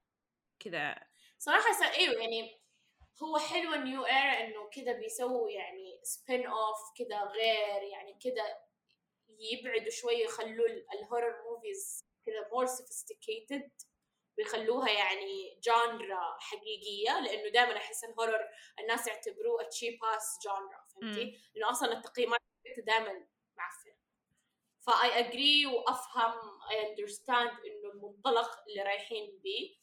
كذا. 0.61 1.08
صراحة. 1.39 1.95
إيوه 1.95 2.15
يعني 2.23 2.61
هو 3.23 3.39
حلو 3.39 3.75
ال 3.75 3.82
new 3.82 4.05
era 4.07 4.41
إنه 4.45 4.69
كذا 4.71 4.93
بيسووا 4.93 5.51
يعني 5.51 6.01
spin 6.03 6.47
off 6.47 6.77
كذا 6.99 7.23
غير 7.23 7.83
يعني 7.83 8.19
كذا 8.25 8.57
يبعدوا 9.29 9.91
شوية 9.91 10.25
يخلوا 10.25 10.67
ال- 10.67 10.87
ال 10.95 11.02
horror 11.02 11.43
movies 11.51 12.05
كذا 12.27 12.49
more 12.53 12.67
sophisticated 12.67 13.71
ويخلوها 14.39 14.91
يعني 14.91 15.59
genre 15.63 16.37
حقيقية 16.41 17.21
لإنه 17.21 17.49
دائما 17.51 17.77
أحس 17.77 18.05
ال 18.05 18.11
horror 18.11 18.49
الناس 18.81 19.07
يعتبروه 19.07 19.63
cheap 19.63 20.05
as 20.05 20.39
genre 20.45 20.85
فهمتي؟ 20.95 21.39
لأنه 21.55 21.71
أصلا 21.71 21.93
التقييمات 21.93 22.41
دائما 22.87 23.27
معفنه 23.57 23.99
فاي 24.87 25.19
اجري 25.19 25.67
وأفهم 25.67 26.61
اي 26.71 26.91
اندرستاند 26.91 27.51
إنه 27.51 27.91
المنطلق 27.95 28.51
اللي 28.69 28.83
رايحين 28.83 29.39
بيه 29.43 29.77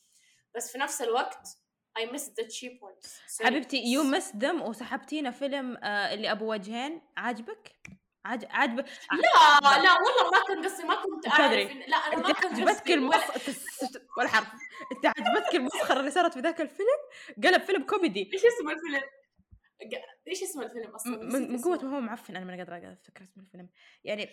بس 0.55 0.71
في 0.71 0.77
نفس 0.77 1.01
الوقت 1.01 1.47
I 1.99 2.03
miss 2.03 2.21
the 2.21 2.43
cheap 2.43 2.81
ones 2.81 3.07
Sorry. 3.37 3.45
حبيبتي 3.45 3.77
يو 3.77 4.03
مس 4.03 4.35
ذم 4.35 4.61
وسحبتينا 4.61 5.31
فيلم 5.31 5.77
آه 5.77 6.13
اللي 6.13 6.31
أبو 6.31 6.51
وجهين 6.51 7.01
عاجبك؟ 7.17 7.71
عاج... 8.25 8.45
عاجبك 8.49 8.85
لا 9.11 9.59
لا 9.61 9.93
والله 9.93 10.31
ما 10.31 10.45
كان 10.47 10.65
قصدي 10.65 10.83
ما 10.83 10.95
كنت 10.95 11.27
أعرف. 11.27 11.71
إن... 11.71 11.79
لا 11.87 11.97
أنا 11.97 12.15
ما 12.15 12.33
كان 12.33 12.53
عجبتك 12.53 12.91
المص 12.91 13.15
ولا... 14.17 14.27
حرف 14.27 14.47
أنت 14.91 15.05
عجبتك 15.05 15.55
المسخرة 15.55 15.99
اللي 15.99 16.11
صارت 16.11 16.33
في 16.33 16.39
ذاك 16.39 16.61
الفيلم 16.61 16.99
قلب 17.43 17.61
فيلم 17.61 17.83
كوميدي 17.83 18.29
إيش 18.33 18.45
اسم 18.45 18.69
الفيلم؟ 18.69 19.03
إيش 20.27 20.43
اسم 20.43 20.61
الفيلم 20.61 20.95
أصلا؟ 20.95 21.17
من. 21.17 21.61
قوة 21.61 21.83
ما 21.83 21.97
هو 21.97 22.01
معفن 22.01 22.35
أنا 22.35 22.45
ما 22.45 22.57
قادرة 22.57 22.93
افتكر 22.93 23.23
اسم 23.23 23.41
الفيلم 23.41 23.69
يعني 24.03 24.29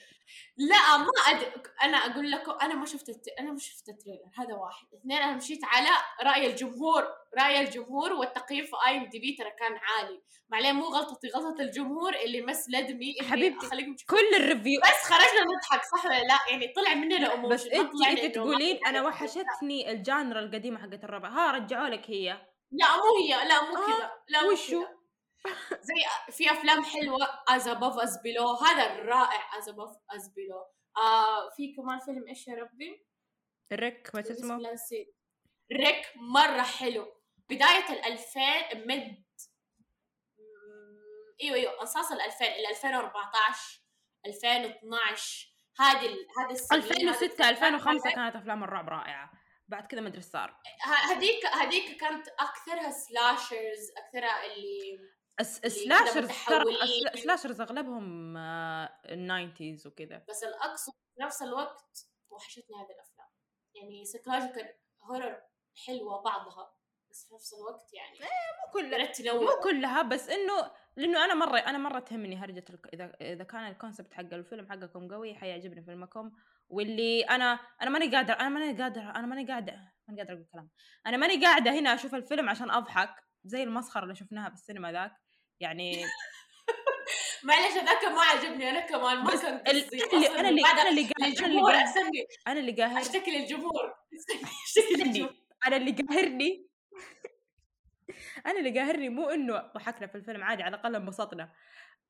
لا 0.56 0.96
ما 0.96 1.10
أدري 1.28 1.52
أنا 1.82 1.96
أقول 1.96 2.30
لكم 2.30 2.52
أنا 2.62 2.74
ما 2.74 2.86
شفت 2.86 3.08
الت... 3.08 3.28
أنا 3.40 3.52
ما 3.52 3.58
شفت 3.58 3.88
ال 3.88 3.93
trailer 3.93 4.30
هذا 4.38 4.54
واحد 4.54 4.86
اثنين 4.94 5.18
أنا 5.18 5.36
مشيت 5.36 5.60
على 5.64 5.88
رأي 6.22 6.46
الجمهور 6.46 7.04
رأي 7.38 7.60
الجمهور 7.60 8.12
والتقييم 8.12 8.64
في 8.64 8.72
IMDb 8.88 9.36
ترى 9.38 9.50
كان 9.50 9.72
عالي 9.76 10.22
معليه 10.48 10.72
مو 10.72 10.84
غلطتي 10.84 11.28
غلطة 11.28 11.60
الجمهور 11.62 12.14
اللي 12.14 12.42
مسندني 12.42 13.14
إني 13.20 13.30
حبيبتي،. 13.30 13.66
كل 14.06 14.36
ال 14.36 14.42
review 14.42 14.80
بس 14.80 15.12
خرجنا 15.12 15.44
نضحك 15.56 15.84
صح 15.84 16.04
ولا 16.04 16.22
لا 16.22 16.38
يعني 16.50 16.72
طلع 16.76 16.94
مننا 16.94 17.34
امور 17.34 17.52
بس 17.52 17.66
أنت 17.66 17.90
أنت 18.08 18.34
تقولين 18.34 18.78
أنا 18.86 19.02
وحشتني 19.02 19.90
ال 19.90 19.98
genre 19.98 20.40
القديمة 20.40 20.78
حقت 20.78 21.04
الرعب 21.04 21.28
ها 21.28 21.50
رجعوا 21.50 21.88
لك 21.88 22.10
هي 22.10 22.52
لا 22.72 22.96
مو 22.96 23.16
هي 23.22 23.48
لا 23.48 23.62
مو 23.62 23.76
آه، 23.76 23.86
كذا 23.86 24.10
لا 24.28 24.42
مو 24.42 24.52
وشو؟ 24.52 24.84
زي 25.80 25.94
في 26.30 26.50
أفلام 26.50 26.84
حلوة 26.84 27.28
از 27.48 27.68
ابوف 27.68 27.98
از 27.98 28.22
بيلو 28.22 28.48
هذا 28.54 28.92
الرائع 28.92 29.56
از 29.58 29.68
ابوف 29.68 29.90
از 30.10 30.32
بيلو 30.34 30.66
آه 30.96 31.50
في 31.56 31.74
كمان 31.74 31.98
فيلم 31.98 32.26
إيش 32.28 32.48
يا 32.48 32.54
ربي؟ 32.54 33.06
الريك 33.72 34.10
ما 34.14 34.20
اسمه 34.20 34.60
ريك 35.72 36.06
مرة 36.16 36.62
حلو. 36.62 37.12
بداية 37.48 37.88
الألفين 37.92 38.86
مد 38.88 39.24
مم، 40.38 41.34
إيوه 41.42 41.56
إيوه 41.56 41.80
انصاص 41.80 42.12
الألفين 42.12 42.46
ال 42.52 42.66
2014 42.66 43.80
2012 44.26 45.48
هذه 45.80 46.06
ال- 46.06 46.26
هذه 46.38 46.50
2006 46.72 47.24
الفترة 47.24 47.48
2005 47.48 48.10
كانت 48.10 48.36
أفلام 48.36 48.64
الرعب 48.64 48.88
رائعة. 48.88 49.32
بعد 49.68 49.86
كذا 49.86 50.00
ما 50.00 50.08
أدري 50.08 50.18
إيش 50.18 50.26
صار. 50.26 50.56
هذيك 51.10 51.46
هذيك 51.46 52.00
كانت 52.00 52.28
أكثرها 52.28 52.90
slashers 52.90 53.90
أكثرها 53.96 54.46
اللي 54.46 54.98
ال 55.40 55.50
slashers 55.50 56.30
ال 57.14 57.19
slashers 57.19 57.60
أغلبهم 57.60 58.36
ال 59.06 59.15
nineties 59.15 59.86
وكذا 59.86 60.24
بس 60.28 60.44
أقصد 60.44 60.92
في 60.92 61.22
نفس 61.22 61.42
الوقت 61.42 62.08
وحشتني 62.30 62.76
هذه 62.76 62.94
الأفلام. 62.94 63.28
يعني 63.74 64.04
psychological 64.04 64.74
horror 65.02 65.42
حلوة 65.86 66.22
بعضها 66.22 66.76
بس 67.10 67.26
في 67.28 67.34
نفس 67.34 67.54
الوقت 67.54 67.94
يعني 67.94 68.18
مو 68.18 68.72
كل 68.72 68.86
بدأت 68.86 69.16
تنوع 69.16 69.34
مو 69.34 69.62
كلها 69.62 70.02
بس 70.02 70.28
إنه 70.28 70.70
لإنه 70.96 71.24
أنا 71.24 71.34
مرة 71.34 71.58
أنا 71.58 71.78
مرة 71.78 71.98
تهمني 71.98 72.36
هرجة 72.36 72.64
الك... 72.70 72.86
إذا 72.94 73.12
إذا 73.20 73.44
كان 73.44 73.66
ال 73.66 73.72
concept 73.72 74.14
حق 74.14 74.34
الفيلم 74.34 74.68
حقكم 74.70 75.12
قوي 75.12 75.34
حيعجبني 75.34 75.82
فيلمكم. 75.82 76.32
واللي 76.68 77.22
أنا 77.22 77.60
أنا 77.82 77.90
ماني 77.90 78.16
قادر 78.16 78.34
أنا 78.34 78.48
ماني 78.48 78.82
قادر 78.82 79.00
أنا 79.00 79.26
ماني 79.26 79.46
قاعدة 79.46 79.92
ماني 80.08 80.20
قادرة 80.20 80.34
أقول 80.34 80.48
كلام. 80.52 80.70
أنا 81.06 81.16
ماني 81.16 81.44
قاعدة 81.44 81.70
هنا 81.70 81.94
أشوف 81.94 82.14
الفيلم 82.14 82.48
عشان 82.48 82.70
أضحك. 82.70 83.14
زي 83.44 83.62
المسخرة 83.62 84.02
اللي 84.02 84.14
شفناها 84.14 84.48
بالسينما 84.48 84.92
ذاك 84.92 85.12
يعني 85.60 86.04
معلش 87.44 87.72
هذاك 87.72 88.04
ما 88.04 88.22
عجبني 88.22 88.70
أنا 88.70 88.80
كمان 88.80 89.18
ما 89.24 89.36
كان 89.36 89.58
قصدي 89.58 90.04
اللي 90.14 90.28
أنا 90.28 90.48
اللي 90.48 90.62
أنا 90.66 90.88
اللي 90.88 91.02
قاهر 91.02 91.28
أنا 91.28 91.46
اللي 91.46 91.60
قاهر 91.60 91.84
استني 91.84 92.26
أنا 92.46 92.60
اللي 92.60 92.72
قاهر 92.72 93.00
أشتكي 93.00 93.30
للجمهور. 93.30 93.94
اشتكي 94.66 94.94
للجمهور. 95.04 95.30
استني 95.30 95.42
أنا 95.66 95.76
اللي 95.76 95.92
قاهرني. 95.92 96.66
أنا 98.46 98.58
اللي 98.58 98.80
قاهرني 98.80 99.08
مو 99.08 99.30
إنه 99.30 99.58
ضحكنا 99.74 100.06
في 100.06 100.14
الفيلم 100.14 100.44
عادي 100.44 100.62
على 100.62 100.76
الأقل 100.76 100.96
انبسطنا. 100.96 101.42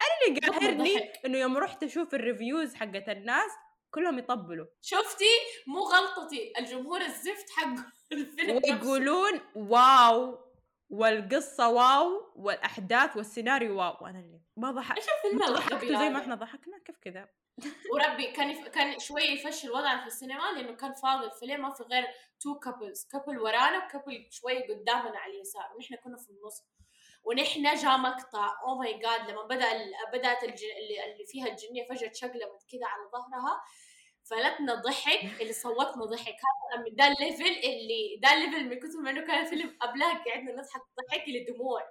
أنا 0.03 0.29
اللي 0.29 0.41
قاهرني. 0.41 1.13
إنه 1.27 1.39
يوم 1.39 1.57
رحت 1.57 1.83
أشوف 1.83 2.15
ال 2.15 2.22
reviews 2.22 2.75
حقت 2.75 3.09
الناس 3.09 3.51
كلهم 3.91 4.19
يطبلوا. 4.19 4.67
شفتي؟ 4.83 5.35
مو 5.67 5.81
غلطتي. 5.81 6.53
الجمهور 6.59 7.01
الزفت 7.01 7.51
حق 7.51 7.75
الفيلم. 8.13 8.61
ويقولون 8.65 9.41
wow. 9.55 10.52
والقصة 10.93 11.69
wow 11.69 12.33
والأحداث 12.37 13.17
والسيناريو 13.17 13.79
wow. 13.79 13.97
وأنا 14.01 14.19
اللي 14.19 14.41
ما 14.57 14.71
ضحك 14.71 14.97
إيش 14.97 15.07
الفيلم 15.09 15.55
ضحكتوا 15.55 15.99
زي 15.99 16.11
ما؟ 16.11 16.21
إحنا 16.21 16.35
ضحكنا؟ 16.35 16.79
كيف 16.79 16.99
كذا؟ 16.99 17.29
وربي 17.93 18.33
كان 18.33 18.51
يف... 18.51 18.69
كان 18.69 18.99
شوية 18.99 19.31
يفشل 19.31 19.71
وضعنا 19.71 20.01
في 20.01 20.07
السينما 20.07 20.53
لأنه 20.57 20.77
كان 20.77 20.93
فاضي 20.93 21.27
الفيلم 21.27 21.63
ما 21.63 21.71
في 21.71 21.83
غير 21.83 22.07
two 22.41 22.59
couples 22.59 23.09
couple 23.13 23.39
ورانا 23.39 23.85
و 23.85 23.91
couple 23.91 24.27
شوية 24.31 24.63
قدامنا 24.63 25.19
على 25.19 25.33
اليسار. 25.35 25.73
ونحن 25.77 25.95
كنا 25.97 26.17
في 26.17 26.31
النص. 26.31 26.65
ونحن 27.25 27.63
جاء 27.63 27.99
مقطع 27.99 28.49
oh 28.67 28.79
my 28.79 28.99
God 28.99 29.31
لما 29.31 29.43
بدأ 29.43 29.73
ال... 29.73 29.93
بدأت 30.13 30.45
الج... 30.45 30.63
اللي... 30.65 31.13
اللي 31.13 31.25
فيها 31.27 31.47
الجنية 31.47 31.89
فجأة 31.89 32.09
تشقلبت 32.09 32.63
كذا 32.73 32.87
على 32.87 33.11
ظهرها. 33.13 33.63
فلتنا 34.33 34.75
ضحك 34.75 35.41
اللي 35.41 35.53
صوتنا 35.53 36.05
ضحك. 36.05 36.37
هذا 36.75 36.85
ده 36.93 37.07
ال 37.07 37.17
level 37.17 37.69
اللي 37.69 38.19
ده 38.23 38.33
ال 38.33 38.39
level 38.39 38.69
من 38.69 38.81
كثر 38.81 38.99
ما 38.99 39.11
إنه 39.11 39.27
كان 39.27 39.45
الفيلم 39.45 39.77
قبلها 39.81 40.25
قعدنا 40.25 40.53
نضحك 40.53 40.83
ضحك 41.01 41.25
لدموع 41.29 41.89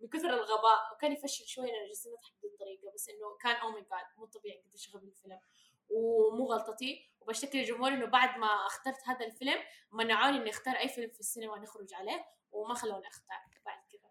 من 0.00 0.08
كثر 0.08 0.28
الغباء. 0.30 0.92
وكان 0.94 1.12
يفشل 1.12 1.46
شوي 1.46 1.68
اننا 1.68 1.86
جالسين 1.86 2.12
نضحك 2.12 2.32
بهذه 2.42 2.52
الطريقة 2.52 2.94
بس 2.94 3.08
إنه 3.08 3.36
كان 3.40 3.56
oh 3.56 3.70
my 3.70 3.80
God 3.80 4.06
مو 4.16 4.26
طبيعي 4.26 4.62
قديش 4.68 4.96
غبي 4.96 5.06
الفيلم. 5.06 5.40
ومو 5.88 6.44
غلطتي. 6.44 7.10
وبشتكي 7.20 7.58
للجمهور 7.58 7.92
إنه 7.92 8.06
بعد 8.06 8.38
ما 8.38 8.66
اخترت 8.66 9.08
هذا 9.08 9.26
الفيلم 9.26 9.58
منعوني 9.92 10.36
إني 10.36 10.50
أختار 10.50 10.74
أي 10.74 10.88
فيلم 10.88 11.10
في 11.10 11.20
السينما 11.20 11.58
نخرج 11.58 11.94
عليه 11.94 12.24
وما 12.52 12.74
خلوني 12.74 13.08
أختار 13.08 13.38
بعد 13.66 13.78
كذا. 13.92 14.10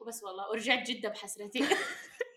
وبس 0.00 0.22
والله 0.22 0.50
ورجعت 0.50 0.90
جدة 0.90 1.08
بحسرتي. 1.08 1.68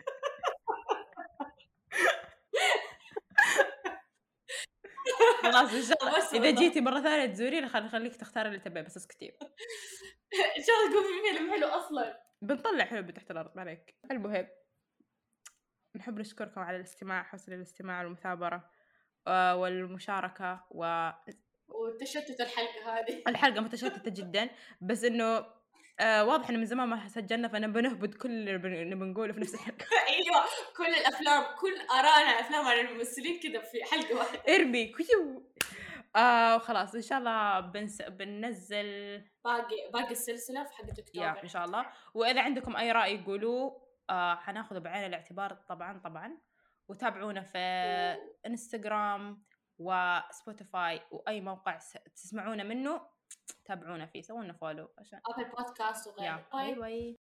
خلاص 5.43 5.73
إن 5.73 5.81
شاء 5.81 6.07
الله. 6.07 6.33
والله. 6.33 6.61
جيتي 6.61 6.81
مرة 6.81 7.01
ثانية 7.01 7.25
تزورينا 7.25 7.67
خل 7.67 7.83
نخليك 7.83 8.15
تختار 8.15 8.45
اللي 8.45 8.59
تبيه 8.59 8.81
بس 8.81 8.97
اسكتي. 8.97 9.25
إن 10.57 10.63
شاء 10.63 10.75
الله 10.75 10.89
يكون 10.89 11.03
في 11.03 11.37
فيلم 11.37 11.51
حلو 11.51 11.67
أصلا. 11.67 12.21
بنطلع 12.41 12.85
حلو 12.85 13.11
تحت 13.11 13.31
الأرض 13.31 13.51
ما 13.55 13.61
عليك. 13.61 13.95
المهم 14.11 14.47
نحب 15.95 16.19
نشكركم 16.19 16.61
على 16.61 16.77
الاستماع 16.77 17.23
حسن 17.23 17.53
الاستماع 17.53 18.03
والمثابرة 18.03 18.69
آه، 19.27 19.55
والمشاركة 19.55 20.63
والحلقة 20.71 21.39
وتشتت 21.67 22.41
الحلقة 22.41 22.99
هذه. 22.99 23.23
متشتتة 23.61 24.11
جدا 24.11 24.49
بس 24.81 25.03
إنه 25.03 25.45
آه 25.99 26.25
واضح 26.25 26.49
إنه 26.49 26.57
من 26.59 26.65
زمان 26.65 26.87
ما 26.87 27.07
سجلنا 27.07 27.47
فنبى 27.47 27.81
نهبط 27.81 28.13
كل 28.13 28.29
اللي 28.31 28.57
بن- 28.57 28.73
اللي 28.73 28.95
بنقوله 28.95 29.33
في 29.33 29.39
نفس 29.39 29.53
الحلقة. 29.55 29.85
أيوه 30.09 30.45
كل 30.77 30.85
الأفلام 30.85 31.43
كل 31.59 31.73
آرائنا 31.91 32.29
أفلام 32.39 32.65
عن 32.65 32.79
الممثلين 32.79 33.39
كذا 33.39 33.61
في 33.61 33.83
حلقة 33.83 34.15
واحدة. 34.17 34.55
إرمي 34.55 34.85
كيو. 34.85 35.51
آه 36.15 36.57
خلاص 36.57 36.95
إن 36.95 37.01
شاء 37.01 37.17
الله 37.19 37.59
بنس... 37.59 38.01
بننزل. 38.01 39.21
باقي 39.45 39.75
باقي 39.93 40.11
السلسلة 40.11 40.63
في 40.63 40.73
حقت 40.73 40.97
يا 40.97 41.03
اكتوبر 41.29 41.43
إن 41.43 41.47
شاء 41.49 41.65
الله. 41.65 41.85
وإذا 42.13 42.41
عندكم 42.41 42.75
أي 42.75 42.91
رأي 42.91 43.23
قولوه 43.23 43.81
آه 44.09 44.35
حناخذه 44.35 44.79
بعين 44.79 45.05
الاعتبار 45.05 45.53
طبعا 45.69 45.99
طبعا. 45.99 46.37
وتابعونا 46.87 47.41
في 47.41 47.57
انستغرام 48.45 49.43
وسبوتيفاي 49.79 51.01
وأي 51.11 51.41
موقع 51.41 51.79
تسمعونا 52.15 52.63
منه. 52.63 53.14
تابعونا 53.65 54.05
فيه 54.05 54.21
سووا 54.21 54.43
لنا 54.43 54.53
follow 54.53 54.89
عشان 54.97 55.19
ابل 55.27 55.49
بودكاست 55.49 56.07
وغيره. 56.07 56.47
باي 56.53 56.75
باي 56.75 57.14